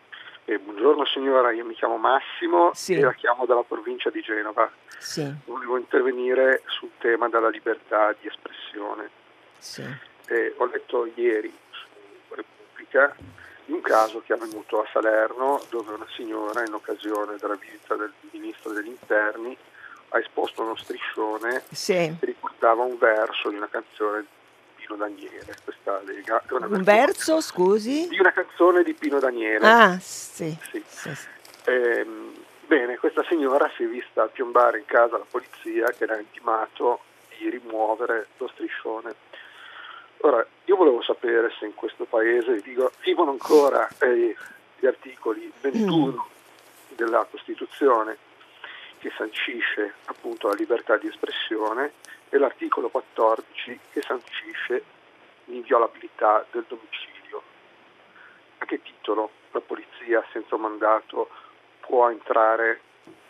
Eh, 0.50 0.58
buongiorno 0.58 1.06
signora, 1.06 1.52
io 1.52 1.64
mi 1.64 1.74
chiamo 1.74 1.96
Massimo 1.96 2.72
sì. 2.74 2.94
e 2.94 3.00
la 3.02 3.12
chiamo 3.12 3.46
dalla 3.46 3.62
provincia 3.62 4.10
di 4.10 4.20
Genova. 4.20 4.68
Sì. 4.98 5.32
Volevo 5.44 5.76
intervenire 5.76 6.62
sul 6.66 6.90
tema 6.98 7.28
della 7.28 7.48
libertà 7.48 8.12
di 8.20 8.26
espressione. 8.26 9.10
Sì. 9.58 9.84
Eh, 10.26 10.52
ho 10.56 10.64
letto 10.66 11.08
ieri 11.14 11.56
su 11.70 12.34
Repubblica 12.34 13.14
di 13.64 13.70
un 13.70 13.80
caso 13.80 14.22
che 14.26 14.32
è 14.32 14.36
avvenuto 14.36 14.80
a 14.80 14.88
Salerno 14.92 15.62
dove 15.70 15.92
una 15.92 16.08
signora 16.16 16.64
in 16.66 16.74
occasione 16.74 17.36
della 17.38 17.54
visita 17.54 17.94
del 17.94 18.12
ministro 18.32 18.72
degli 18.72 18.88
interni 18.88 19.56
ha 20.08 20.18
esposto 20.18 20.62
uno 20.62 20.74
striscione 20.74 21.62
sì. 21.70 21.92
che 22.18 22.26
ricordava 22.26 22.82
un 22.82 22.98
verso 22.98 23.50
di 23.50 23.54
una 23.54 23.68
canzone 23.68 24.26
Pino 24.90 24.96
Daniele, 24.96 25.56
questa 25.62 26.00
lega. 26.04 26.42
Un 26.48 26.82
verso, 26.82 27.40
scusi? 27.40 28.08
Di 28.08 28.18
una 28.18 28.32
canzone 28.32 28.82
di 28.82 28.92
Pino 28.94 29.20
Daniele. 29.20 29.64
Ah, 29.64 29.98
sì. 30.00 30.56
sì. 30.70 30.82
sì, 30.88 31.14
sì. 31.14 31.26
Eh, 31.64 32.06
bene, 32.66 32.96
questa 32.96 33.22
signora 33.28 33.70
si 33.76 33.84
è 33.84 33.86
vista 33.86 34.26
piombare 34.26 34.78
in 34.78 34.86
casa 34.86 35.18
la 35.18 35.26
polizia 35.30 35.90
che 35.92 36.06
le 36.06 36.12
ha 36.14 36.18
intimato 36.18 37.00
di 37.38 37.48
rimuovere 37.50 38.28
lo 38.38 38.48
striscione. 38.48 39.14
Ora, 40.22 40.44
io 40.64 40.76
volevo 40.76 41.02
sapere 41.02 41.52
se 41.58 41.66
in 41.66 41.74
questo 41.74 42.04
paese 42.04 42.60
vivono 43.02 43.30
ancora 43.30 43.88
eh, 44.00 44.34
gli 44.76 44.86
articoli 44.86 45.50
21 45.60 46.06
mm. 46.12 46.96
della 46.96 47.26
Costituzione 47.30 48.16
che 48.98 49.10
sancisce 49.16 49.94
appunto 50.06 50.48
la 50.48 50.54
libertà 50.54 50.96
di 50.98 51.06
espressione 51.06 51.92
e 52.30 52.38
l'articolo 52.38 52.88
14 52.88 53.78
che 53.92 54.00
sancisce 54.00 54.82
l'inviolabilità 55.46 56.46
del 56.50 56.64
domicilio. 56.66 57.42
A 58.58 58.64
che 58.64 58.80
titolo 58.80 59.30
la 59.50 59.60
polizia 59.60 60.24
senza 60.32 60.56
mandato 60.56 61.28
può 61.80 62.08
entrare 62.08 62.80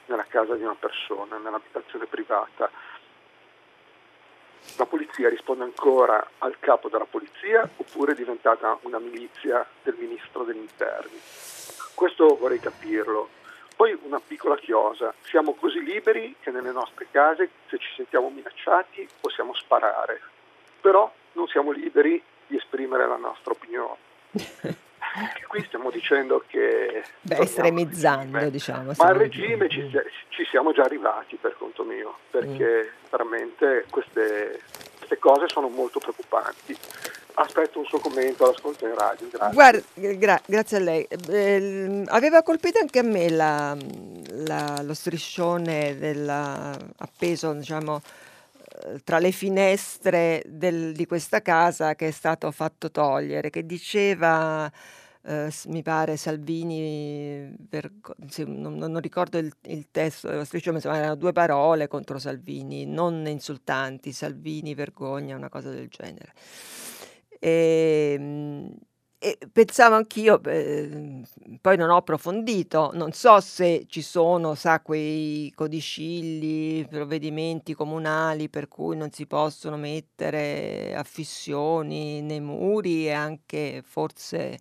nella 0.07 0.27
casa 0.27 0.55
di 0.55 0.63
una 0.63 0.77
persona, 0.79 1.39
nell'abitazione 1.39 2.07
privata? 2.07 2.71
La 4.77 4.85
polizia 4.85 5.31
risponde 5.31 5.65
ancora 5.65 6.33
al 6.39 6.59
capo 6.59 6.89
della 6.89 7.07
polizia 7.07 7.69
oppure 7.77 8.13
è 8.13 8.15
diventata 8.15 8.79
una 8.83 8.99
milizia 8.99 9.67
del 9.83 9.97
ministro 9.99 10.45
degli 10.45 10.59
interni? 10.59 11.19
Questo 11.95 12.37
vorrei 12.37 12.61
capirlo 12.61 13.40
poi 13.81 13.99
una 14.03 14.21
piccola 14.21 14.57
chiosa, 14.57 15.15
siamo 15.23 15.55
così 15.55 15.83
liberi 15.83 16.37
che 16.39 16.51
nelle 16.51 16.71
nostre 16.71 17.07
case 17.11 17.49
se 17.67 17.79
ci 17.79 17.89
sentiamo 17.97 18.29
minacciati 18.29 19.09
possiamo 19.19 19.55
sparare, 19.55 20.21
però 20.83 21.11
non 21.33 21.47
siamo 21.47 21.71
liberi 21.71 22.23
di 22.47 22.57
esprimere 22.57 23.09
la 23.09 23.17
nostra 23.17 23.53
opinione. 23.53 23.97
Qui 25.49 25.65
stiamo 25.65 25.91
dicendo 25.91 26.45
che... 26.47 27.03
Beh, 27.23 27.39
estremizzando, 27.39 28.51
diciamo. 28.51 28.93
Ma 28.99 29.07
al 29.07 29.15
regime 29.15 29.71
ci, 29.71 29.91
ci, 30.29 30.45
siamo 30.45 30.73
già 30.73 30.83
arrivati 30.83 31.37
per 31.37 31.57
conto 31.57 31.83
mio, 31.83 32.19
perché 32.31 32.85
mm. 32.85 33.09
veramente 33.11 33.87
queste, 33.89 34.61
queste 34.99 35.19
cose 35.19 35.49
sono 35.49 35.69
molto 35.69 36.01
preoccupanti 36.01 36.77
aspetto 37.41 37.79
un 37.79 37.85
suo 37.85 37.99
commento, 37.99 38.47
l'ascolto 38.47 38.87
in 38.87 38.95
radio. 38.95 39.29
Grazie. 39.29 39.53
Guarda, 39.55 39.83
gra- 40.17 40.43
grazie 40.45 40.77
a 40.77 40.81
lei. 40.81 41.07
Eh, 41.29 42.05
aveva 42.07 42.43
colpito 42.43 42.79
anche 42.79 42.99
a 42.99 43.03
me 43.03 43.29
la, 43.31 43.77
la, 44.47 44.81
lo 44.83 44.95
striscione 44.95 45.97
della, 45.99 46.77
appeso, 46.99 47.53
diciamo, 47.53 48.01
eh, 48.85 49.01
tra 49.03 49.19
le 49.19 49.31
finestre 49.33 50.43
del, 50.47 50.93
di 50.93 51.07
questa 51.07 51.41
casa 51.43 51.95
che 51.95 52.09
è 52.09 52.13
stato 52.13 52.51
fatto 52.51 52.91
togliere, 52.91 53.51
che 53.51 53.65
diceva... 53.67 54.71
Uh, 55.23 55.51
mi 55.67 55.83
pare 55.83 56.17
Salvini, 56.17 57.55
Vergo- 57.69 58.15
sì, 58.31 58.43
non, 58.47 58.77
non, 58.77 58.99
ricordo 59.01 59.37
il, 59.37 59.53
il 59.65 59.89
testo 59.91 60.29
dello 60.29 60.45
striscione, 60.45 60.81
ma 60.83 60.97
erano 60.97 61.15
due 61.15 61.33
parole 61.33 61.89
contro 61.89 62.19
Salvini, 62.19 62.87
non 62.87 63.27
insultanti, 63.27 64.13
Salvini, 64.13 64.73
vergogna, 64.73 65.37
una 65.37 65.51
cosa 65.51 65.69
del 65.69 65.89
genere. 65.89 66.33
E, 67.43 68.15
ehm, 68.19 68.75
e 69.23 69.39
pensavo 69.53 69.95
anch'io, 69.97 70.43
eh, 70.45 71.23
poi 71.61 71.77
non 71.77 71.91
ho 71.91 71.97
approfondito, 71.97 72.91
non 72.95 73.13
so 73.13 73.39
se 73.41 73.85
ci 73.89 74.01
sono, 74.03 74.55
sa, 74.55 74.81
quei 74.81 75.51
codicilli, 75.55 76.87
provvedimenti 76.89 77.75
comunali 77.75 78.49
per 78.49 78.69
cui 78.69 78.97
non 78.97 79.11
si 79.11 79.27
possono 79.27 79.77
mettere 79.77 80.95
affissioni 80.95 82.23
nei 82.23 82.41
muri 82.41 83.07
e 83.07 83.13
anche 83.13 83.83
forse 83.85 84.59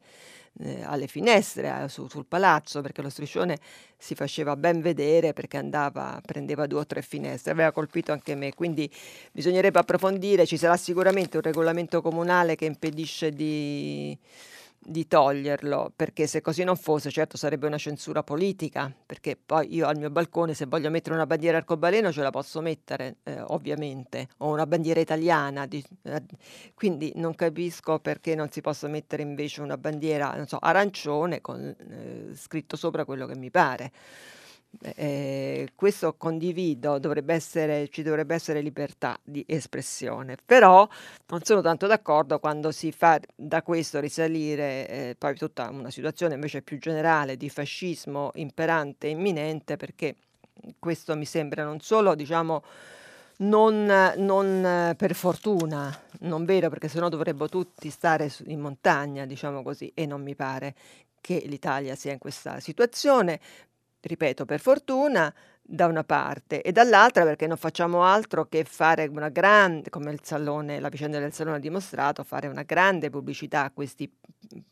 eh, 0.61 0.83
alle 0.83 1.07
finestre 1.07 1.87
su, 1.87 2.07
sul 2.07 2.25
palazzo 2.25 2.81
perché 2.81 3.01
lo 3.01 3.09
striscione 3.09 3.57
si 3.97 4.15
faceva 4.15 4.55
ben 4.55 4.81
vedere 4.81 5.33
perché 5.33 5.57
andava, 5.57 6.21
prendeva 6.25 6.67
due 6.67 6.79
o 6.79 6.85
tre 6.85 7.01
finestre, 7.01 7.51
aveva 7.51 7.71
colpito 7.71 8.11
anche 8.11 8.35
me, 8.35 8.53
quindi 8.53 8.89
bisognerebbe 9.31 9.79
approfondire, 9.79 10.45
ci 10.45 10.57
sarà 10.57 10.77
sicuramente 10.77 11.37
un 11.37 11.43
regolamento 11.43 12.01
comunale 12.01 12.55
che 12.55 12.65
impedisce 12.65 13.31
di 13.31 14.17
di 14.81 15.07
toglierlo, 15.07 15.91
perché 15.95 16.25
se 16.25 16.41
così 16.41 16.63
non 16.63 16.75
fosse, 16.77 17.11
certo 17.11 17.37
sarebbe 17.37 17.67
una 17.67 17.77
censura 17.77 18.23
politica, 18.23 18.91
perché 19.05 19.37
poi 19.37 19.73
io 19.75 19.85
al 19.85 19.97
mio 19.97 20.09
balcone 20.09 20.53
se 20.53 20.65
voglio 20.65 20.89
mettere 20.89 21.15
una 21.15 21.25
bandiera 21.25 21.57
arcobaleno 21.57 22.11
ce 22.11 22.21
la 22.21 22.29
posso 22.31 22.61
mettere, 22.61 23.17
eh, 23.23 23.41
ovviamente, 23.41 24.29
o 24.37 24.47
una 24.47 24.65
bandiera 24.65 24.99
italiana, 24.99 25.65
di, 25.65 25.83
eh, 26.03 26.23
quindi 26.73 27.11
non 27.15 27.35
capisco 27.35 27.99
perché 27.99 28.35
non 28.35 28.49
si 28.49 28.61
possa 28.61 28.87
mettere 28.87 29.21
invece 29.21 29.61
una 29.61 29.77
bandiera, 29.77 30.43
so, 30.47 30.57
arancione 30.59 31.41
con 31.41 31.59
eh, 31.61 32.33
scritto 32.35 32.77
sopra 32.77 33.05
quello 33.05 33.25
che 33.25 33.35
mi 33.35 33.51
pare. 33.51 33.91
Eh, 34.81 35.69
questo 35.75 36.13
condivido, 36.13 36.99
dovrebbe 36.99 37.33
essere, 37.33 37.89
ci 37.89 38.03
dovrebbe 38.03 38.35
essere 38.35 38.61
libertà 38.61 39.19
di 39.23 39.43
espressione, 39.47 40.37
però 40.43 40.87
non 41.27 41.43
sono 41.43 41.61
tanto 41.61 41.87
d'accordo 41.87 42.39
quando 42.39 42.71
si 42.71 42.91
fa 42.91 43.19
da 43.35 43.63
questo 43.63 43.99
risalire 43.99 44.87
eh, 44.87 45.15
poi 45.17 45.35
tutta 45.35 45.69
una 45.69 45.89
situazione 45.89 46.35
invece 46.35 46.61
più 46.61 46.77
generale 46.77 47.35
di 47.35 47.49
fascismo 47.49 48.31
imperante 48.35 49.07
e 49.07 49.11
imminente, 49.11 49.75
perché 49.75 50.15
questo 50.77 51.15
mi 51.15 51.25
sembra 51.25 51.63
non 51.63 51.79
solo, 51.79 52.13
diciamo, 52.15 52.63
non, 53.37 54.13
non, 54.17 54.93
per 54.95 55.15
fortuna, 55.15 55.97
non 56.19 56.45
vero, 56.45 56.69
perché 56.69 56.87
sennò 56.87 57.09
dovrebbero 57.09 57.49
tutti 57.49 57.89
stare 57.89 58.31
in 58.45 58.59
montagna, 58.59 59.25
diciamo 59.25 59.63
così, 59.63 59.91
e 59.93 60.05
non 60.05 60.21
mi 60.21 60.35
pare 60.35 60.75
che 61.21 61.43
l'Italia 61.45 61.95
sia 61.95 62.13
in 62.13 62.17
questa 62.17 62.59
situazione, 62.59 63.39
ripeto, 64.01 64.45
per 64.45 64.59
fortuna, 64.59 65.33
da 65.71 65.85
una 65.85 66.03
parte 66.03 66.63
e 66.63 66.71
dall'altra 66.71 67.23
perché 67.23 67.45
non 67.45 67.55
facciamo 67.55 68.03
altro 68.03 68.45
che 68.47 68.63
fare 68.63 69.05
una 69.05 69.29
grande, 69.29 69.91
come 69.91 70.11
il 70.11 70.19
salone, 70.23 70.79
la 70.79 70.89
vicenda 70.89 71.19
del 71.19 71.31
salone 71.31 71.57
ha 71.57 71.59
dimostrato, 71.59 72.23
fare 72.23 72.47
una 72.47 72.63
grande 72.63 73.11
pubblicità 73.11 73.65
a 73.65 73.71
questi 73.71 74.11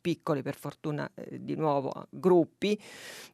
piccoli, 0.01 0.41
per 0.41 0.55
fortuna, 0.55 1.09
eh, 1.13 1.43
di 1.43 1.55
nuovo, 1.55 2.07
gruppi 2.09 2.81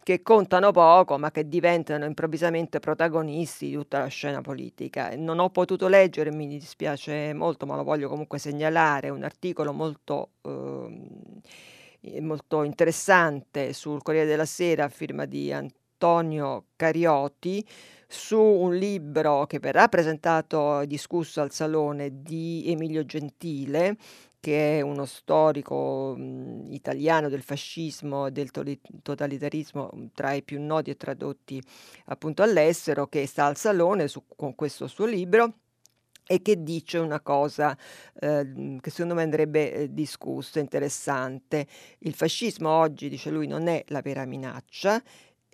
che 0.04 0.22
contano 0.22 0.72
poco 0.72 1.18
ma 1.18 1.32
che 1.32 1.48
diventano 1.48 2.04
improvvisamente 2.04 2.80
protagonisti 2.80 3.70
di 3.70 3.76
tutta 3.76 4.00
la 4.00 4.08
scena 4.08 4.41
politica. 4.41 5.16
Non 5.16 5.39
ho 5.39 5.50
potuto 5.50 5.88
leggere, 5.88 6.34
mi 6.34 6.48
dispiace 6.48 7.34
molto, 7.34 7.66
ma 7.66 7.78
lo 7.78 7.84
voglio 7.84 8.10
comunque 8.10 8.39
segnalare, 8.39 9.10
un 9.10 9.24
articolo 9.24 9.72
molto... 9.72 10.32
Eh, 10.41 11.41
molto 12.20 12.64
interessante 12.64 13.72
sul 13.72 14.02
Corriere 14.02 14.28
della 14.28 14.44
Sera 14.44 14.84
a 14.84 14.89
firma 14.89 15.24
di 15.24 15.54
Antonio 15.54 15.83
Antonio 16.04 16.66
Carioti 16.76 17.66
su 18.06 18.38
un 18.38 18.76
libro 18.76 19.45
che 19.45 19.60
verrà 19.60 19.88
presentato 19.88 20.82
e 20.82 20.88
discusso 20.88 21.39
al 21.39 21.51
Salone 21.51 22.22
di 22.22 22.66
Emilio 22.68 23.06
Gentile, 23.06 23.95
che 24.41 24.80
è 24.80 24.82
uno 24.82 25.06
storico 25.06 26.14
mh, 26.14 26.74
italiano 26.74 27.30
del 27.30 27.41
fascismo 27.41 28.28
e 28.28 28.32
del 28.32 28.51
totalitarismo 28.51 30.10
tra 30.14 30.34
i 30.34 30.43
più 30.43 30.62
noti 30.62 30.89
e 30.89 30.97
tradotti 30.97 31.64
appunto 32.08 32.43
all'estero, 32.43 33.08
che 33.08 33.26
sta 33.26 33.45
al 33.45 33.56
Salone 33.56 34.10
su, 34.10 34.26
con 34.36 34.56
questo 34.56 34.88
suo 34.88 35.06
libro 35.06 35.54
e 36.26 36.41
che 36.41 36.64
dice 36.64 36.97
una 36.97 37.22
cosa 37.22 37.78
eh, 38.20 38.78
che 38.82 38.89
secondo 38.89 39.14
me 39.14 39.24
andrebbe 39.24 39.74
eh, 39.74 39.93
discussa, 39.93 40.60
interessante. 40.60 41.66
Il 41.99 42.14
fascismo 42.14 42.70
oggi, 42.70 43.08
dice 43.08 43.30
lui, 43.30 43.47
non 43.47 43.68
è 43.68 43.84
la 43.88 44.01
vera 44.01 44.26
minaccia, 44.26 45.01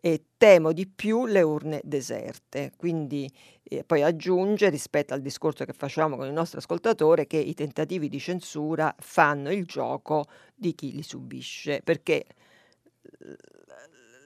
e 0.02 0.24
temo 0.38 0.72
di 0.72 0.88
più 0.88 1.26
le 1.26 1.42
urne 1.42 1.82
deserte. 1.84 2.72
Quindi 2.78 3.32
eh, 3.64 3.84
poi 3.84 4.02
aggiunge 4.04 4.70
rispetto 4.70 5.14
al 5.14 5.22
discorso 5.22 5.66
che 5.66 5.74
facciamo 5.74 6.16
con 6.16 6.26
il 6.28 6.34
nostro 6.34 6.60
ascoltatore 6.60 7.28
che 7.28 7.38
i 7.38 7.54
tentativi 7.54 8.10
di 8.10 8.20
censura 8.20 8.94
fanno 8.98 9.52
il 9.52 9.66
gioco 9.66 10.26
di 10.56 10.74
chi 10.74 10.92
li 10.92 11.04
subisce, 11.04 11.82
perché 11.84 12.26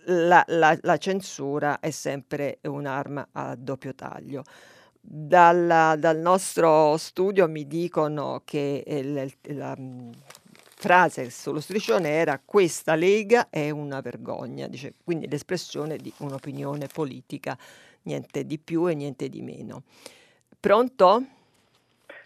la, 0.06 0.44
la, 0.48 0.78
la 0.82 0.98
censura 0.98 1.80
è 1.80 1.90
sempre 1.90 2.60
un'arma 2.64 3.30
a 3.32 3.56
doppio 3.56 3.94
taglio. 3.96 4.44
Dalla, 5.06 5.96
dal 5.98 6.18
nostro 6.18 6.96
studio 6.96 7.48
mi 7.50 7.68
dicono 7.68 8.42
che 8.46 8.84
il, 8.88 9.34
la, 9.58 9.76
frase 10.84 11.30
sullo 11.30 11.62
striscione 11.62 12.10
era 12.10 12.42
questa 12.44 12.96
Lega 12.96 13.48
è 13.50 13.70
una 13.70 14.02
vergogna, 14.02 14.68
dice, 14.68 14.96
quindi 15.02 15.30
l'espressione 15.30 15.96
di 15.96 16.12
un'opinione 16.18 16.88
politica, 16.94 17.56
niente 18.02 18.44
di 18.46 18.60
più 18.60 18.90
e 18.90 18.94
niente 18.94 19.30
di 19.30 19.42
meno. 19.42 19.84
Pronto? 20.60 21.24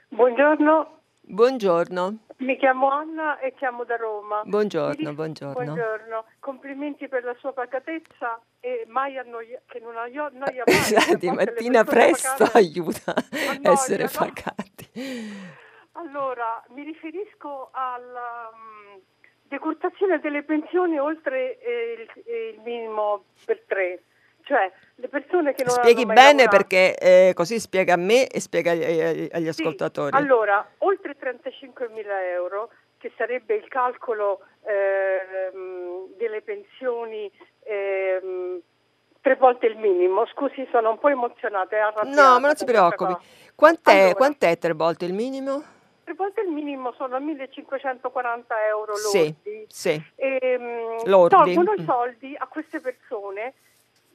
Buongiorno. 0.08 1.02
Buongiorno. 1.22 2.18
Mi 2.38 2.58
chiamo 2.58 2.90
Anna 2.90 3.38
e 3.38 3.54
chiamo 3.54 3.84
da 3.84 3.96
Roma. 3.96 4.42
Buongiorno, 4.44 5.14
buongiorno. 5.14 5.54
Buongiorno. 5.54 6.26
Complimenti 6.40 7.08
per 7.08 7.24
la 7.26 7.36
sua 7.38 7.54
pacatezza 7.54 8.42
e 8.60 8.86
mai 8.88 9.20
annoia, 9.20 9.62
che 9.68 9.80
non 9.80 9.96
annoia 9.98 10.64
mai. 10.66 11.14
Di 11.20 11.30
mattina 11.30 11.84
presto 11.84 12.46
pacate, 12.46 12.58
aiuta 12.58 13.14
a 13.14 13.72
essere 13.72 14.08
pacati. 14.08 15.66
Allora, 15.98 16.64
mi 16.70 16.84
riferisco 16.84 17.70
alla 17.72 18.52
um, 18.54 19.02
decurtazione 19.44 20.20
delle 20.20 20.44
pensioni 20.44 21.00
oltre 21.00 21.58
eh, 21.60 22.08
il, 22.08 22.54
il, 22.54 22.62
minimo 22.64 23.26
per 23.46 23.64
tre. 23.66 24.04
Cioè, 24.44 24.72
le 24.96 25.08
persone 25.08 25.54
che 25.54 25.64
non 25.64 25.74
Spieghi 25.74 26.06
bene 26.06 26.44
lavorato, 26.44 26.50
perché 26.50 26.98
eh, 26.98 27.34
così 27.34 27.60
spiega 27.60 27.94
a 27.94 27.98
me 27.98 28.28
e 28.28 28.40
spiega 28.40 28.72
agli, 28.72 29.28
agli 29.32 29.52
sì, 29.52 29.62
ascoltatori. 29.62 30.16
Allora, 30.16 30.66
oltre 30.80 31.18
35 31.18 31.90
mila 31.90 32.24
euro, 32.28 32.70
che 33.00 33.12
sarebbe 33.18 33.56
il 33.56 33.68
calcolo 33.68 34.42
eh, 34.66 35.52
delle 36.16 36.42
pensioni 36.42 37.30
eh, 37.64 38.62
tre 39.20 39.36
volte 39.36 39.66
il 39.66 39.78
minimo. 39.78 40.28
Scusi, 40.28 40.66
sono 40.72 40.92
un 40.92 41.00
po' 41.00 41.10
emozionata 41.10 41.76
e 41.76 41.80
arrabbiata. 41.80 42.22
No, 42.22 42.40
ma 42.40 42.48
non 42.48 42.56
si 42.56 42.66
preoccupi. 42.66 43.16
Quant'è, 43.56 44.00
allora, 44.00 44.14
quant'è 44.14 44.58
tre 44.60 44.74
volte 44.74 45.06
il 45.06 45.14
minimo? 45.14 45.76
Tre 46.08 46.16
volte 46.16 46.40
il 46.40 46.48
minimo 46.48 46.94
sono 46.94 47.20
1540 47.20 48.66
euro 48.68 48.94
lordi. 48.94 49.36
Sì, 49.42 49.66
sì. 49.68 50.02
E, 50.16 50.56
um, 50.58 51.04
lordi. 51.04 51.54
Tolgono 51.54 51.74
i 51.74 51.84
soldi 51.84 52.34
a 52.38 52.48
queste 52.48 52.80
persone 52.80 53.54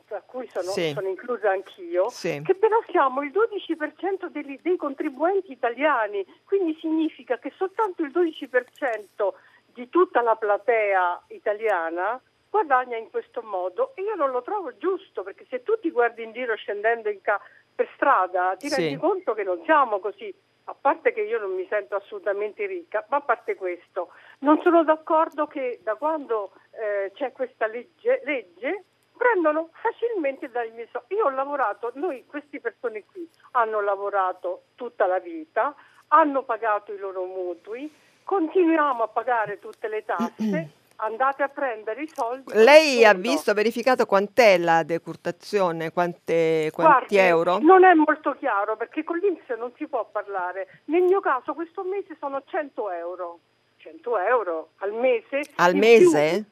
a 0.08 0.22
cui 0.24 0.48
sono, 0.48 0.70
Sì. 0.70 0.92
sono 0.94 1.08
inclusa 1.08 1.50
anch'io, 1.50 2.08
Sì. 2.08 2.40
che 2.46 2.54
però 2.54 2.78
siamo 2.90 3.20
il 3.22 3.30
12% 3.30 4.28
degli- 4.30 4.58
dei 4.62 4.76
contribuenti 4.76 5.52
italiani, 5.52 6.24
quindi 6.46 6.74
significa 6.80 7.36
che 7.38 7.52
soltanto 7.58 8.02
il 8.02 8.10
12% 8.10 9.34
di 9.66 9.90
tutta 9.90 10.22
la 10.22 10.34
platea 10.36 11.24
italiana 11.28 12.18
guadagna 12.48 12.96
in 12.96 13.10
questo 13.10 13.42
modo 13.42 13.92
e 13.96 14.00
io 14.02 14.14
non 14.14 14.30
lo 14.30 14.40
trovo 14.42 14.74
giusto 14.78 15.22
perché 15.22 15.44
se 15.50 15.62
tu 15.62 15.78
ti 15.78 15.90
guardi 15.90 16.22
in 16.22 16.32
giro 16.32 16.54
scendendo 16.56 17.10
in 17.10 17.20
ca- 17.20 17.40
per 17.74 17.86
strada 17.96 18.54
ti 18.58 18.68
Sì. 18.70 18.80
rendi 18.80 18.96
conto 18.98 19.34
che 19.34 19.42
non 19.44 19.62
siamo 19.64 19.98
così. 19.98 20.34
A 20.64 20.76
parte 20.80 21.12
che 21.12 21.22
io 21.22 21.38
non 21.40 21.54
mi 21.54 21.66
sento 21.68 21.96
assolutamente 21.96 22.66
ricca, 22.66 23.04
ma 23.08 23.16
a 23.16 23.20
parte 23.20 23.54
questo, 23.56 24.12
non 24.40 24.60
sono 24.62 24.84
d'accordo 24.84 25.46
che 25.46 25.80
da 25.82 25.96
quando 25.96 26.52
eh, 26.70 27.10
c'è 27.14 27.32
questa 27.32 27.66
legge, 27.66 28.22
legge 28.24 28.84
prendono 29.16 29.70
facilmente 29.72 30.50
dai 30.50 30.70
miei 30.72 30.88
soldi. 30.90 31.14
Io 31.14 31.26
ho 31.26 31.30
lavorato, 31.30 31.90
noi 31.94 32.24
queste 32.26 32.60
persone 32.60 33.04
qui 33.04 33.28
hanno 33.52 33.80
lavorato 33.80 34.64
tutta 34.74 35.06
la 35.06 35.18
vita, 35.18 35.74
hanno 36.08 36.42
pagato 36.42 36.92
i 36.92 36.98
loro 36.98 37.24
mutui, 37.24 37.92
continuiamo 38.24 39.02
a 39.02 39.08
pagare 39.08 39.58
tutte 39.58 39.88
le 39.88 40.04
tasse, 40.04 40.70
andate 40.96 41.42
a 41.42 41.48
prendere 41.48 42.02
i 42.02 42.08
soldi. 42.12 42.52
Lei 42.54 43.04
ha 43.04 43.14
visto, 43.14 43.52
verificato 43.54 44.06
quant'è 44.06 44.58
la 44.58 44.82
decurtazione, 44.82 45.92
quante, 45.92 46.70
quanti 46.72 47.14
Guardi, 47.14 47.16
euro? 47.16 47.58
Non 47.58 47.84
è 47.84 47.94
molto 47.94 48.34
chiaro 48.38 48.76
perché 48.76 49.04
con 49.04 49.18
l'Inps 49.18 49.48
non 49.58 49.72
si 49.76 49.86
può 49.86 50.08
parlare. 50.10 50.80
Nel 50.86 51.02
mio 51.02 51.20
caso 51.20 51.54
questo 51.54 51.82
mese 51.84 52.16
sono 52.18 52.42
100 52.44 52.90
euro. 52.90 53.38
100 53.78 54.18
euro 54.18 54.70
al 54.78 54.92
mese. 54.92 55.40
Al 55.56 55.74
mese? 55.74 56.30
più- 56.30 56.44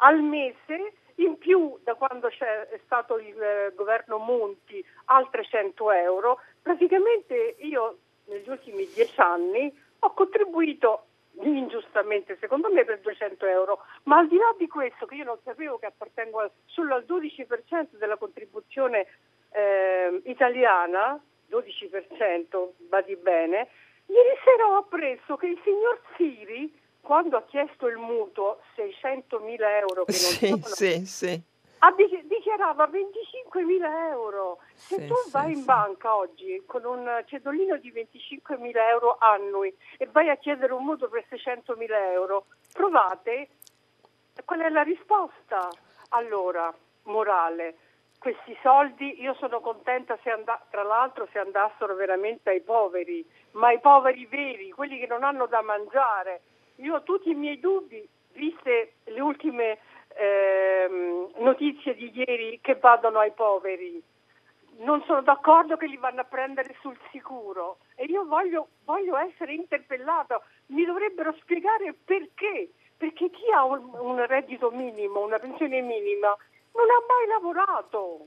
al 0.00 0.22
mese, 0.22 0.92
in 1.16 1.38
più 1.38 1.78
da 1.82 1.94
quando 1.94 2.28
c'è 2.28 2.68
stato 2.84 3.18
il 3.18 3.40
eh, 3.40 3.72
governo 3.74 4.18
Monti 4.18 4.84
altre 5.06 5.44
100 5.44 5.92
euro. 5.92 6.40
Praticamente 6.62 7.56
io 7.58 7.98
negli 8.26 8.48
ultimi 8.48 8.88
dieci 8.94 9.20
anni 9.20 9.72
ho 10.00 10.12
contribuito 10.12 11.07
ingiustamente 11.42 12.36
secondo 12.40 12.68
me 12.70 12.84
per 12.84 13.00
200 13.00 13.46
euro, 13.46 13.80
ma 14.04 14.18
al 14.18 14.28
di 14.28 14.36
là 14.36 14.54
di 14.58 14.66
questo 14.66 15.06
che 15.06 15.14
io 15.16 15.24
non 15.24 15.38
sapevo 15.44 15.78
che 15.78 15.86
appartengo 15.86 16.40
al- 16.40 16.50
solo 16.66 16.94
al 16.94 17.04
12% 17.04 17.96
della 17.98 18.16
contribuzione 18.16 19.06
eh, 19.50 20.20
italiana, 20.24 21.20
12% 21.50 22.72
badi 22.88 23.16
bene, 23.16 23.68
ieri 24.06 24.36
sera 24.44 24.66
ho 24.68 24.76
appreso 24.76 25.36
che 25.36 25.46
il 25.46 25.60
signor 25.64 26.00
Siri, 26.16 26.72
quando 27.00 27.36
ha 27.36 27.42
chiesto 27.44 27.86
il 27.88 27.96
mutuo, 27.96 28.60
600 28.74 29.38
mila 29.40 29.78
euro 29.78 30.04
che 30.04 30.12
non 30.12 30.18
Sì, 30.18 30.46
sono, 30.48 30.64
sì, 30.64 31.06
sì. 31.06 31.42
Dichiarava 32.24 32.86
25 32.86 33.62
mila 33.64 34.08
euro. 34.08 34.58
Se 34.88 34.96
Sì, 34.96 35.06
tu 35.06 35.14
sì, 35.24 35.30
vai 35.30 35.52
in 35.52 35.58
sì. 35.58 35.64
banca 35.64 36.16
oggi 36.16 36.62
con 36.66 36.84
un 36.84 37.22
cedolino 37.26 37.76
di 37.76 37.90
25 37.90 38.56
mila 38.56 38.88
euro 38.88 39.16
annui 39.18 39.74
e 39.98 40.06
vai 40.06 40.30
a 40.30 40.36
chiedere 40.36 40.72
un 40.72 40.84
mutuo 40.84 41.08
per 41.08 41.24
600 41.28 41.76
mila 41.76 42.10
euro, 42.12 42.46
provate 42.72 43.48
qual 44.44 44.60
è 44.60 44.68
la 44.70 44.82
risposta. 44.82 45.76
Allora, 46.10 46.74
morale, 47.04 47.76
questi 48.18 48.56
soldi 48.62 49.20
io 49.20 49.34
sono 49.34 49.60
contenta 49.60 50.18
se 50.22 50.30
and- 50.30 50.60
tra 50.70 50.82
l'altro 50.82 51.28
se 51.32 51.38
andassero 51.38 51.94
veramente 51.94 52.50
ai 52.50 52.62
poveri, 52.62 53.24
ma 53.52 53.68
ai 53.68 53.80
poveri 53.80 54.26
veri, 54.26 54.70
quelli 54.70 54.98
che 54.98 55.06
non 55.06 55.22
hanno 55.22 55.46
da 55.46 55.60
mangiare. 55.62 56.40
Io 56.76 56.94
ho 56.96 57.02
tutti 57.02 57.30
i 57.30 57.34
miei 57.34 57.60
dubbi, 57.60 58.08
viste 58.32 58.94
le 59.04 59.20
ultime 59.20 59.78
ehm, 60.18 61.30
notizie 61.36 61.94
di 61.94 62.10
ieri 62.12 62.58
che 62.60 62.74
vadano 62.74 63.20
ai 63.20 63.32
poveri. 63.32 64.02
Non 64.78 65.02
sono 65.06 65.22
d'accordo 65.22 65.76
che 65.76 65.86
li 65.86 65.96
vanno 65.96 66.20
a 66.20 66.24
prendere 66.24 66.76
sul 66.80 66.96
sicuro 67.10 67.78
e 67.94 68.04
io 68.04 68.24
voglio, 68.26 68.68
voglio 68.84 69.16
essere 69.16 69.54
interpellata. 69.54 70.40
Mi 70.66 70.84
dovrebbero 70.84 71.34
spiegare 71.40 71.94
perché. 72.04 72.70
Perché 72.96 73.30
chi 73.30 73.48
ha 73.54 73.64
un, 73.64 73.90
un 73.92 74.26
reddito 74.26 74.70
minimo, 74.72 75.24
una 75.24 75.38
pensione 75.38 75.80
minima, 75.82 76.36
non 76.74 76.86
ha 76.90 77.06
mai 77.06 77.26
lavorato. 77.28 78.26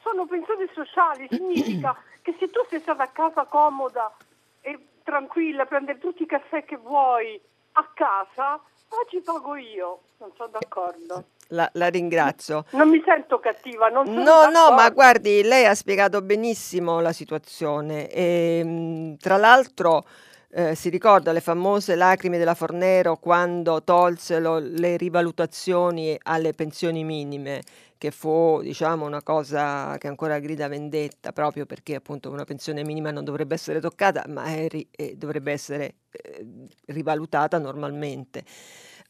Sono 0.00 0.26
pensioni 0.26 0.68
sociali, 0.72 1.26
significa 1.28 1.96
che 2.22 2.36
se 2.38 2.48
tu 2.50 2.60
sei 2.68 2.78
stata 2.78 3.02
a 3.02 3.08
casa 3.08 3.44
comoda 3.46 4.14
e 4.60 4.78
tranquilla, 5.02 5.66
prendere 5.66 5.98
tutti 5.98 6.22
i 6.22 6.26
caffè 6.26 6.64
che 6.64 6.76
vuoi 6.76 7.40
a 7.72 7.88
casa, 7.94 8.60
oggi 8.90 9.20
pago 9.22 9.56
io. 9.56 10.00
Non 10.22 10.30
sono 10.36 10.50
d'accordo. 10.52 11.24
La, 11.48 11.68
la 11.74 11.88
ringrazio. 11.88 12.64
Non 12.70 12.88
mi 12.88 13.02
sento 13.04 13.40
cattiva, 13.40 13.88
non 13.88 14.06
sono 14.06 14.22
No, 14.22 14.44
no, 14.44 14.50
ma 14.70 14.76
d'accordo. 14.76 14.92
guardi, 14.94 15.42
lei 15.42 15.64
ha 15.66 15.74
spiegato 15.74 16.22
benissimo 16.22 17.00
la 17.00 17.12
situazione 17.12 18.08
e 18.08 18.62
mh, 18.64 19.16
tra 19.16 19.36
l'altro 19.36 20.06
eh, 20.52 20.76
si 20.76 20.90
ricorda 20.90 21.32
le 21.32 21.40
famose 21.40 21.96
lacrime 21.96 22.38
della 22.38 22.54
Fornero 22.54 23.16
quando 23.16 23.82
tolsero 23.82 24.58
le 24.60 24.96
rivalutazioni 24.96 26.16
alle 26.22 26.52
pensioni 26.52 27.02
minime, 27.02 27.62
che 27.98 28.12
fu 28.12 28.60
diciamo 28.62 29.04
una 29.04 29.24
cosa 29.24 29.98
che 29.98 30.06
ancora 30.06 30.38
grida 30.38 30.68
vendetta 30.68 31.32
proprio 31.32 31.66
perché 31.66 31.96
appunto 31.96 32.30
una 32.30 32.44
pensione 32.44 32.84
minima 32.84 33.10
non 33.10 33.24
dovrebbe 33.24 33.54
essere 33.54 33.80
toccata, 33.80 34.24
ma 34.28 34.44
è 34.44 34.68
ri- 34.68 34.88
eh, 34.92 35.16
dovrebbe 35.16 35.50
essere 35.50 35.94
eh, 36.12 36.46
rivalutata 36.86 37.58
normalmente. 37.58 38.44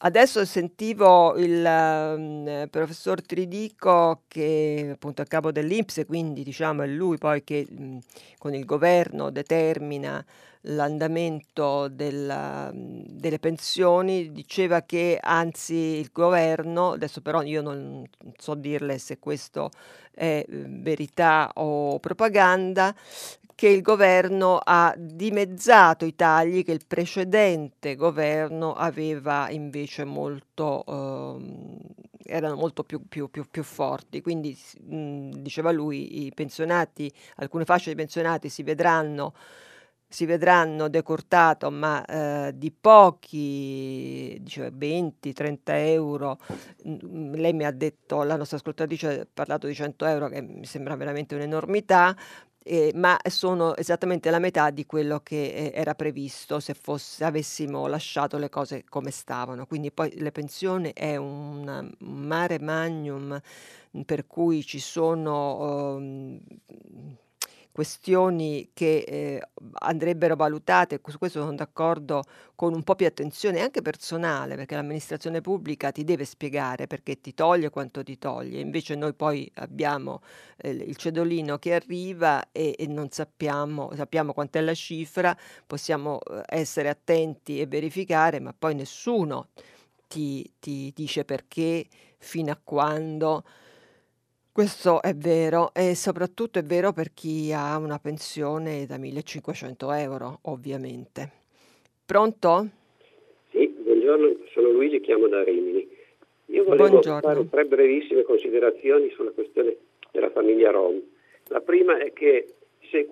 Adesso 0.04 0.44
sentivo 0.44 1.36
il 1.38 1.64
ehm, 1.64 2.66
professor 2.70 3.22
Tridico 3.22 4.22
che 4.26 4.90
appunto 4.94 5.22
è 5.22 5.26
capo 5.26 5.52
dell'Inps, 5.52 6.02
quindi 6.06 6.42
diciamo 6.42 6.82
è 6.82 6.86
lui 6.88 7.18
poi 7.18 7.44
che 7.44 7.64
mh, 7.70 7.98
con 8.38 8.52
il 8.52 8.64
governo 8.64 9.30
determina 9.30 10.24
l'andamento 10.62 11.86
della- 11.88 12.70
delle 12.74 13.38
pensioni, 13.38 14.32
diceva 14.32 14.82
che 14.82 15.18
anzi 15.20 15.74
il 15.74 16.10
governo, 16.12 16.92
adesso 16.92 17.20
però 17.20 17.42
io 17.42 17.62
non 17.62 18.04
so 18.38 18.54
dirle 18.54 18.98
se 18.98 19.18
questo 19.20 19.70
è 20.12 20.44
eh, 20.48 20.64
verità 20.68 21.50
o 21.54 21.98
propaganda, 22.00 22.94
che 23.62 23.68
il 23.68 23.80
governo 23.80 24.58
ha 24.60 24.92
dimezzato 24.98 26.04
i 26.04 26.16
tagli 26.16 26.64
che 26.64 26.72
il 26.72 26.82
precedente 26.84 27.94
governo 27.94 28.72
aveva 28.74 29.48
invece 29.50 30.02
molto, 30.04 30.84
ehm, 30.84 31.78
erano 32.24 32.56
molto 32.56 32.82
più, 32.82 33.06
più- 33.06 33.30
più- 33.30 33.46
più 33.48 33.62
forti. 33.62 34.20
Quindi, 34.20 34.58
mh, 34.80 35.30
diceva 35.42 35.70
lui, 35.70 36.24
i 36.26 36.32
pensionati, 36.34 37.08
alcune 37.36 37.64
fasce 37.64 37.90
di 37.90 37.96
pensionati 37.96 38.48
si 38.48 38.64
vedranno 38.64 39.32
si 40.08 40.26
vedranno 40.26 40.88
decurtato, 40.88 41.70
ma 41.70 42.04
eh, 42.04 42.52
di 42.54 42.70
pochi, 42.70 44.36
diceva 44.42 44.68
20-30 44.72 45.78
euro. 45.78 46.38
Mm, 46.86 47.32
Lei 47.34 47.52
mi 47.54 47.64
ha 47.64 47.70
detto, 47.70 48.22
la 48.22 48.36
nostra 48.36 48.58
ascoltatrice 48.58 49.20
ha 49.20 49.26
parlato 49.32 49.66
di 49.66 49.74
100 49.74 50.04
euro, 50.04 50.28
che 50.28 50.42
mi 50.42 50.66
sembra 50.66 50.96
veramente 50.96 51.34
un'enormità, 51.34 52.14
eh, 52.64 52.92
ma 52.94 53.18
sono 53.28 53.76
esattamente 53.76 54.30
la 54.30 54.38
metà 54.38 54.70
di 54.70 54.86
quello 54.86 55.20
che 55.20 55.44
eh, 55.46 55.72
era 55.74 55.94
previsto 55.94 56.60
se, 56.60 56.74
fosse, 56.74 57.24
avessimo 57.24 57.86
lasciato 57.86 58.38
le 58.38 58.48
cose 58.48 58.84
come 58.88 59.10
stavano. 59.10 59.66
Quindi 59.66 59.90
poi 59.92 60.12
le 60.18 60.32
pensioni 60.32 60.92
è 60.92 61.16
un 61.16 61.92
mare 61.98 62.58
magnum 62.58 63.40
mm, 63.96 64.00
per 64.02 64.26
cui 64.26 64.64
ci 64.64 64.78
sono... 64.78 65.96
ehm, 65.96 66.40
questioni 67.72 68.70
che 68.74 68.98
eh, 68.98 69.42
andrebbero 69.80 70.36
valutate, 70.36 71.00
su 71.04 71.18
questo 71.18 71.40
sono 71.40 71.54
d'accordo, 71.54 72.22
con 72.54 72.74
un 72.74 72.82
po' 72.82 72.94
più 72.94 73.06
attenzione 73.06 73.60
anche 73.60 73.80
personale, 73.80 74.54
perché 74.56 74.74
l'amministrazione 74.74 75.40
pubblica 75.40 75.90
ti 75.90 76.04
deve 76.04 76.26
spiegare 76.26 76.86
perché 76.86 77.20
ti 77.20 77.32
toglie 77.34 77.70
quanto 77.70 78.02
ti 78.04 78.18
toglie, 78.18 78.60
invece 78.60 78.94
noi 78.94 79.14
poi 79.14 79.50
abbiamo 79.54 80.20
eh, 80.58 80.70
il 80.70 80.96
cedolino 80.96 81.58
che 81.58 81.74
arriva 81.74 82.52
e, 82.52 82.74
e 82.78 82.86
non 82.86 83.10
sappiamo, 83.10 83.90
sappiamo 83.96 84.34
quant'è 84.34 84.60
la 84.60 84.74
cifra, 84.74 85.36
possiamo 85.66 86.20
eh, 86.20 86.42
essere 86.46 86.90
attenti 86.90 87.58
e 87.58 87.66
verificare, 87.66 88.38
ma 88.38 88.54
poi 88.56 88.74
nessuno 88.74 89.48
ti, 90.06 90.52
ti 90.60 90.92
dice 90.94 91.24
perché, 91.24 91.86
fino 92.18 92.52
a 92.52 92.60
quando. 92.62 93.44
Questo 94.54 95.00
è 95.00 95.14
vero 95.14 95.70
e 95.72 95.94
soprattutto 95.94 96.58
è 96.58 96.62
vero 96.62 96.92
per 96.92 97.14
chi 97.14 97.54
ha 97.54 97.78
una 97.78 97.98
pensione 97.98 98.84
da 98.84 98.98
1500 98.98 99.92
euro, 99.92 100.40
ovviamente. 100.42 101.30
Pronto? 102.04 102.66
Sì, 103.50 103.66
buongiorno, 103.66 104.36
sono 104.52 104.68
Luigi, 104.68 105.00
chiamo 105.00 105.26
da 105.28 105.42
Rimini. 105.42 105.88
Io 106.48 106.64
volevo 106.64 106.86
buongiorno. 106.90 107.20
fare 107.22 107.48
tre 107.48 107.64
brevissime 107.64 108.24
considerazioni 108.24 109.08
sulla 109.12 109.30
questione 109.30 109.74
della 110.10 110.28
famiglia 110.28 110.70
Rom. 110.70 111.00
La 111.46 111.62
prima 111.62 111.96
è 111.96 112.12
che 112.12 112.44
se, 112.90 113.08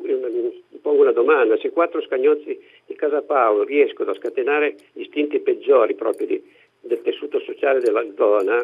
pongo 0.82 1.00
una 1.00 1.12
domanda, 1.12 1.56
se 1.56 1.70
quattro 1.70 2.02
scagnozzi 2.02 2.60
di 2.84 2.94
Casa 2.96 3.22
Paolo 3.22 3.64
riescono 3.64 4.10
a 4.10 4.14
scatenare 4.14 4.76
istinti 4.92 5.40
peggiori 5.40 5.94
proprio 5.94 6.26
di, 6.26 6.44
del 6.80 7.00
tessuto 7.00 7.40
sociale 7.40 7.80
della 7.80 8.04
zona, 8.14 8.62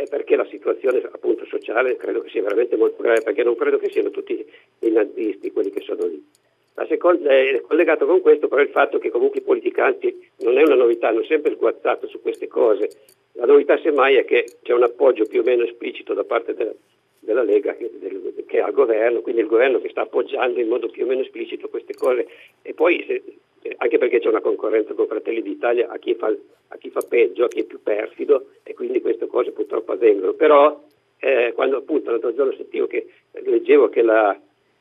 è 0.00 0.08
perché 0.08 0.34
la 0.34 0.46
situazione 0.46 1.02
appunto 1.10 1.44
sociale 1.44 1.96
credo 1.96 2.22
che 2.22 2.30
sia 2.30 2.42
veramente 2.42 2.76
molto 2.76 3.02
grave, 3.02 3.20
perché 3.20 3.42
non 3.42 3.54
credo 3.54 3.78
che 3.78 3.90
siano 3.90 4.10
tutti 4.10 4.44
i 4.80 4.90
nazisti 4.90 5.52
quelli 5.52 5.70
che 5.70 5.82
sono 5.82 6.06
lì. 6.06 6.24
La 6.74 6.86
seconda 6.86 7.30
è 7.30 7.60
collegato 7.60 8.06
con 8.06 8.22
questo 8.22 8.48
però 8.48 8.62
il 8.62 8.70
fatto 8.70 8.98
che 8.98 9.10
comunque 9.10 9.40
i 9.40 9.42
politicanti 9.42 10.30
non 10.38 10.56
è 10.56 10.62
una 10.62 10.76
novità, 10.76 11.08
hanno 11.08 11.24
sempre 11.24 11.52
sguazzato 11.52 12.08
su 12.08 12.22
queste 12.22 12.48
cose. 12.48 12.88
La 13.32 13.44
novità 13.44 13.78
semmai 13.78 14.16
è 14.16 14.24
che 14.24 14.46
c'è 14.62 14.72
un 14.72 14.84
appoggio 14.84 15.26
più 15.26 15.40
o 15.40 15.42
meno 15.42 15.64
esplicito 15.64 16.14
da 16.14 16.24
parte 16.24 16.54
della, 16.54 16.72
della 17.18 17.42
Lega 17.42 17.74
che, 17.74 17.90
del, 17.92 18.44
che, 18.46 18.58
è 18.58 18.60
al 18.60 18.72
governo, 18.72 19.20
quindi 19.20 19.42
il 19.42 19.48
governo 19.48 19.80
che 19.80 19.90
sta 19.90 20.02
appoggiando 20.02 20.60
in 20.60 20.68
modo 20.68 20.88
più 20.88 21.04
o 21.04 21.06
meno 21.06 21.20
esplicito 21.20 21.68
queste 21.68 21.92
cose 21.92 22.26
e 22.62 22.72
poi 22.72 23.04
se, 23.06 23.22
anche 23.76 23.98
perché 23.98 24.20
c'è 24.20 24.28
una 24.28 24.40
concorrenza 24.40 24.94
con 24.94 25.06
Fratelli 25.06 25.42
d'Italia 25.42 25.88
a 25.88 25.98
chi, 25.98 26.14
fa, 26.14 26.34
a 26.68 26.76
chi 26.76 26.90
fa 26.90 27.00
peggio, 27.06 27.44
a 27.44 27.48
chi 27.48 27.60
è 27.60 27.64
più 27.64 27.82
perfido 27.82 28.50
e 28.62 28.74
quindi 28.74 29.00
queste 29.00 29.26
cose 29.26 29.50
purtroppo 29.50 29.92
avvengono. 29.92 30.32
Però 30.32 30.82
eh, 31.18 31.52
quando 31.54 31.78
appunto 31.78 32.10
l'altro 32.10 32.34
giorno 32.34 32.52
sentivo 32.52 32.86
che 32.86 33.06
leggevo 33.32 33.90
che 33.90 34.02
la, 34.02 34.38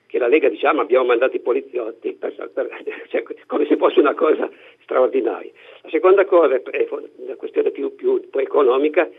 che 0.07 0.17
la 0.17 0.27
Lega 0.27 0.47
diciamo 0.47 0.81
abbiamo 0.81 1.05
mandato 1.05 1.35
i 1.35 1.41
poliziotti 1.41 2.13
per, 2.13 2.33
per, 2.53 2.83
cioè, 3.09 3.23
come 3.45 3.65
se 3.65 3.75
fosse 3.75 3.99
una 3.99 4.15
cosa 4.15 4.49
straordinaria. 4.81 5.51
La 5.81 5.89
seconda 5.89 6.25
cosa 6.25 6.55
è 6.55 6.87
la 7.25 7.35
questione 7.35 7.71
più, 7.71 7.93
più, 7.95 8.29
più 8.29 8.39
economica 8.39 9.09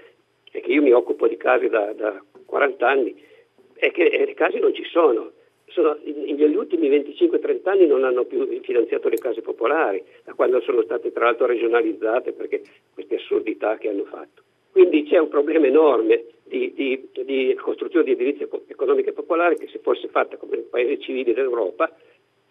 è 0.50 0.60
che 0.60 0.72
io 0.72 0.82
mi 0.82 0.92
occupo 0.92 1.28
di 1.28 1.36
casi 1.36 1.68
da, 1.68 1.92
da 1.92 2.22
40 2.46 2.88
anni 2.88 3.28
è 3.74 3.90
che 3.92 4.04
eh, 4.04 4.22
i 4.22 4.34
casi 4.34 4.58
non 4.58 4.74
ci 4.74 4.84
sono 4.84 5.32
sono, 5.70 5.96
negli 6.04 6.54
ultimi 6.54 6.88
25-30 6.88 7.68
anni 7.68 7.86
non 7.86 8.04
hanno 8.04 8.24
più 8.24 8.46
finanziato 8.62 9.08
le 9.08 9.18
case 9.18 9.40
popolari, 9.40 10.02
da 10.24 10.34
quando 10.34 10.60
sono 10.60 10.82
state 10.82 11.12
tra 11.12 11.24
l'altro 11.24 11.46
regionalizzate 11.46 12.32
perché 12.32 12.62
queste 12.94 13.16
assurdità 13.16 13.76
che 13.78 13.88
hanno 13.88 14.04
fatto. 14.04 14.42
Quindi 14.72 15.04
c'è 15.04 15.18
un 15.18 15.28
problema 15.28 15.66
enorme 15.66 16.24
di, 16.44 16.72
di, 16.74 17.08
di 17.24 17.56
costruzione 17.60 18.04
di 18.04 18.12
edilizia 18.12 18.48
economica 18.66 19.12
popolare 19.12 19.56
che 19.56 19.68
se 19.68 19.78
fosse 19.78 20.08
fatta 20.08 20.36
come 20.36 20.56
un 20.56 20.68
paese 20.68 21.00
civile 21.00 21.32
d'Europa 21.32 21.92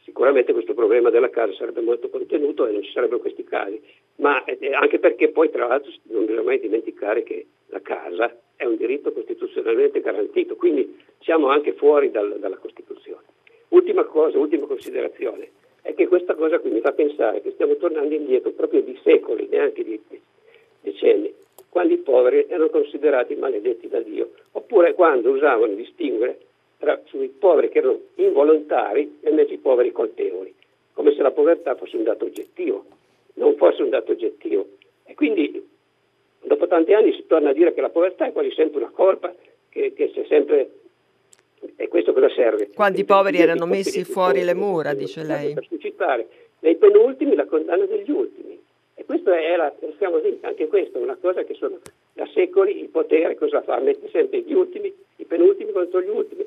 sicuramente 0.04 0.54
questo 0.54 0.74
problema 0.74 1.10
della 1.10 1.30
casa 1.30 1.54
sarebbe 1.54 1.82
molto 1.82 2.10
contenuto 2.10 2.66
e 2.66 2.72
non 2.72 2.82
ci 2.82 2.92
sarebbero 2.92 3.20
questi 3.20 3.44
casi, 3.44 3.80
ma 4.16 4.44
eh, 4.44 4.74
anche 4.74 4.98
perché 5.00 5.30
poi 5.30 5.52
tra 5.52 5.68
l'altro 5.68 5.92
non 6.04 6.26
bisogna 6.26 6.44
mai 6.44 6.60
dimenticare 6.60 7.24
che 7.24 7.46
la 7.70 7.82
casa 7.82 8.36
è 8.56 8.66
un 8.66 8.76
diritto 8.76 9.12
costituzionalmente 9.12 10.02
garantito, 10.02 10.56
quindi 10.56 10.98
siamo 11.22 11.48
anche 11.50 11.74
fuori 11.74 12.12
dal, 12.12 12.38
dalla 12.40 12.58
Costituzione. 12.58 13.24
Ultima 13.70 14.04
cosa, 14.04 14.38
ultima 14.38 14.66
considerazione, 14.66 15.50
è 15.82 15.94
che 15.94 16.08
questa 16.08 16.36
cosa 16.36 16.60
qui 16.60 16.72
mi 16.72 16.82
fa 16.82 16.92
pensare 16.92 17.42
che 17.42 17.52
stiamo 17.52 17.76
tornando 17.76 18.14
indietro 18.14 18.52
proprio 18.52 18.82
di 18.82 19.00
secoli, 19.04 19.48
neanche 19.48 19.84
di 19.84 20.00
decenni, 20.82 21.34
quando 21.70 21.94
i 21.94 21.98
poveri 21.98 22.46
erano 22.48 22.70
considerati 22.70 23.36
maledetti 23.36 23.88
da 23.88 24.00
Dio, 24.02 24.32
oppure 24.52 24.94
quando 24.94 25.30
usavano 25.30 25.74
distinguere 25.74 26.40
tra 26.80 27.00
sui 27.06 27.28
poveri 27.28 27.70
che 27.70 27.78
erano 27.80 28.00
involontari 28.16 29.20
e 29.22 29.30
invece 29.30 29.54
i 29.54 29.58
poveri 29.58 29.92
colpevoli, 29.92 30.54
come 30.94 31.14
se 31.14 31.22
la 31.22 31.32
povertà 31.32 31.76
fosse 31.76 31.96
un 31.96 32.04
dato 32.04 32.26
oggettivo, 32.26 32.86
non 33.36 33.56
fosse 33.56 33.84
un 33.84 33.90
dato 33.90 34.12
oggettivo. 34.12 34.68
E 35.06 35.14
quindi 35.14 35.64
dopo 36.42 36.68
tanti 36.68 36.94
anni 36.94 37.14
si 37.14 37.26
torna 37.28 37.50
a 37.50 37.54
dire 37.54 37.74
che 37.74 37.82
la 37.82 37.90
povertà 37.90 38.26
è 38.26 38.32
quasi 38.32 38.52
sempre 38.52 38.80
una 38.80 38.92
colpa, 38.92 39.34
che, 39.70 39.94
che 39.94 40.12
c'è 40.12 40.26
sempre... 40.28 40.72
E 41.76 41.88
questo 41.90 42.14
cosa 42.14 42.30
serve? 42.30 42.70
Quando 42.70 43.00
i 43.00 43.06
poveri 43.06 43.40
erano 43.40 43.66
messi 43.66 44.06
fuori 44.06 44.44
le 44.44 44.54
mura, 44.54 44.94
dice 44.94 45.24
lei. 45.24 45.54
Per 45.54 45.66
suscitare 45.66 46.28
nei 46.60 46.76
penultimi 46.76 47.36
la 47.36 47.46
condanna 47.46 47.86
degli 47.86 48.10
ultimi. 48.10 48.58
E 48.96 49.06
questo 49.06 49.32
è 49.32 49.56
la, 49.56 49.74
siamo, 49.98 50.22
anche 50.42 50.68
questo 50.68 50.98
è 50.98 51.02
una 51.02 51.18
cosa 51.20 51.44
che 51.44 51.54
sono 51.54 51.80
da 52.14 52.28
secoli 52.34 52.80
il 52.80 52.90
potere 52.90 53.36
cosa 53.36 53.62
fa? 53.62 53.80
Mette 53.80 54.10
sempre 54.10 54.42
gli 54.42 54.54
ultimi, 54.54 54.94
i 55.18 55.26
penultimi 55.26 55.72
contro 55.72 56.02
gli 56.02 56.10
ultimi 56.10 56.46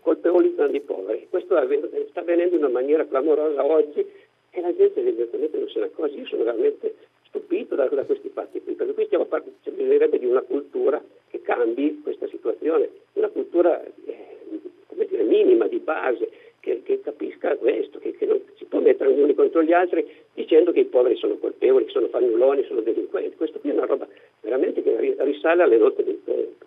colpevolizzando 0.00 0.76
i 0.76 0.80
poveri. 0.80 1.26
Questo 1.28 1.56
sta 2.10 2.20
avvenendo 2.20 2.56
in 2.56 2.62
una 2.62 2.72
maniera 2.72 3.06
clamorosa 3.06 3.64
oggi 3.64 4.04
e 4.50 4.60
la 4.60 4.74
gente 4.74 5.00
evidentemente 5.00 5.58
non 5.58 5.68
se 5.68 5.78
ne 5.78 5.86
accorge. 5.86 6.18
Io 6.18 6.26
sono 6.26 6.44
veramente 6.44 6.94
stupito 7.32 7.74
da, 7.74 7.86
da 7.88 8.04
questi 8.04 8.28
fatti 8.28 8.62
qui, 8.62 8.74
perché 8.74 8.92
qui 8.92 9.06
stiamo 9.06 9.24
parlando, 9.24 9.56
cioè, 9.62 9.72
bisognerebbe 9.72 10.18
di 10.18 10.26
una 10.26 10.42
cultura 10.42 11.02
che 11.30 11.40
cambi 11.40 12.00
questa 12.02 12.28
situazione, 12.28 12.90
una 13.14 13.28
cultura 13.28 13.82
eh, 13.82 15.06
dire, 15.08 15.22
minima, 15.22 15.66
di 15.66 15.78
base, 15.78 16.30
che, 16.60 16.82
che 16.84 17.00
capisca 17.00 17.56
questo, 17.56 17.98
che, 17.98 18.14
che, 18.16 18.26
non 18.26 18.40
si 18.56 18.66
può 18.66 18.80
mettere 18.80 19.14
gli 19.14 19.20
uni 19.20 19.34
contro 19.34 19.62
gli 19.62 19.72
altri 19.72 20.06
dicendo 20.34 20.72
che 20.72 20.80
i 20.80 20.84
poveri 20.84 21.16
sono 21.16 21.36
colpevoli, 21.38 21.86
che 21.86 21.90
sono 21.90 22.08
fannulloni, 22.08 22.64
sono 22.64 22.82
delinquenti. 22.82 23.36
Questo 23.36 23.58
qui 23.58 23.70
è 23.70 23.72
una 23.72 23.86
roba 23.86 24.06
veramente 24.40 24.82
che 24.82 25.16
risale 25.24 25.62
alle 25.62 25.78
notte 25.78 26.04
del 26.04 26.20
tempo. 26.22 26.66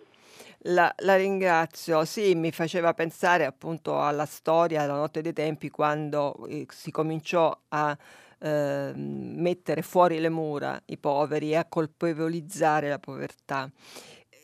La, 0.68 0.92
la, 0.98 1.16
ringrazio. 1.16 2.04
Sì, 2.04 2.34
mi 2.34 2.50
faceva 2.50 2.92
pensare 2.92 3.44
appunto 3.44 3.98
alla 3.98 4.24
storia 4.24 4.80
della 4.80 4.96
notte 4.96 5.22
dei 5.22 5.32
tempi 5.32 5.70
quando 5.70 6.34
eh, 6.48 6.66
si 6.68 6.90
cominciò 6.90 7.56
a 7.68 7.96
eh, 8.38 8.92
mettere 8.94 9.82
fuori 9.82 10.18
le 10.18 10.28
mura 10.28 10.80
i 10.86 10.98
poveri 10.98 11.52
e 11.52 11.56
a 11.56 11.64
colpevolizzare 11.66 12.88
la 12.88 12.98
povertà. 12.98 13.70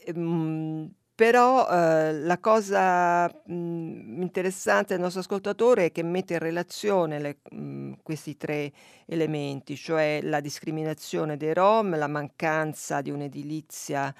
Ehm, 0.06 0.90
però 1.14 1.68
eh, 1.68 2.14
la 2.14 2.38
cosa 2.38 3.26
mh, 3.26 3.54
mm, 3.54 4.22
interessante 4.22 4.94
del 4.94 5.02
nostro 5.02 5.20
ascoltatore 5.20 5.86
è 5.86 5.92
che 5.92 6.02
mette 6.02 6.32
in 6.34 6.38
relazione 6.40 7.20
le, 7.20 7.38
mh, 7.50 7.56
mm, 7.56 7.92
questi 8.02 8.36
tre 8.36 8.72
elementi, 9.06 9.76
cioè 9.76 10.20
la 10.22 10.40
discriminazione 10.40 11.36
dei 11.36 11.54
Rom, 11.54 11.96
la 11.96 12.08
mancanza 12.08 13.02
di 13.02 13.10
un'edilizia 13.10 14.12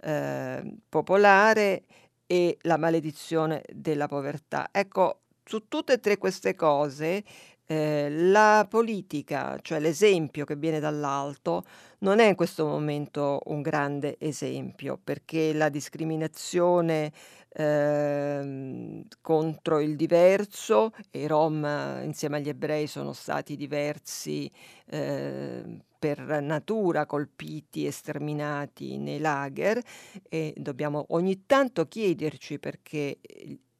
eh, 0.00 0.76
popolare 0.88 1.84
e 2.26 2.58
la 2.62 2.76
maledizione 2.76 3.62
della 3.72 4.08
povertà. 4.08 4.68
Ecco, 4.72 5.20
su 5.44 5.68
tutte 5.68 5.94
e 5.94 6.00
tre 6.00 6.18
queste 6.18 6.54
cose 6.54 7.24
eh, 7.70 8.08
la 8.10 8.66
politica, 8.66 9.58
cioè 9.60 9.78
l'esempio 9.78 10.46
che 10.46 10.56
viene 10.56 10.80
dall'alto, 10.80 11.64
non 11.98 12.18
è 12.18 12.26
in 12.26 12.34
questo 12.34 12.64
momento 12.64 13.40
un 13.46 13.60
grande 13.60 14.16
esempio 14.18 14.98
perché 15.02 15.52
la 15.52 15.68
discriminazione 15.68 17.12
eh, 17.50 19.04
contro 19.20 19.80
il 19.80 19.96
diverso 19.96 20.92
e 21.10 21.20
i 21.20 21.26
Rom 21.26 22.00
insieme 22.04 22.38
agli 22.38 22.48
ebrei 22.48 22.86
sono 22.86 23.12
stati 23.12 23.54
diversi 23.54 24.50
eh, 24.86 25.62
per 25.98 26.40
natura 26.40 27.04
colpiti 27.04 27.84
e 27.84 27.90
sterminati 27.90 28.96
nei 28.96 29.18
lager 29.18 29.78
e 30.26 30.54
dobbiamo 30.56 31.04
ogni 31.08 31.44
tanto 31.44 31.86
chiederci 31.86 32.58
perché 32.58 33.18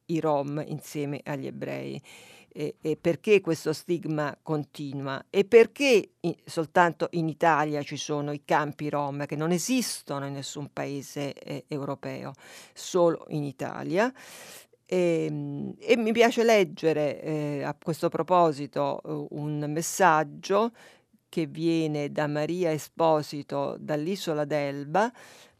i 0.05 0.19
Rom 0.19 0.63
insieme 0.67 1.21
agli 1.23 1.47
ebrei 1.47 1.99
e, 2.51 2.75
e 2.81 2.97
perché 2.99 3.41
questo 3.41 3.73
stigma 3.73 4.37
continua 4.41 5.25
e 5.29 5.45
perché 5.45 6.11
in, 6.19 6.35
soltanto 6.45 7.07
in 7.11 7.27
Italia 7.27 7.81
ci 7.83 7.97
sono 7.97 8.31
i 8.31 8.41
campi 8.43 8.89
Rom 8.89 9.25
che 9.25 9.35
non 9.35 9.51
esistono 9.51 10.25
in 10.25 10.33
nessun 10.33 10.71
paese 10.73 11.33
eh, 11.33 11.65
europeo, 11.67 12.33
solo 12.73 13.25
in 13.29 13.43
Italia. 13.43 14.11
E, 14.85 15.25
ehm, 15.29 15.75
e, 15.77 15.97
mi 15.97 16.11
piace 16.11 16.43
leggere 16.43 17.21
eh, 17.21 17.63
a 17.63 17.75
questo 17.81 18.09
proposito 18.09 18.99
uh, 19.03 19.27
un 19.31 19.65
messaggio 19.67 20.71
che 21.29 21.45
viene 21.45 22.11
da 22.11 22.25
Maria 22.25 22.71
Esposito 22.71 23.77
dall'isola 23.79 24.45
d'Elba. 24.45 25.11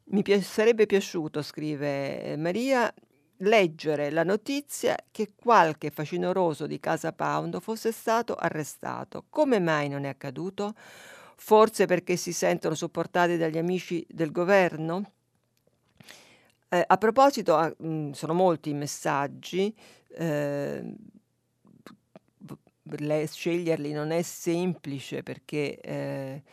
Mi 0.05 0.23
pi- 0.23 0.41
sarebbe 0.41 0.87
piaciuto, 0.87 1.43
scrive 1.43 2.35
Maria, 2.37 2.91
leggere 3.39 4.09
la 4.09 4.23
notizia 4.23 4.95
che 5.11 5.29
qualche 5.35 5.91
facinoroso 5.91 6.67
di 6.67 6.79
Casa 6.79 7.13
Pound 7.13 7.59
fosse 7.61 7.91
stato 7.91 8.35
arrestato. 8.35 9.25
Come 9.29 9.59
mai 9.59 9.87
non 9.89 10.03
è 10.05 10.09
accaduto? 10.09 10.73
Forse 11.35 11.85
perché 11.85 12.15
si 12.15 12.33
sentono 12.33 12.75
supportati 12.75 13.37
dagli 13.37 13.57
amici 13.57 14.05
del 14.09 14.31
governo? 14.31 15.11
Eh, 16.69 16.83
a 16.85 16.97
proposito, 16.97 17.55
ah, 17.55 17.73
mh, 17.75 18.11
sono 18.11 18.33
molti 18.33 18.69
i 18.69 18.73
messaggi, 18.73 19.73
eh, 20.09 20.83
sceglierli 23.25 23.91
non 23.91 24.11
è 24.11 24.21
semplice 24.21 25.23
perché 25.23 25.79
eh, 25.79 26.43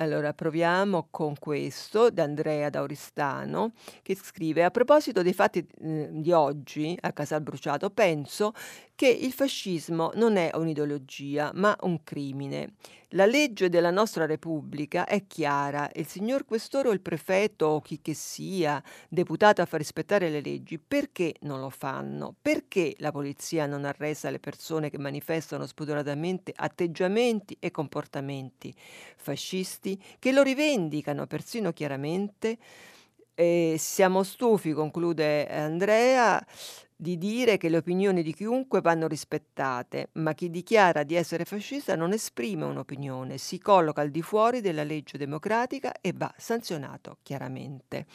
allora 0.00 0.32
proviamo 0.32 1.08
con 1.10 1.34
questo 1.38 2.10
da 2.10 2.22
Andrea 2.22 2.70
Dauristano 2.70 3.72
che 4.02 4.14
scrive 4.14 4.64
a 4.64 4.70
proposito 4.70 5.22
dei 5.22 5.32
fatti 5.32 5.66
eh, 5.80 6.08
di 6.12 6.32
oggi 6.32 6.96
a 7.00 7.12
Casal 7.12 7.42
Bruciato 7.42 7.90
penso 7.90 8.52
che 8.98 9.06
il 9.06 9.32
fascismo 9.32 10.10
non 10.16 10.34
è 10.34 10.50
un'ideologia 10.54 11.52
ma 11.54 11.76
un 11.82 12.02
crimine. 12.02 12.72
La 13.10 13.26
legge 13.26 13.68
della 13.68 13.92
nostra 13.92 14.26
Repubblica 14.26 15.06
è 15.06 15.24
chiara 15.28 15.88
il 15.94 16.04
signor 16.04 16.44
Questore 16.44 16.88
o 16.88 16.90
il 16.90 17.00
prefetto 17.00 17.66
o 17.66 17.80
chi 17.80 18.00
che 18.02 18.12
sia 18.12 18.82
deputato 19.08 19.62
a 19.62 19.66
far 19.66 19.78
rispettare 19.78 20.30
le 20.30 20.40
leggi, 20.40 20.80
perché 20.80 21.36
non 21.42 21.60
lo 21.60 21.70
fanno? 21.70 22.34
Perché 22.42 22.96
la 22.98 23.12
polizia 23.12 23.66
non 23.66 23.84
arresta 23.84 24.30
le 24.30 24.40
persone 24.40 24.90
che 24.90 24.98
manifestano 24.98 25.64
spudoratamente 25.64 26.52
atteggiamenti 26.56 27.56
e 27.60 27.70
comportamenti 27.70 28.74
fascisti, 29.16 30.02
che 30.18 30.32
lo 30.32 30.42
rivendicano 30.42 31.28
persino 31.28 31.72
chiaramente? 31.72 32.58
E 33.32 33.76
siamo 33.78 34.24
stufi, 34.24 34.72
conclude 34.72 35.46
Andrea, 35.46 36.44
di 37.00 37.16
dire 37.16 37.58
che 37.58 37.68
le 37.68 37.76
opinioni 37.76 38.24
di 38.24 38.34
chiunque 38.34 38.80
vanno 38.80 39.06
rispettate, 39.06 40.08
ma 40.14 40.34
chi 40.34 40.50
dichiara 40.50 41.04
di 41.04 41.14
essere 41.14 41.44
fascista 41.44 41.94
non 41.94 42.12
esprime 42.12 42.64
un'opinione, 42.64 43.38
si 43.38 43.60
colloca 43.60 44.00
al 44.00 44.10
di 44.10 44.20
fuori 44.20 44.60
della 44.60 44.82
legge 44.82 45.16
democratica 45.16 45.92
e 46.00 46.12
va 46.12 46.32
sanzionato 46.36 47.18
chiaramente. 47.22 48.06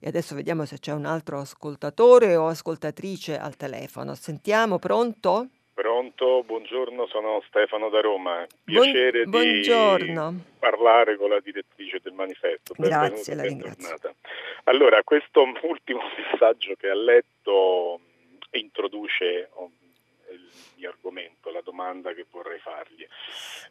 E 0.00 0.08
adesso 0.08 0.34
vediamo 0.34 0.64
se 0.64 0.78
c'è 0.78 0.92
un 0.92 1.04
altro 1.04 1.40
ascoltatore 1.40 2.34
o 2.34 2.46
ascoltatrice 2.46 3.38
al 3.38 3.54
telefono. 3.56 4.14
Sentiamo, 4.14 4.78
pronto? 4.78 5.48
Pronto, 5.74 6.42
buongiorno, 6.42 7.06
sono 7.08 7.42
Stefano 7.48 7.90
da 7.90 8.00
Roma. 8.00 8.46
Piacere 8.64 9.24
Buon, 9.24 9.42
di 9.42 10.42
parlare 10.58 11.18
con 11.18 11.28
la 11.28 11.40
direttrice 11.40 12.00
del 12.02 12.14
manifesto. 12.14 12.72
Benvenuta, 12.78 13.08
Grazie, 13.08 13.34
la 13.34 13.42
ringrazio. 13.42 14.14
Allora, 14.64 15.02
questo 15.02 15.42
ultimo 15.68 16.00
messaggio 16.32 16.74
che 16.78 16.88
ha 16.88 16.94
letto 16.94 18.00
introduce 18.58 19.48
oh, 19.54 19.70
il 20.30 20.50
mio 20.76 20.90
argomento, 20.90 21.50
la 21.50 21.60
domanda 21.62 22.12
che 22.12 22.26
vorrei 22.30 22.58
fargli. 22.58 23.06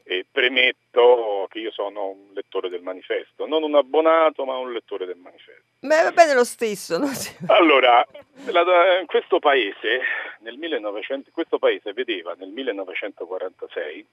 E 0.04 0.26
premetto 0.30 1.48
che 1.50 1.60
io 1.60 1.72
sono 1.72 2.10
un 2.10 2.34
lettore 2.34 2.70
del 2.70 2.82
manifesto, 2.82 3.46
non 3.46 3.64
un 3.64 3.76
abbonato, 3.76 4.46
ma 4.46 4.58
un 4.58 4.72
lettore 4.72 5.06
del 5.06 5.18
manifesto. 5.18 5.64
Ma 5.82 6.04
va 6.04 6.12
bene 6.12 6.34
lo 6.34 6.44
stesso. 6.44 6.98
No? 6.98 7.10
Allora, 7.48 8.06
la, 8.46 9.04
questo, 9.06 9.40
paese, 9.40 10.02
1900, 10.40 11.32
questo 11.32 11.60
paese 11.60 11.94
vedeva 11.94 12.36
nel 12.38 12.50
1946 12.50 14.06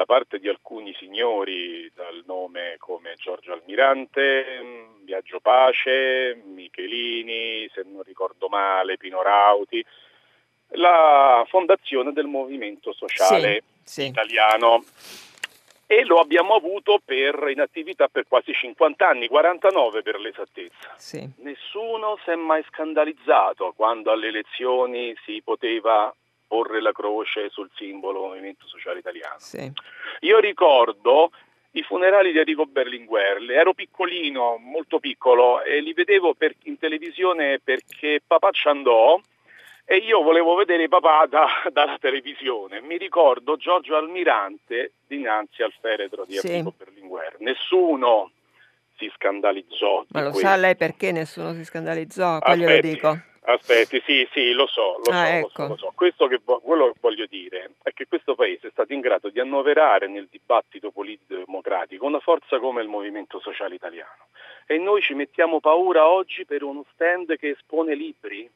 da 0.00 0.06
parte 0.06 0.38
di 0.38 0.48
alcuni 0.48 0.94
signori 0.98 1.90
dal 1.94 2.22
nome 2.24 2.76
come 2.78 3.16
Giorgio 3.18 3.52
Almirante, 3.52 4.62
Viaggio 5.02 5.40
Pace, 5.40 6.40
Michelini, 6.42 7.68
se 7.74 7.84
non 7.84 8.02
ricordo 8.02 8.48
male, 8.48 8.96
Pino 8.96 9.20
Rauti, 9.20 9.84
la 10.68 11.44
fondazione 11.46 12.12
del 12.12 12.24
movimento 12.24 12.94
sociale 12.94 13.62
sì, 13.82 14.00
sì. 14.00 14.06
italiano 14.06 14.82
e 15.86 16.04
lo 16.06 16.18
abbiamo 16.18 16.54
avuto 16.54 16.98
per, 17.04 17.48
in 17.50 17.60
attività 17.60 18.08
per 18.08 18.24
quasi 18.26 18.54
50 18.54 19.06
anni, 19.06 19.28
49 19.28 20.00
per 20.00 20.18
l'esattezza. 20.18 20.94
Sì. 20.96 21.28
Nessuno 21.40 22.18
si 22.24 22.30
è 22.30 22.36
mai 22.36 22.64
scandalizzato 22.70 23.74
quando 23.76 24.12
alle 24.12 24.28
elezioni 24.28 25.14
si 25.26 25.42
poteva 25.44 26.10
porre 26.50 26.82
la 26.82 26.90
croce 26.90 27.48
sul 27.48 27.70
simbolo 27.76 28.22
Movimento 28.22 28.66
Sociale 28.66 28.98
Italiano. 28.98 29.36
Sì. 29.38 29.70
Io 30.22 30.40
ricordo 30.40 31.30
i 31.72 31.82
funerali 31.82 32.32
di 32.32 32.38
Enrico 32.38 32.66
Berlinguer, 32.66 33.48
ero 33.52 33.72
piccolino, 33.72 34.56
molto 34.56 34.98
piccolo, 34.98 35.62
e 35.62 35.80
li 35.80 35.92
vedevo 35.92 36.34
per, 36.34 36.56
in 36.64 36.76
televisione 36.76 37.60
perché 37.62 38.20
papà 38.26 38.50
ci 38.50 38.66
andò 38.66 39.20
e 39.84 39.98
io 39.98 40.22
volevo 40.22 40.56
vedere 40.56 40.88
papà 40.88 41.26
da, 41.26 41.46
dalla 41.70 41.98
televisione. 42.00 42.80
Mi 42.80 42.96
ricordo 42.96 43.56
Giorgio 43.56 43.94
Almirante 43.94 44.94
dinanzi 45.06 45.62
al 45.62 45.72
feretro 45.80 46.24
di 46.24 46.34
sì. 46.34 46.48
Enrico 46.48 46.74
Berlinguer. 46.76 47.36
Nessuno 47.38 48.32
si 48.96 49.08
scandalizzò. 49.14 50.04
Ma 50.08 50.22
lo 50.22 50.30
questo. 50.30 50.48
sa 50.48 50.56
lei 50.56 50.74
perché 50.74 51.12
nessuno 51.12 51.52
si 51.52 51.64
scandalizzò? 51.64 52.40
Poi 52.40 52.58
glielo 52.58 52.80
dico. 52.80 53.28
Aspetti, 53.42 54.02
sì, 54.04 54.28
sì, 54.32 54.52
lo 54.52 54.66
so, 54.66 55.00
lo, 55.02 55.12
ah, 55.12 55.24
so, 55.24 55.32
ecco. 55.32 55.66
lo, 55.66 55.76
so, 55.76 55.92
lo 55.96 56.12
so. 56.14 56.28
Che, 56.28 56.40
quello 56.62 56.92
che 56.92 56.98
voglio 57.00 57.26
dire 57.26 57.72
è 57.82 57.92
che 57.92 58.06
questo 58.06 58.34
Paese 58.34 58.68
è 58.68 58.70
stato 58.70 58.92
in 58.92 59.00
grado 59.00 59.30
di 59.30 59.40
annoverare 59.40 60.08
nel 60.08 60.28
dibattito 60.30 60.90
politico-democratico 60.90 62.04
una 62.04 62.20
forza 62.20 62.58
come 62.58 62.82
il 62.82 62.88
Movimento 62.88 63.40
Sociale 63.40 63.76
Italiano. 63.76 64.26
E 64.66 64.76
noi 64.76 65.00
ci 65.00 65.14
mettiamo 65.14 65.58
paura 65.58 66.06
oggi 66.06 66.44
per 66.44 66.62
uno 66.62 66.84
stand 66.92 67.36
che 67.38 67.50
espone 67.50 67.94
libri, 67.94 68.48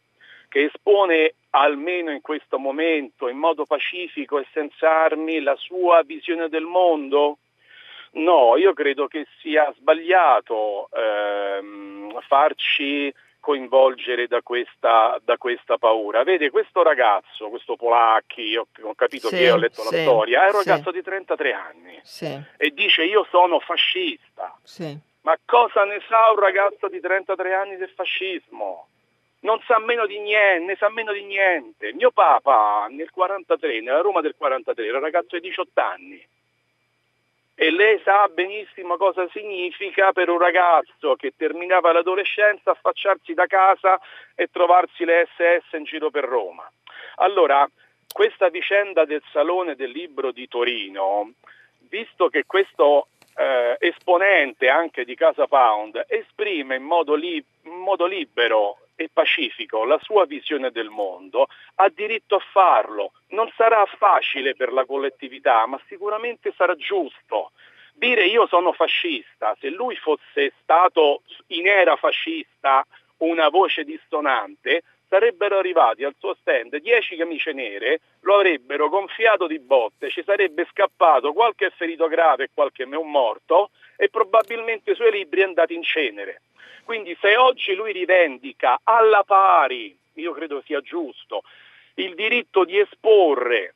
che 0.48 0.64
espone 0.64 1.34
almeno 1.50 2.10
in 2.10 2.20
questo 2.20 2.58
momento 2.58 3.28
in 3.28 3.38
modo 3.38 3.64
pacifico 3.64 4.38
e 4.38 4.46
senza 4.52 4.88
armi 4.90 5.40
la 5.40 5.56
sua 5.56 6.02
visione 6.02 6.48
del 6.48 6.64
mondo? 6.64 7.38
No, 8.12 8.56
io 8.56 8.74
credo 8.74 9.08
che 9.08 9.26
sia 9.40 9.72
sbagliato 9.76 10.88
ehm, 10.92 12.20
farci 12.20 13.12
coinvolgere 13.44 14.26
da 14.26 14.40
questa, 14.40 15.20
da 15.22 15.36
questa, 15.36 15.76
paura. 15.76 16.24
Vede, 16.24 16.48
questo 16.48 16.82
ragazzo, 16.82 17.50
questo 17.50 17.76
Polacchi, 17.76 18.56
ho, 18.56 18.66
ho 18.80 18.94
capito 18.94 19.28
sì, 19.28 19.36
che 19.36 19.50
ho 19.50 19.58
letto 19.58 19.82
sì, 19.82 19.94
la 19.94 20.00
storia, 20.00 20.44
è 20.44 20.46
un 20.46 20.62
ragazzo 20.64 20.90
sì. 20.90 20.96
di 20.96 21.02
33 21.02 21.52
anni 21.52 22.00
e 22.56 22.70
dice 22.70 23.04
io 23.04 23.26
sono 23.28 23.60
fascista. 23.60 24.56
Ma 25.20 25.38
cosa 25.44 25.84
ne 25.84 26.00
sa 26.08 26.30
un 26.30 26.40
ragazzo 26.40 26.88
di 26.88 27.00
33 27.00 27.52
anni 27.52 27.76
del 27.76 27.92
fascismo? 27.94 28.88
Non 29.40 29.60
sa 29.66 29.78
meno 29.78 30.06
di 30.06 30.18
niente, 30.20 30.64
ne 30.64 30.76
sa 30.76 30.88
meno 30.88 31.12
di 31.12 31.24
niente. 31.24 31.92
Mio 31.92 32.12
papà 32.12 32.86
nel 32.88 33.10
43, 33.10 33.82
nella 33.82 34.00
Roma 34.00 34.22
del 34.22 34.34
43, 34.38 34.86
era 34.86 34.96
un 34.96 35.04
ragazzo 35.04 35.38
di 35.38 35.48
18 35.48 35.80
anni 35.82 36.26
e 37.56 37.70
lei 37.70 38.00
sa 38.02 38.28
benissimo 38.28 38.96
cosa 38.96 39.28
significa 39.28 40.12
per 40.12 40.28
un 40.28 40.38
ragazzo 40.38 41.14
che 41.14 41.34
terminava 41.36 41.92
l'adolescenza 41.92 42.72
affacciarsi 42.72 43.32
da 43.32 43.46
casa 43.46 44.00
e 44.34 44.48
trovarsi 44.50 45.04
le 45.04 45.28
SS 45.36 45.72
in 45.76 45.84
giro 45.84 46.10
per 46.10 46.24
Roma. 46.24 46.68
Allora, 47.16 47.68
questa 48.12 48.48
vicenda 48.48 49.04
del 49.04 49.22
Salone 49.30 49.76
del 49.76 49.90
Libro 49.90 50.32
di 50.32 50.48
Torino, 50.48 51.32
visto 51.88 52.28
che 52.28 52.44
questo 52.44 53.08
eh, 53.36 53.76
esponente 53.78 54.68
anche 54.68 55.04
di 55.04 55.14
Casa 55.14 55.46
Pound 55.46 56.04
esprime 56.08 56.76
in 56.76 56.82
modo, 56.82 57.14
li- 57.14 57.44
in 57.62 57.72
modo 57.72 58.06
libero 58.06 58.78
e 58.96 59.10
pacifico 59.12 59.84
la 59.84 59.98
sua 60.02 60.24
visione 60.24 60.70
del 60.70 60.88
mondo, 60.88 61.46
ha 61.76 61.88
diritto 61.88 62.36
a 62.36 62.42
farlo. 62.52 63.12
Non 63.28 63.50
sarà 63.56 63.84
facile 63.98 64.54
per 64.54 64.72
la 64.72 64.84
collettività, 64.84 65.66
ma 65.66 65.80
sicuramente 65.88 66.52
sarà 66.56 66.74
giusto. 66.76 67.52
Dire 67.92 68.26
io 68.26 68.46
sono 68.46 68.72
fascista, 68.72 69.56
se 69.60 69.70
lui 69.70 69.94
fosse 69.96 70.52
stato 70.62 71.22
in 71.48 71.66
era 71.66 71.96
fascista 71.96 72.84
una 73.18 73.48
voce 73.48 73.84
dissonante, 73.84 74.82
sarebbero 75.08 75.58
arrivati 75.58 76.04
al 76.04 76.14
suo 76.18 76.34
stand 76.40 76.76
dieci 76.76 77.16
camicie 77.16 77.52
nere, 77.52 78.00
lo 78.20 78.36
avrebbero 78.36 78.88
gonfiato 78.88 79.46
di 79.46 79.58
botte, 79.58 80.10
ci 80.10 80.22
sarebbe 80.24 80.66
scappato 80.70 81.32
qualche 81.32 81.70
ferito 81.70 82.08
grave 82.08 82.44
e 82.44 82.50
qualche 82.52 82.84
un 82.84 83.10
morto 83.10 83.70
e 83.96 84.08
probabilmente 84.08 84.92
i 84.92 84.94
suoi 84.94 85.12
libri 85.12 85.42
andati 85.42 85.74
in 85.74 85.82
cenere. 85.82 86.42
Quindi 86.84 87.16
se 87.20 87.36
oggi 87.36 87.74
lui 87.74 87.92
rivendica 87.92 88.80
alla 88.82 89.22
pari, 89.24 89.96
io 90.14 90.32
credo 90.32 90.62
sia 90.66 90.80
giusto, 90.80 91.42
il 91.94 92.14
diritto 92.14 92.64
di 92.64 92.78
esporre 92.78 93.74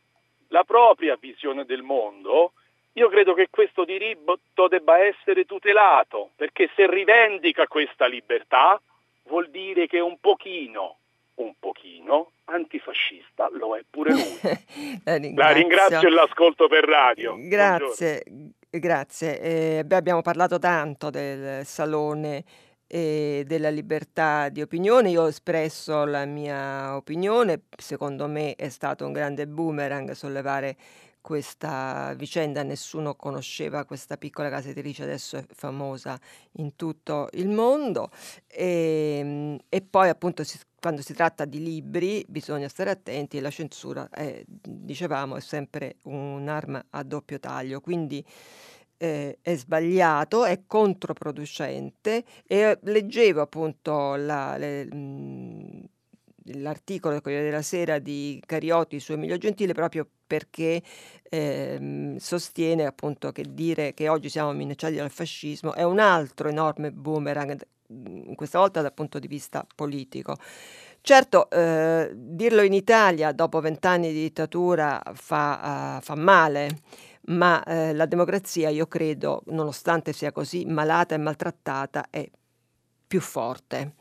la 0.49 0.65
propria 0.65 1.17
visione 1.21 1.65
del 1.65 1.83
mondo, 1.83 2.53
io 2.93 3.09
credo 3.09 3.33
che 3.33 3.49
questo 3.49 3.85
diritto 3.85 4.67
debba 4.69 4.99
essere 4.99 5.45
tutelato, 5.45 6.31
perché 6.37 6.69
se 6.75 6.91
rivendica 6.91 7.67
questa 7.67 8.07
libertà 8.07 8.81
vuol 9.25 9.49
dire 9.51 9.87
che 9.87 10.01
un 10.01 10.19
pochino, 10.19 10.97
un 11.39 11.55
pochino 11.59 12.33
antifascista 12.45 13.49
lo 13.53 13.77
è 13.77 13.83
pure 13.89 14.13
lui. 14.13 14.39
la, 15.05 15.17
ringrazio. 15.17 15.35
la 15.35 15.53
ringrazio 15.53 16.09
e 16.09 16.11
l'ascolto 16.11 16.69
per 16.69 16.85
radio. 16.85 17.37
Grazie, 17.39 18.23
Buongiorno. 18.25 18.55
grazie. 18.71 19.41
Eh, 19.41 19.85
beh, 19.85 19.97
abbiamo 19.97 20.23
parlato 20.23 20.59
tanto 20.59 21.11
del 21.11 21.65
salone 21.65 22.45
e 22.87 23.45
della 23.47 23.69
libertà 23.69 24.49
di 24.49 24.63
opinione. 24.63 25.11
Io 25.11 25.23
ho 25.23 25.29
espresso 25.29 26.05
la 26.05 26.25
mia 26.25 26.97
opinione, 26.97 27.65
secondo 27.77 28.27
me 28.27 28.55
è 28.55 28.69
stato 28.71 29.05
un 29.07 29.13
grande 29.13 29.47
boomerang 29.47 30.13
sollevare 30.13 30.77
questa 31.29 32.15
vicenda, 32.15 32.63
nessuno 32.63 33.15
conosceva 33.15 33.85
questa 33.85 34.17
piccola 34.17 34.49
casa 34.49 34.71
editrice, 34.71 35.03
adesso 35.03 35.37
è 35.37 35.45
famosa 35.47 36.19
in 36.53 36.75
tutto 36.75 37.29
il 37.33 37.51
mondo. 37.51 38.09
E, 38.47 39.19
ehm, 39.21 39.59
e 39.69 39.83
poi 39.83 40.09
appunto 40.09 40.43
si, 40.43 40.59
quando 40.81 41.03
si 41.03 41.13
tratta 41.13 41.45
di 41.45 41.63
libri 41.63 42.25
bisogna 42.27 42.67
stare 42.69 42.89
attenti 42.89 43.37
e 43.37 43.43
la 43.43 43.51
censura, 43.51 44.09
è, 44.09 44.43
dicevamo, 44.47 45.37
è 45.37 45.41
sempre 45.41 45.97
un'arma 46.05 46.87
a 46.89 47.03
doppio 47.03 47.39
taglio, 47.39 47.83
quindi 47.83 48.25
eh, 48.97 49.37
è 49.43 49.55
sbagliato, 49.55 50.47
è 50.47 50.63
controproducente. 50.67 52.25
E 52.47 52.79
leggevo 52.85 53.43
appunto 53.43 54.15
la, 54.15 54.57
le, 54.57 54.87
mh, 54.87 55.88
l'articolo 56.55 57.15
del 57.15 57.23
Corriere 57.23 57.45
della 57.45 57.63
Sera 57.63 57.99
di 57.99 58.43
Cariotti 58.45 59.01
su 59.01 59.13
Emilio 59.13 59.39
Gentile 59.39 59.73
proprio 59.73 60.07
perché 60.27 60.83
ehm, 61.23 62.17
sostiene 62.17 62.85
appunto 62.85 63.33
che 63.33 63.45
dire 63.49 63.95
che 63.95 64.09
oggi 64.09 64.29
siamo 64.29 64.53
minacciati 64.53 64.97
dal 64.97 65.11
fascismo 65.11 65.75
è 65.75 65.83
un 65.83 65.99
altro 65.99 66.49
enorme 66.49 66.93
boomerang, 66.93 67.59
questa 68.35 68.59
volta 68.59 68.83
dal 68.83 68.93
punto 68.93 69.19
di 69.19 69.27
vista 69.27 69.67
politico. 69.75 70.37
Certo, 71.01 71.49
eh, 71.49 72.11
dirlo 72.15 72.63
in 72.63 72.75
Italia 72.75 73.33
dopo 73.33 73.61
vent'anni 73.61 74.13
di 74.13 74.21
dittatura 74.21 75.01
fa, 75.15 75.97
uh, 75.97 76.03
fa 76.03 76.15
male, 76.17 76.81
ma 77.29 77.63
eh, 77.65 77.95
la 77.95 78.07
democrazia, 78.07 78.69
io 78.69 78.87
credo, 78.87 79.43
nonostante 79.47 80.13
sia 80.13 80.33
così 80.33 80.65
malata 80.67 81.15
e 81.15 81.19
maltrattata, 81.19 82.07
è 82.11 82.29
più 83.07 83.21
forte. 83.21 83.95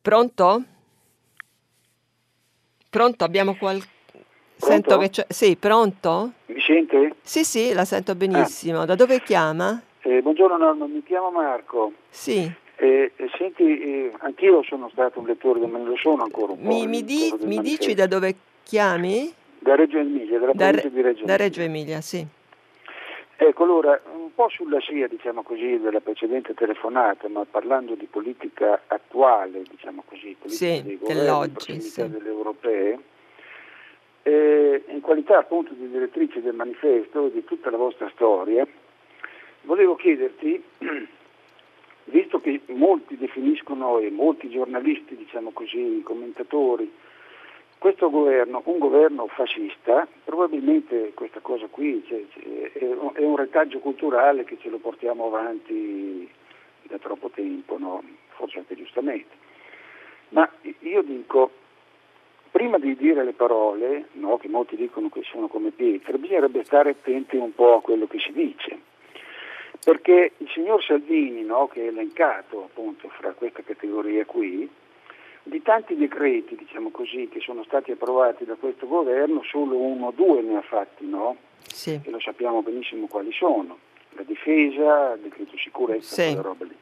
Pronto? 0.00 0.64
Pronto? 2.90 3.22
Abbiamo 3.22 3.54
qualche... 3.54 3.86
Sento 4.56 4.98
che 4.98 5.10
c'è... 5.10 5.24
Sì, 5.28 5.54
pronto? 5.56 6.32
Mi 6.46 6.60
sente? 6.60 7.14
Sì, 7.22 7.44
sì, 7.44 7.72
la 7.72 7.84
sento 7.84 8.16
benissimo. 8.16 8.80
Ah. 8.80 8.84
Da 8.84 8.96
dove 8.96 9.22
chiama? 9.22 9.80
Eh, 10.00 10.20
buongiorno 10.20 10.56
Norma, 10.56 10.86
mi 10.86 11.00
chiamo 11.04 11.30
Marco. 11.30 11.92
Sì. 12.08 12.50
Eh, 12.74 13.12
senti, 13.38 13.62
eh, 13.62 14.12
anch'io 14.18 14.64
sono 14.64 14.88
stato 14.90 15.20
un 15.20 15.26
lettore, 15.26 15.64
ma 15.66 15.78
lo 15.78 15.96
sono 15.96 16.24
ancora 16.24 16.50
un 16.50 16.62
po'. 16.62 16.66
Mi, 16.66 16.88
mi, 16.88 17.04
di, 17.04 17.32
mi 17.42 17.60
dici 17.60 17.94
da 17.94 18.08
dove 18.08 18.34
chiami? 18.64 19.32
Da 19.60 19.76
Reggio 19.76 19.98
Emilia, 19.98 20.40
dalla 20.40 20.52
da 20.52 20.64
provincia 20.70 20.88
di 20.88 21.00
Reggio 21.00 21.18
Emilia. 21.18 21.24
Da 21.26 21.36
Reggio 21.36 21.60
Emilia, 21.60 22.00
sì. 22.00 22.26
Ecco, 23.36 23.62
allora, 23.62 24.02
un 24.30 24.34
po' 24.34 24.48
sulla 24.48 24.78
scia, 24.78 25.08
diciamo 25.08 25.42
così, 25.42 25.78
della 25.80 26.00
precedente 26.00 26.54
telefonata, 26.54 27.28
ma 27.28 27.44
parlando 27.44 27.94
di 27.94 28.06
politica 28.06 28.82
attuale, 28.86 29.62
diciamo 29.68 30.04
così, 30.06 30.36
politica 30.38 30.74
sì, 30.74 30.82
dei 30.84 30.98
governi, 30.98 31.80
sì. 31.80 32.08
delle 32.08 32.28
europee, 32.28 32.98
eh, 34.22 34.84
in 34.88 35.00
qualità 35.00 35.38
appunto 35.38 35.72
di 35.74 35.88
direttrice 35.88 36.40
del 36.40 36.54
manifesto 36.54 37.26
e 37.26 37.32
di 37.32 37.44
tutta 37.44 37.70
la 37.70 37.76
vostra 37.76 38.08
storia, 38.14 38.64
volevo 39.62 39.96
chiederti, 39.96 40.62
visto 42.04 42.40
che 42.40 42.60
molti 42.66 43.16
definiscono 43.16 43.98
e 43.98 44.10
molti 44.10 44.48
giornalisti, 44.48 45.16
diciamo 45.16 45.50
così, 45.50 46.02
commentatori, 46.04 46.90
questo 47.80 48.10
governo, 48.10 48.60
un 48.66 48.78
governo 48.78 49.26
fascista, 49.28 50.06
probabilmente 50.22 51.12
questa 51.14 51.40
cosa 51.40 51.66
qui 51.68 52.04
è 52.74 53.24
un 53.24 53.36
retaggio 53.36 53.78
culturale 53.78 54.44
che 54.44 54.58
ce 54.60 54.68
lo 54.68 54.76
portiamo 54.76 55.28
avanti 55.28 56.30
da 56.82 56.98
troppo 56.98 57.30
tempo, 57.30 57.78
no? 57.78 58.02
forse 58.36 58.58
anche 58.58 58.76
giustamente. 58.76 59.34
Ma 60.28 60.46
io 60.80 61.00
dico, 61.00 61.50
prima 62.50 62.76
di 62.76 62.94
dire 62.96 63.24
le 63.24 63.32
parole, 63.32 64.08
no, 64.12 64.36
che 64.36 64.48
molti 64.48 64.76
dicono 64.76 65.08
che 65.08 65.22
sono 65.22 65.48
come 65.48 65.70
pietre, 65.70 66.18
bisognerebbe 66.18 66.62
stare 66.64 66.90
attenti 66.90 67.36
un 67.36 67.54
po' 67.54 67.76
a 67.76 67.80
quello 67.80 68.06
che 68.06 68.18
si 68.18 68.32
dice. 68.32 68.78
Perché 69.82 70.32
il 70.36 70.50
signor 70.50 70.84
Salvini, 70.84 71.44
no, 71.44 71.66
che 71.68 71.84
è 71.84 71.88
elencato 71.88 72.64
appunto 72.64 73.08
fra 73.08 73.32
questa 73.32 73.62
categoria 73.62 74.26
qui, 74.26 74.68
di 75.42 75.62
tanti 75.62 75.96
decreti, 75.96 76.54
diciamo 76.54 76.90
così, 76.90 77.28
che 77.28 77.40
sono 77.40 77.64
stati 77.64 77.92
approvati 77.92 78.44
da 78.44 78.54
questo 78.54 78.86
governo, 78.86 79.42
solo 79.42 79.76
uno 79.76 80.06
o 80.08 80.12
due 80.12 80.42
ne 80.42 80.56
ha 80.56 80.62
fatti, 80.62 81.06
no? 81.06 81.36
Sì. 81.66 82.00
E 82.02 82.10
lo 82.10 82.20
sappiamo 82.20 82.62
benissimo 82.62 83.06
quali 83.06 83.32
sono. 83.32 83.78
La 84.10 84.22
difesa, 84.22 85.14
il 85.14 85.20
decreto 85.20 85.56
sicurezza, 85.56 86.14
sì. 86.14 86.28
quelle 86.28 86.42
robe 86.42 86.64
lì. 86.64 86.76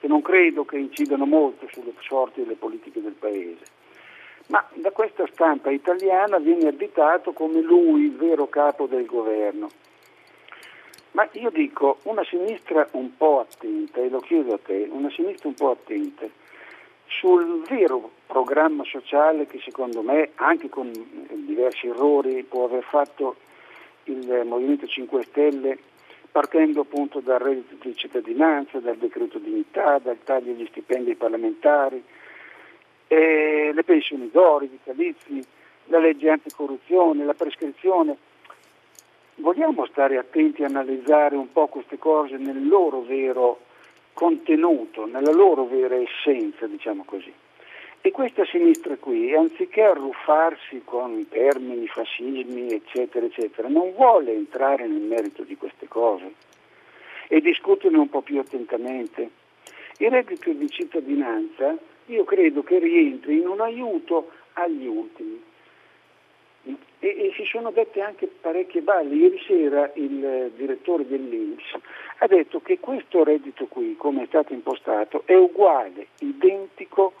Che 0.00 0.06
non 0.06 0.22
credo 0.22 0.64
che 0.64 0.78
incidano 0.78 1.26
molto 1.26 1.66
sulle 1.70 1.92
sorti 2.00 2.40
delle 2.42 2.54
politiche 2.54 3.00
del 3.02 3.12
Paese. 3.12 3.64
Ma 4.46 4.66
da 4.74 4.90
questa 4.90 5.26
stampa 5.30 5.70
italiana 5.70 6.38
viene 6.38 6.68
additato 6.68 7.32
come 7.32 7.60
lui 7.60 8.04
il 8.04 8.16
vero 8.16 8.48
capo 8.48 8.86
del 8.86 9.04
governo. 9.04 9.68
Ma 11.12 11.28
io 11.32 11.50
dico, 11.50 11.98
una 12.04 12.24
sinistra 12.24 12.88
un 12.92 13.16
po' 13.16 13.40
attenta, 13.40 14.00
e 14.00 14.08
lo 14.08 14.20
chiedo 14.20 14.54
a 14.54 14.58
te, 14.58 14.88
una 14.90 15.10
sinistra 15.10 15.48
un 15.48 15.54
po' 15.54 15.70
attenta, 15.70 16.26
sul 17.10 17.62
vero 17.68 18.10
programma 18.26 18.84
sociale 18.84 19.46
che 19.46 19.60
secondo 19.62 20.00
me, 20.02 20.30
anche 20.36 20.68
con 20.68 20.90
diversi 21.44 21.88
errori, 21.88 22.44
può 22.44 22.64
aver 22.64 22.84
fatto 22.84 23.36
il 24.04 24.42
Movimento 24.46 24.86
5 24.86 25.22
Stelle 25.24 25.78
partendo 26.30 26.82
appunto 26.82 27.18
dal 27.18 27.40
reddito 27.40 27.88
di 27.88 27.96
cittadinanza, 27.96 28.78
dal 28.78 28.96
decreto 28.96 29.38
dignità, 29.38 29.98
dal 29.98 30.18
taglio 30.22 30.52
agli 30.52 30.66
stipendi 30.66 31.16
parlamentari, 31.16 32.02
eh, 33.08 33.72
le 33.74 33.82
pensioni 33.82 34.30
d'oro, 34.30 34.64
i 34.64 34.68
vitalizi, 34.68 35.44
la 35.86 35.98
legge 35.98 36.30
anticorruzione, 36.30 37.24
la 37.24 37.34
prescrizione. 37.34 38.16
Vogliamo 39.36 39.86
stare 39.86 40.18
attenti 40.18 40.62
a 40.62 40.66
analizzare 40.66 41.34
un 41.34 41.50
po' 41.50 41.66
queste 41.66 41.98
cose 41.98 42.36
nel 42.36 42.68
loro 42.68 43.02
vero 43.02 43.58
contenuto, 44.12 45.06
nella 45.06 45.32
loro 45.32 45.66
vera 45.66 45.96
essenza, 45.96 46.66
diciamo 46.66 47.04
così. 47.04 47.32
E 48.02 48.10
questa 48.12 48.44
sinistra 48.46 48.96
qui, 48.96 49.34
anziché 49.34 49.82
arruffarsi 49.82 50.82
con 50.84 51.28
termini, 51.28 51.86
fascismi, 51.86 52.72
eccetera, 52.72 53.26
eccetera, 53.26 53.68
non 53.68 53.92
vuole 53.92 54.32
entrare 54.32 54.86
nel 54.86 55.02
merito 55.02 55.42
di 55.42 55.56
queste 55.56 55.86
cose 55.86 56.32
e 57.28 57.40
discuterne 57.40 57.98
un 57.98 58.08
po' 58.08 58.22
più 58.22 58.40
attentamente. 58.40 59.30
Il 59.98 60.10
reddito 60.10 60.50
di 60.50 60.68
cittadinanza 60.70 61.76
io 62.06 62.24
credo 62.24 62.62
che 62.62 62.78
rientri 62.78 63.38
in 63.38 63.46
un 63.46 63.60
aiuto 63.60 64.30
agli 64.54 64.86
ultimi. 64.86 65.40
E, 66.62 66.76
e, 66.98 67.32
si 67.34 67.44
sono 67.44 67.70
dette 67.70 68.00
anche 68.02 68.26
parecchie 68.26 68.82
balle. 68.82 69.14
Ieri 69.14 69.40
sera 69.46 69.90
il 69.94 70.52
direttore 70.54 71.06
dell'Inps 71.06 71.64
ha 72.18 72.26
detto 72.26 72.60
che 72.60 72.78
questo 72.78 73.24
reddito 73.24 73.66
qui, 73.66 73.96
come 73.96 74.24
è 74.24 74.26
stato 74.26 74.52
impostato, 74.52 75.22
è 75.24 75.34
uguale, 75.34 76.08
identico 76.18 77.14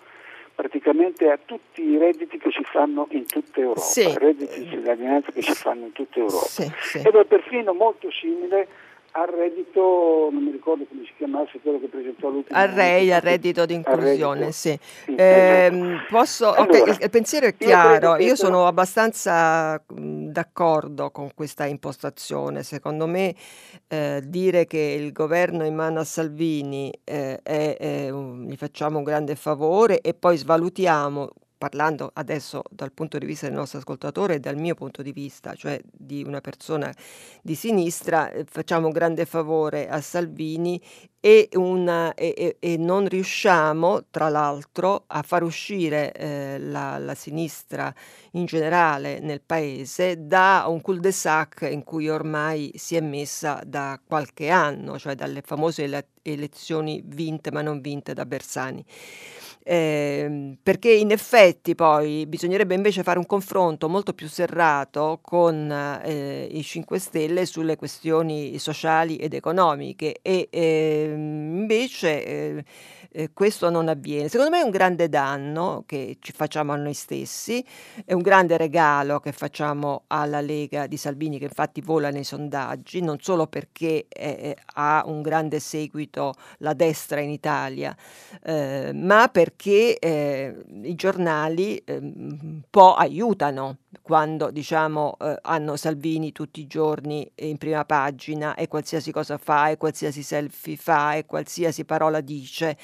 praticamente 0.54 1.30
a 1.30 1.38
tutti 1.42 1.82
i 1.82 1.96
redditi 1.96 2.36
che 2.36 2.50
si 2.50 2.62
fanno 2.64 3.06
in 3.12 3.24
tutta 3.24 3.60
Europa, 3.60 3.80
sì. 3.80 4.12
redditi 4.18 4.60
di 4.60 4.68
cittadinanza 4.68 5.32
che 5.32 5.40
si 5.40 5.54
fanno 5.54 5.86
in 5.86 5.92
tutta 5.92 6.18
Europa. 6.18 6.44
Sì, 6.44 6.70
sì. 6.80 6.98
Ed 6.98 7.14
è 7.14 7.24
perfino 7.24 7.72
molto 7.72 8.10
simile 8.10 8.68
al 9.12 9.26
reddito, 9.26 10.28
non 10.30 10.44
mi 10.44 10.52
ricordo 10.52 10.84
come 10.88 11.02
si 11.04 11.12
chiamasse 11.16 11.58
quello 11.60 11.80
che 11.80 11.88
presentò 11.88 12.28
l'ultimo 12.28 12.56
al 12.58 12.68
REI, 12.68 13.12
al 13.12 13.20
reddito 13.20 13.66
di 13.66 13.74
inclusione, 13.74 14.52
sì. 14.52 14.78
sì. 14.80 15.14
Eh, 15.14 15.68
esatto. 15.72 16.06
posso, 16.08 16.52
allora, 16.52 16.80
okay, 16.80 16.96
il, 17.00 17.10
pensiero 17.10 17.46
è 17.46 17.56
chiaro, 17.56 18.16
io, 18.16 18.26
io 18.26 18.36
sono 18.36 18.66
abbastanza 18.66 19.82
d'accordo 19.88 21.10
con 21.10 21.30
questa 21.34 21.66
impostazione, 21.66 22.62
secondo 22.62 23.06
me 23.06 23.34
eh, 23.88 24.22
dire 24.24 24.66
che 24.66 24.78
il 24.78 25.12
governo 25.12 25.64
in 25.64 25.74
mano 25.74 26.00
a 26.00 26.04
Salvini 26.04 26.92
eh, 27.02 27.40
è, 27.42 27.76
è 27.76 28.10
un, 28.10 28.46
gli 28.48 28.56
facciamo 28.56 28.98
un 28.98 29.04
grande 29.04 29.34
favore 29.34 30.00
e 30.00 30.14
poi 30.14 30.36
svalutiamo 30.36 31.30
parlando 31.60 32.10
adesso 32.14 32.62
dal 32.70 32.90
punto 32.90 33.18
di 33.18 33.26
vista 33.26 33.44
del 33.46 33.54
nostro 33.54 33.80
ascoltatore 33.80 34.36
e 34.36 34.40
dal 34.40 34.56
mio 34.56 34.74
punto 34.74 35.02
di 35.02 35.12
vista, 35.12 35.52
cioè 35.54 35.78
di 35.84 36.24
una 36.26 36.40
persona 36.40 36.90
di 37.42 37.54
sinistra, 37.54 38.30
eh, 38.30 38.46
facciamo 38.48 38.86
un 38.86 38.92
grande 38.94 39.26
favore 39.26 39.86
a 39.86 40.00
Salvini 40.00 40.80
e, 41.20 41.50
una, 41.56 42.14
e, 42.14 42.56
e 42.58 42.76
non 42.78 43.06
riusciamo, 43.06 44.06
tra 44.10 44.30
l'altro, 44.30 45.04
a 45.06 45.20
far 45.20 45.42
uscire 45.42 46.12
eh, 46.12 46.58
la, 46.58 46.96
la, 46.96 47.14
sinistra 47.14 47.94
in 48.32 48.46
generale 48.46 49.20
nel 49.20 49.42
paese 49.42 50.26
da 50.26 50.64
un 50.66 50.80
cul-de-sac 50.80 51.68
in 51.70 51.84
cui 51.84 52.08
ormai 52.08 52.72
si 52.76 52.96
è 52.96 53.02
messa 53.02 53.60
da 53.66 54.00
qualche 54.02 54.48
anno, 54.48 54.98
cioè 54.98 55.14
dalle 55.14 55.42
famose 55.42 55.82
ele- 55.82 56.08
elezioni 56.22 57.02
vinte 57.04 57.52
ma 57.52 57.60
non 57.60 57.82
vinte 57.82 58.14
da 58.14 58.24
Bersani. 58.24 58.82
Eh, 59.70 60.56
perché 60.60 60.90
in 60.90 61.12
effetti 61.12 61.76
poi 61.76 62.26
bisognerebbe 62.26 62.74
invece 62.74 63.04
fare 63.04 63.20
un 63.20 63.26
confronto 63.26 63.88
molto 63.88 64.14
più 64.14 64.26
serrato 64.26 65.20
con 65.22 65.70
eh, 66.02 66.48
i 66.50 66.60
5 66.60 66.98
Stelle 66.98 67.46
sulle 67.46 67.76
questioni 67.76 68.58
sociali 68.58 69.14
ed 69.14 69.32
economiche 69.32 70.18
e 70.22 70.48
eh, 70.50 71.12
invece 71.14 72.26
eh, 72.26 72.64
eh, 73.12 73.30
questo 73.32 73.70
non 73.70 73.86
avviene. 73.86 74.28
Secondo 74.28 74.50
me 74.50 74.60
è 74.60 74.64
un 74.64 74.70
grande 74.70 75.08
danno 75.08 75.84
che 75.86 76.16
ci 76.20 76.32
facciamo 76.32 76.72
a 76.72 76.76
noi 76.76 76.94
stessi, 76.94 77.64
è 78.04 78.12
un 78.12 78.22
grande 78.22 78.56
regalo 78.56 79.20
che 79.20 79.30
facciamo 79.30 80.02
alla 80.08 80.40
Lega 80.40 80.88
di 80.88 80.96
Salvini 80.96 81.38
che 81.38 81.44
infatti 81.44 81.80
vola 81.80 82.10
nei 82.10 82.24
sondaggi, 82.24 83.00
non 83.02 83.18
solo 83.20 83.46
perché 83.46 84.06
eh, 84.08 84.56
ha 84.74 85.04
un 85.06 85.22
grande 85.22 85.60
seguito 85.60 86.34
la 86.58 86.72
destra 86.72 87.20
in 87.20 87.30
Italia, 87.30 87.96
eh, 88.42 88.90
ma 88.94 89.28
perché 89.28 89.59
eh, 89.68 90.64
i 90.82 90.94
giornali 90.94 91.76
eh, 91.78 91.96
un 91.96 92.62
po' 92.70 92.94
aiutano 92.94 93.78
quando 94.00 94.50
diciamo 94.50 95.16
eh, 95.20 95.38
hanno 95.42 95.76
Salvini 95.76 96.32
tutti 96.32 96.60
i 96.60 96.66
giorni 96.66 97.30
in 97.36 97.58
prima 97.58 97.84
pagina 97.84 98.54
e 98.54 98.68
qualsiasi 98.68 99.12
cosa 99.12 99.36
fa 99.36 99.68
e 99.68 99.76
qualsiasi 99.76 100.22
selfie 100.22 100.76
fa 100.76 101.14
e 101.14 101.26
qualsiasi 101.26 101.84
parola 101.84 102.20
dice 102.20 102.76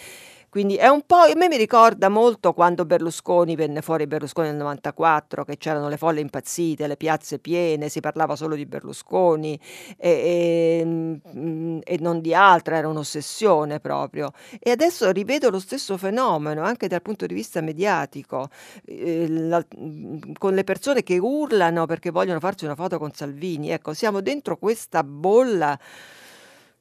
quindi 0.56 0.76
è 0.76 0.88
un 0.88 1.02
po', 1.04 1.16
a 1.16 1.34
me 1.36 1.48
mi 1.48 1.58
ricorda 1.58 2.08
molto 2.08 2.54
quando 2.54 2.86
Berlusconi 2.86 3.54
venne 3.56 3.82
fuori 3.82 4.06
Berlusconi 4.06 4.48
nel 4.48 4.56
94, 4.56 5.44
che 5.44 5.58
c'erano 5.58 5.90
le 5.90 5.98
folle 5.98 6.20
impazzite, 6.20 6.86
le 6.86 6.96
piazze 6.96 7.38
piene, 7.38 7.90
si 7.90 8.00
parlava 8.00 8.36
solo 8.36 8.54
di 8.54 8.64
Berlusconi 8.64 9.60
e, 9.98 10.80
e, 10.80 10.82
mm, 10.86 11.80
e 11.84 11.98
non 12.00 12.22
di 12.22 12.32
altro, 12.32 12.74
era 12.74 12.88
un'ossessione 12.88 13.80
proprio. 13.80 14.30
E 14.58 14.70
adesso 14.70 15.10
rivedo 15.10 15.50
lo 15.50 15.58
stesso 15.58 15.98
fenomeno 15.98 16.62
anche 16.62 16.88
dal 16.88 17.02
punto 17.02 17.26
di 17.26 17.34
vista 17.34 17.60
mediatico, 17.60 18.48
eh, 18.86 19.26
la, 19.28 19.62
mm, 19.78 20.32
con 20.38 20.54
le 20.54 20.64
persone 20.64 21.02
che 21.02 21.18
urlano 21.18 21.84
perché 21.84 22.08
vogliono 22.08 22.40
farci 22.40 22.64
una 22.64 22.74
foto 22.74 22.98
con 22.98 23.12
Salvini. 23.12 23.72
Ecco, 23.72 23.92
siamo 23.92 24.22
dentro 24.22 24.56
questa 24.56 25.04
bolla 25.04 25.78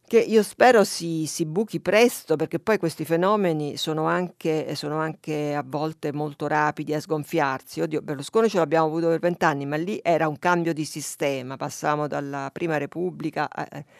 che 0.07 0.19
io 0.19 0.43
spero 0.43 0.83
si, 0.83 1.25
si, 1.25 1.45
buchi 1.45 1.79
presto 1.79 2.35
perché 2.35 2.59
poi 2.59 2.77
questi 2.77 3.05
fenomeni 3.05 3.75
sono 3.75 4.05
anche, 4.05 4.75
sono 4.75 4.97
anche, 4.97 5.55
a 5.55 5.63
volte 5.65 6.13
molto 6.13 6.47
rapidi 6.47 6.93
a 6.93 6.99
sgonfiarsi. 6.99 7.81
Oddio, 7.81 8.01
Berlusconi 8.01 8.47
ce 8.47 8.57
l'abbiamo 8.57 8.85
avuto 8.85 9.07
per 9.07 9.19
vent'anni, 9.19 9.65
ma 9.65 9.77
lì 9.77 9.99
era 10.03 10.27
un 10.27 10.37
cambio 10.37 10.73
di 10.73 10.85
sistema, 10.85 11.57
passavamo 11.57 12.07
dalla 12.07 12.49
Prima 12.53 12.77
Repubblica, 12.77 13.49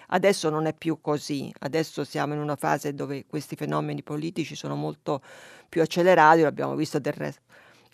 adesso 0.07 0.49
non 0.49 0.68
è 0.68 0.73
più 0.73 1.02
così, 1.02 1.52
adesso 1.60 2.03
siamo 2.03 2.34
in 2.34 2.40
una 2.40 2.56
fase 2.56 2.94
dove 2.94 3.26
questi 3.27 3.56
fenomeni 3.56 4.03
politici 4.03 4.56
sono 4.56 4.76
molto 4.76 5.22
più 5.68 5.82
accelerati, 5.82 6.41
l'abbiamo 6.41 6.76
visto 6.76 6.99
del 6.99 7.14
resto. 7.14 7.41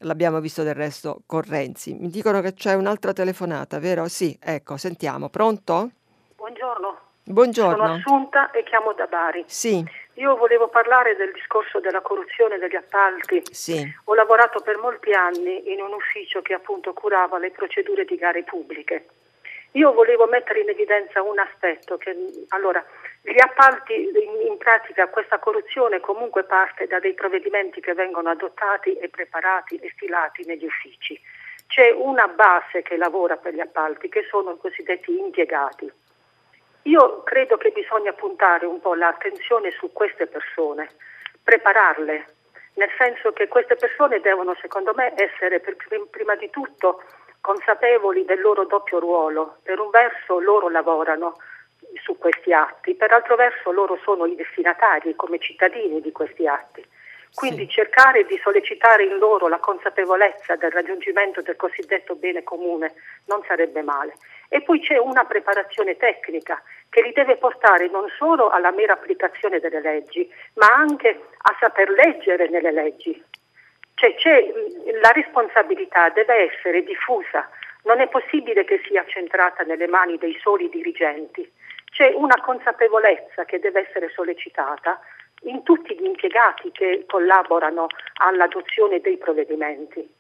L'abbiamo 0.03 0.39
visto 0.39 0.63
del 0.63 0.73
resto 0.73 1.21
con 1.27 1.43
Renzi. 1.43 1.93
Mi 1.93 2.09
dicono 2.09 2.41
che 2.41 2.55
c'è 2.55 2.73
un'altra 2.73 3.13
telefonata, 3.13 3.77
vero? 3.77 4.07
Sì, 4.07 4.35
ecco, 4.41 4.75
sentiamo. 4.75 5.29
Pronto? 5.29 5.91
Buongiorno. 6.35 7.10
Buongiorno. 7.31 7.77
Sono 7.77 7.93
Assunta 7.93 8.51
e 8.51 8.63
chiamo 8.63 8.91
da 8.93 9.05
Bari. 9.05 9.43
Sì. 9.47 9.83
Io 10.15 10.35
volevo 10.35 10.67
parlare 10.67 11.15
del 11.15 11.31
discorso 11.31 11.79
della 11.79 12.01
corruzione 12.01 12.57
degli 12.57 12.75
appalti. 12.75 13.41
Sì. 13.49 13.81
Ho 14.05 14.13
lavorato 14.13 14.59
per 14.59 14.77
molti 14.77 15.13
anni 15.13 15.71
in 15.71 15.81
un 15.81 15.93
ufficio 15.93 16.41
che 16.41 16.53
appunto 16.53 16.93
curava 16.93 17.37
le 17.37 17.51
procedure 17.51 18.03
di 18.03 18.17
gare 18.17 18.43
pubbliche. 18.43 19.05
Io 19.75 19.93
volevo 19.93 20.27
mettere 20.27 20.59
in 20.59 20.69
evidenza 20.69 21.21
un 21.21 21.39
aspetto 21.39 21.97
che 21.97 22.13
allora 22.49 22.83
gli 23.21 23.39
appalti 23.39 23.93
in, 23.93 24.47
in 24.47 24.57
pratica 24.57 25.07
questa 25.07 25.39
corruzione 25.39 26.01
comunque 26.01 26.43
parte 26.43 26.87
da 26.87 26.99
dei 26.99 27.13
provvedimenti 27.13 27.79
che 27.79 27.93
vengono 27.93 28.29
adottati 28.29 28.95
e 28.95 29.07
preparati 29.07 29.77
e 29.77 29.89
stilati 29.95 30.43
negli 30.45 30.65
uffici. 30.65 31.17
C'è 31.67 31.91
una 31.91 32.27
base 32.27 32.81
che 32.81 32.97
lavora 32.97 33.37
per 33.37 33.53
gli 33.53 33.61
appalti 33.61 34.09
che 34.09 34.25
sono 34.29 34.51
i 34.51 34.57
cosiddetti 34.57 35.17
impiegati 35.17 35.89
io 36.83 37.23
credo 37.23 37.57
che 37.57 37.71
bisogna 37.71 38.13
puntare 38.13 38.65
un 38.65 38.79
po' 38.79 38.95
l'attenzione 38.95 39.71
su 39.71 39.91
queste 39.91 40.27
persone, 40.27 40.89
prepararle, 41.43 42.25
nel 42.75 42.89
senso 42.97 43.33
che 43.33 43.47
queste 43.47 43.75
persone 43.75 44.19
devono, 44.19 44.55
secondo 44.61 44.93
me, 44.95 45.13
essere 45.15 45.59
per, 45.59 45.75
prima 46.09 46.35
di 46.35 46.49
tutto 46.49 47.03
consapevoli 47.41 48.23
del 48.25 48.39
loro 48.39 48.65
doppio 48.65 48.99
ruolo. 48.99 49.57
Per 49.63 49.79
un 49.79 49.89
verso 49.89 50.39
loro 50.39 50.69
lavorano 50.69 51.37
su 52.01 52.17
questi 52.17 52.53
atti, 52.53 52.95
per 52.95 53.11
altro 53.11 53.35
verso 53.35 53.71
loro 53.71 53.99
sono 54.03 54.25
i 54.25 54.35
destinatari 54.35 55.15
come 55.15 55.39
cittadini 55.39 56.01
di 56.01 56.11
questi 56.11 56.47
atti. 56.47 56.83
Quindi 57.33 57.63
sì. 57.63 57.69
cercare 57.69 58.25
di 58.25 58.37
sollecitare 58.43 59.05
in 59.05 59.17
loro 59.17 59.47
la 59.47 59.59
consapevolezza 59.59 60.55
del 60.57 60.71
raggiungimento 60.71 61.41
del 61.41 61.55
cosiddetto 61.55 62.15
bene 62.15 62.43
comune 62.43 62.93
non 63.25 63.41
sarebbe 63.47 63.81
male. 63.81 64.15
E 64.49 64.61
poi 64.61 64.81
c'è 64.81 64.97
una 64.97 65.23
preparazione 65.23 65.95
tecnica 65.95 66.61
che 66.89 67.01
li 67.01 67.13
deve 67.13 67.37
portare 67.37 67.87
non 67.87 68.09
solo 68.17 68.49
alla 68.49 68.71
mera 68.71 68.93
applicazione 68.93 69.59
delle 69.59 69.79
leggi, 69.79 70.29
ma 70.55 70.67
anche 70.67 71.27
a 71.37 71.55
saper 71.57 71.89
leggere 71.89 72.49
nelle 72.49 72.71
leggi. 72.71 73.23
Cioè, 73.95 74.51
la 74.99 75.11
responsabilità 75.11 76.09
deve 76.09 76.51
essere 76.51 76.83
diffusa, 76.83 77.49
non 77.83 78.01
è 78.01 78.07
possibile 78.09 78.65
che 78.65 78.81
sia 78.85 79.05
centrata 79.07 79.63
nelle 79.63 79.87
mani 79.87 80.17
dei 80.17 80.37
soli 80.41 80.69
dirigenti. 80.69 81.49
C'è 81.91 82.11
una 82.13 82.41
consapevolezza 82.41 83.45
che 83.45 83.59
deve 83.59 83.87
essere 83.87 84.09
sollecitata 84.09 84.99
in 85.43 85.63
tutti 85.63 85.95
gli 85.95 86.05
impiegati 86.05 86.71
che 86.71 87.05
collaborano 87.07 87.87
all'adozione 88.15 88.99
dei 88.99 89.17
provvedimenti. 89.17 90.19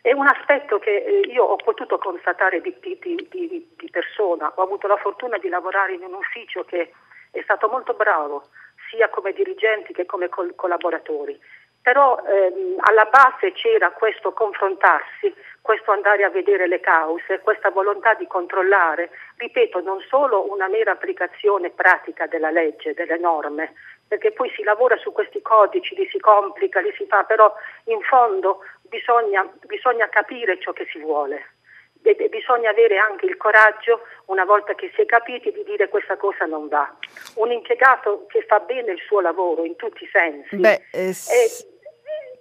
È 0.00 0.12
un 0.12 0.26
aspetto 0.26 0.78
che 0.78 0.96
eh, 0.96 1.20
io 1.32 1.44
ho 1.44 1.56
potuto 1.56 1.98
constatare 1.98 2.60
di, 2.60 2.74
di, 2.80 2.98
di, 3.00 3.74
di, 3.76 3.90
persona, 3.90 4.52
ho 4.54 4.62
avuto 4.62 4.86
la 4.86 4.96
fortuna 4.96 5.36
di 5.38 5.48
lavorare 5.48 5.94
in 5.94 6.04
un 6.04 6.14
ufficio 6.14 6.64
che 6.64 6.92
è 7.32 7.40
stato 7.42 7.68
molto 7.68 7.94
bravo, 7.94 8.48
sia 8.88 9.08
come 9.08 9.32
dirigenti 9.32 9.92
che 9.92 10.06
come 10.06 10.28
col- 10.28 10.54
collaboratori, 10.54 11.38
però 11.82 12.20
ehm, 12.24 12.76
alla 12.78 13.04
base 13.04 13.52
c'era 13.52 13.90
questo 13.90 14.32
confrontarsi, 14.32 15.32
questo 15.60 15.90
andare 15.90 16.24
a 16.24 16.30
vedere 16.30 16.66
le 16.66 16.80
cause, 16.80 17.40
questa 17.40 17.70
volontà 17.70 18.14
di 18.14 18.26
controllare, 18.26 19.10
ripeto, 19.36 19.80
non 19.80 20.00
solo 20.08 20.50
una 20.50 20.68
mera 20.68 20.92
applicazione 20.92 21.70
pratica 21.70 22.26
della 22.26 22.50
legge, 22.50 22.94
delle 22.94 23.18
norme, 23.18 23.74
perché 24.08 24.32
poi 24.32 24.50
si 24.54 24.62
lavora 24.62 24.96
su 24.98 25.12
questi 25.12 25.42
codici, 25.42 25.94
li 25.94 26.08
si 26.10 26.18
complica, 26.18 26.80
li 26.80 26.92
si 26.96 27.06
fa, 27.06 27.24
però 27.24 27.52
in 27.84 28.00
fondo 28.02 28.60
bisogna, 28.82 29.48
bisogna 29.66 30.08
capire 30.08 30.60
ciò 30.60 30.72
che 30.72 30.86
si 30.90 30.98
vuole. 30.98 31.54
E 32.02 32.28
bisogna 32.28 32.70
avere 32.70 32.98
anche 32.98 33.26
il 33.26 33.36
coraggio, 33.36 34.02
una 34.26 34.44
volta 34.44 34.74
che 34.74 34.92
si 34.94 35.00
è 35.00 35.06
capiti, 35.06 35.50
di 35.50 35.64
dire 35.64 35.88
questa 35.88 36.16
cosa 36.16 36.44
non 36.44 36.68
va. 36.68 36.88
Un 37.34 37.50
impiegato 37.50 38.26
che 38.28 38.44
fa 38.46 38.60
bene 38.60 38.92
il 38.92 39.00
suo 39.04 39.20
lavoro 39.20 39.64
in 39.64 39.74
tutti 39.74 40.04
i 40.04 40.08
sensi. 40.12 40.54
Beh, 40.54 40.84
eh, 40.92 41.10
è, 41.10 41.14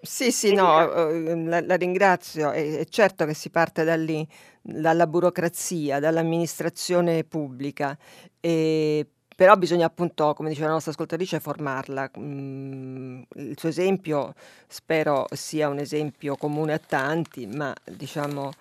sì, 0.05 0.31
sì, 0.31 0.53
no, 0.53 1.09
eh, 1.09 1.35
la, 1.45 1.61
la 1.61 1.75
ringrazio. 1.75 2.51
È, 2.51 2.77
è, 2.77 2.85
certo 2.85 3.25
che 3.25 3.33
si 3.33 3.49
parte 3.49 3.83
da 3.83 3.95
lì, 3.95 4.25
dalla 4.61 5.07
burocrazia, 5.07 5.99
dall'amministrazione 5.99 7.23
pubblica. 7.23 7.97
E 8.39 9.07
però 9.36 9.56
bisogna 9.57 9.86
appunto, 9.86 10.34
come 10.34 10.49
diceva 10.49 10.68
la 10.68 10.74
nostra 10.74 10.91
ascoltatrice, 10.91 11.40
formarla. 11.41 12.10
Mm, 12.18 13.22
il 13.36 13.60
suo 13.60 13.70
esempio 13.70 14.34
spero 14.68 15.28
sia 15.32 15.68
un 15.68 15.80
esempio 15.80 16.38
comune 16.38 16.74
a 16.74 16.80
tanti, 16.80 17.45
ma 17.45 17.74
diciamo 17.84 18.52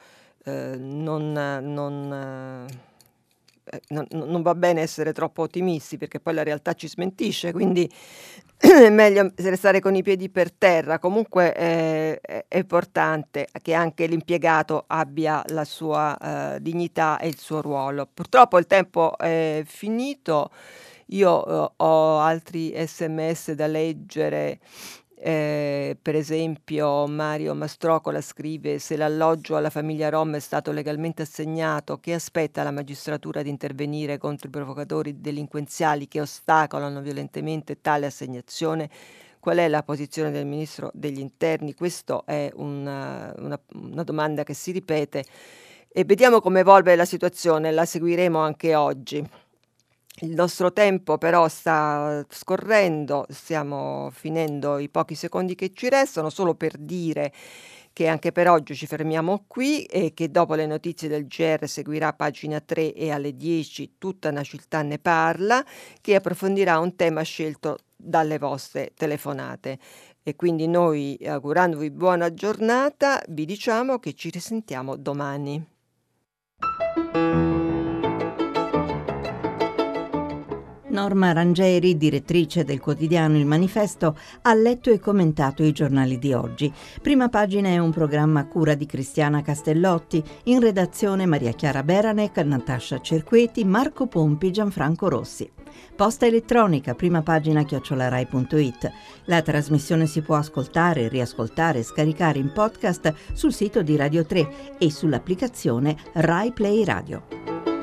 eh, 0.45 0.77
non, 0.77 1.33
non 1.33 2.67
non, 3.89 4.07
non, 4.11 4.43
va 4.43 4.55
bene 4.55 4.81
essere 4.81 5.13
troppo 5.13 5.43
ottimisti 5.43 5.99
perché 5.99 6.21
poi 6.21 6.35
la 6.35 6.43
realtà 6.43 6.73
ci 6.75 6.89
smentisce, 6.89 7.53
quindi 7.53 7.91
è 8.57 8.89
meglio 8.89 9.33
restare 9.37 9.81
con 9.81 9.95
i 9.95 10.03
piedi 10.03 10.29
per 10.31 10.53
terra. 10.53 10.99
Comunque 10.99 11.55
eh, 11.55 12.21
è 12.21 12.57
importante 12.57 13.49
che 13.63 13.75
anche 13.75 14.07
l'impiegato 14.07 14.85
abbia 14.87 15.43
la 15.49 15.65
sua 15.65 16.17
eh, 16.55 16.63
dignità 16.63 17.19
e 17.19 17.29
il 17.29 17.39
suo 17.39 17.61
ruolo. 17.61 18.09
Purtroppo 18.13 18.59
il 18.59 18.67
tempo 18.67 19.17
è 19.19 19.63
finito. 19.67 20.51
Io 21.09 21.47
eh, 21.47 21.73
ho 21.77 22.19
altri 22.19 22.73
sms 22.77 23.53
da 23.53 23.67
leggere 23.67 24.61
eh, 25.27 25.97
per 26.03 26.17
esempio 26.17 27.07
Mario 27.07 27.55
Mastrocola 27.55 28.21
scrive 28.21 28.79
se 28.79 28.95
l'alloggio 28.95 29.57
alla 29.57 29.71
famiglia 29.71 30.11
Rom 30.11 30.35
è 30.35 30.39
stato 30.39 30.71
legalmente 30.71 31.23
assegnato, 31.23 31.99
che 31.99 32.13
aspetta 32.13 32.63
la 32.63 32.71
magistratura 32.71 33.41
di 33.41 33.49
intervenire 33.49 34.19
contro 34.19 34.49
i 34.49 34.51
provocatori 34.51 35.23
delinquenziali 35.23 36.09
che 36.09 36.21
ostacolano 36.21 37.01
violentemente 37.01 37.81
tale 37.81 38.05
assegnazione? 38.05 38.91
Qual 39.41 39.57
è 39.57 39.67
la 39.67 39.83
posizione 39.83 40.31
del 40.31 40.45
Ministro 40.45 40.91
degli 40.93 41.21
Interni? 41.21 41.73
Questa 41.73 42.23
è 42.27 42.51
una, 42.57 43.33
una, 43.39 43.59
una 43.77 44.03
domanda 44.03 44.43
che 44.43 44.53
si 44.53 44.73
ripete 44.73 45.25
e 45.89 46.05
vediamo 46.05 46.43
come 46.43 46.61
evolve 46.61 46.95
la 46.97 47.07
situazione, 47.07 47.71
la 47.71 47.87
seguiremo 47.87 48.39
anche 48.39 48.75
oggi. 48.75 49.27
Il 50.21 50.31
nostro 50.31 50.73
tempo 50.73 51.19
però 51.19 51.49
sta 51.49 52.25
scorrendo, 52.29 53.27
stiamo 53.29 54.11
finendo 54.13 54.79
i 54.79 54.89
pochi 54.89 55.17
secondi 55.17 55.57
che 55.57 55.73
ci 55.75 55.89
restano, 55.89 56.31
solo 56.31 56.55
per 56.55 56.77
dire 56.79 57.33
che 57.93 58.07
anche 58.07 58.31
per 58.31 58.49
oggi 58.49 58.77
ci 58.77 58.87
fermiamo 58.87 59.45
qui 59.49 59.83
e 59.85 60.15
che 60.15 60.31
dopo 60.31 60.55
le 60.55 60.67
notizie 60.67 61.09
del 61.09 61.27
GR 61.27 61.67
seguirà 61.67 62.13
pagina 62.13 62.61
3 62.61 62.93
e 62.93 63.11
alle 63.11 63.37
10 63.37 63.95
tutta 63.99 64.29
una 64.29 64.45
città 64.45 64.83
ne 64.83 65.01
parla, 65.01 65.65
che 66.01 66.15
approfondirà 66.15 66.79
un 66.79 66.95
tema 66.95 67.23
scelto 67.23 67.79
dalle 67.97 68.39
vostre 68.39 68.93
telefonate. 68.95 69.79
E 70.23 70.37
quindi 70.37 70.69
noi, 70.69 71.19
augurandovi 71.25 71.91
buona 71.91 72.33
giornata, 72.33 73.21
vi 73.31 73.45
diciamo 73.45 73.99
che 73.99 74.15
ci 74.15 74.31
risentiamo 74.31 74.97
domani. 74.97 75.74
Norma 80.95 81.33
Rangeri, 81.33 81.97
direttrice 81.97 82.63
del 82.63 82.79
quotidiano 82.79 83.37
Il 83.37 83.47
Manifesto, 83.47 84.17
ha 84.43 84.55
letto 84.55 84.93
e 84.93 85.01
commentato 85.01 85.65
i 85.65 85.73
giornali 85.73 86.21
di 86.21 86.33
oggi. 86.33 86.73
Prima 87.03 87.29
pagina 87.29 87.69
è 87.69 87.79
un 87.79 87.91
programma 87.91 88.41
a 88.41 88.47
cura 88.47 88.75
di 88.75 88.87
Cristiana 88.87 89.43
Castellotti, 89.43 90.23
in 90.45 90.61
redazione 90.61 91.27
Maria 91.27 91.51
Chiara 91.51 91.83
Beranec, 91.83 92.37
Natascia 92.39 93.01
Cerqueti, 93.01 93.65
Marco 93.65 94.07
Pompi, 94.07 94.53
Gianfranco 94.53 95.09
Rossi. 95.09 95.51
Posta 95.97 96.27
elettronica, 96.27 96.95
prima 96.95 97.23
pagina 97.23 97.65
chiocciolarai.it. 97.65 98.93
La 99.25 99.43
trasmissione 99.43 100.07
si 100.07 100.23
può 100.23 100.37
ascoltare, 100.37 101.09
riascoltare 101.09 101.81
e 101.81 101.83
scaricare 101.83 102.39
in 102.39 102.53
podcast 102.53 103.13
sul 103.33 103.53
sito 103.53 103.83
di 103.83 103.97
Radio 103.97 104.25
3 104.25 104.77
e 104.79 104.91
sull'applicazione 104.93 105.97
Rai 106.13 106.53
Play 106.53 106.85
Radio. 106.85 107.74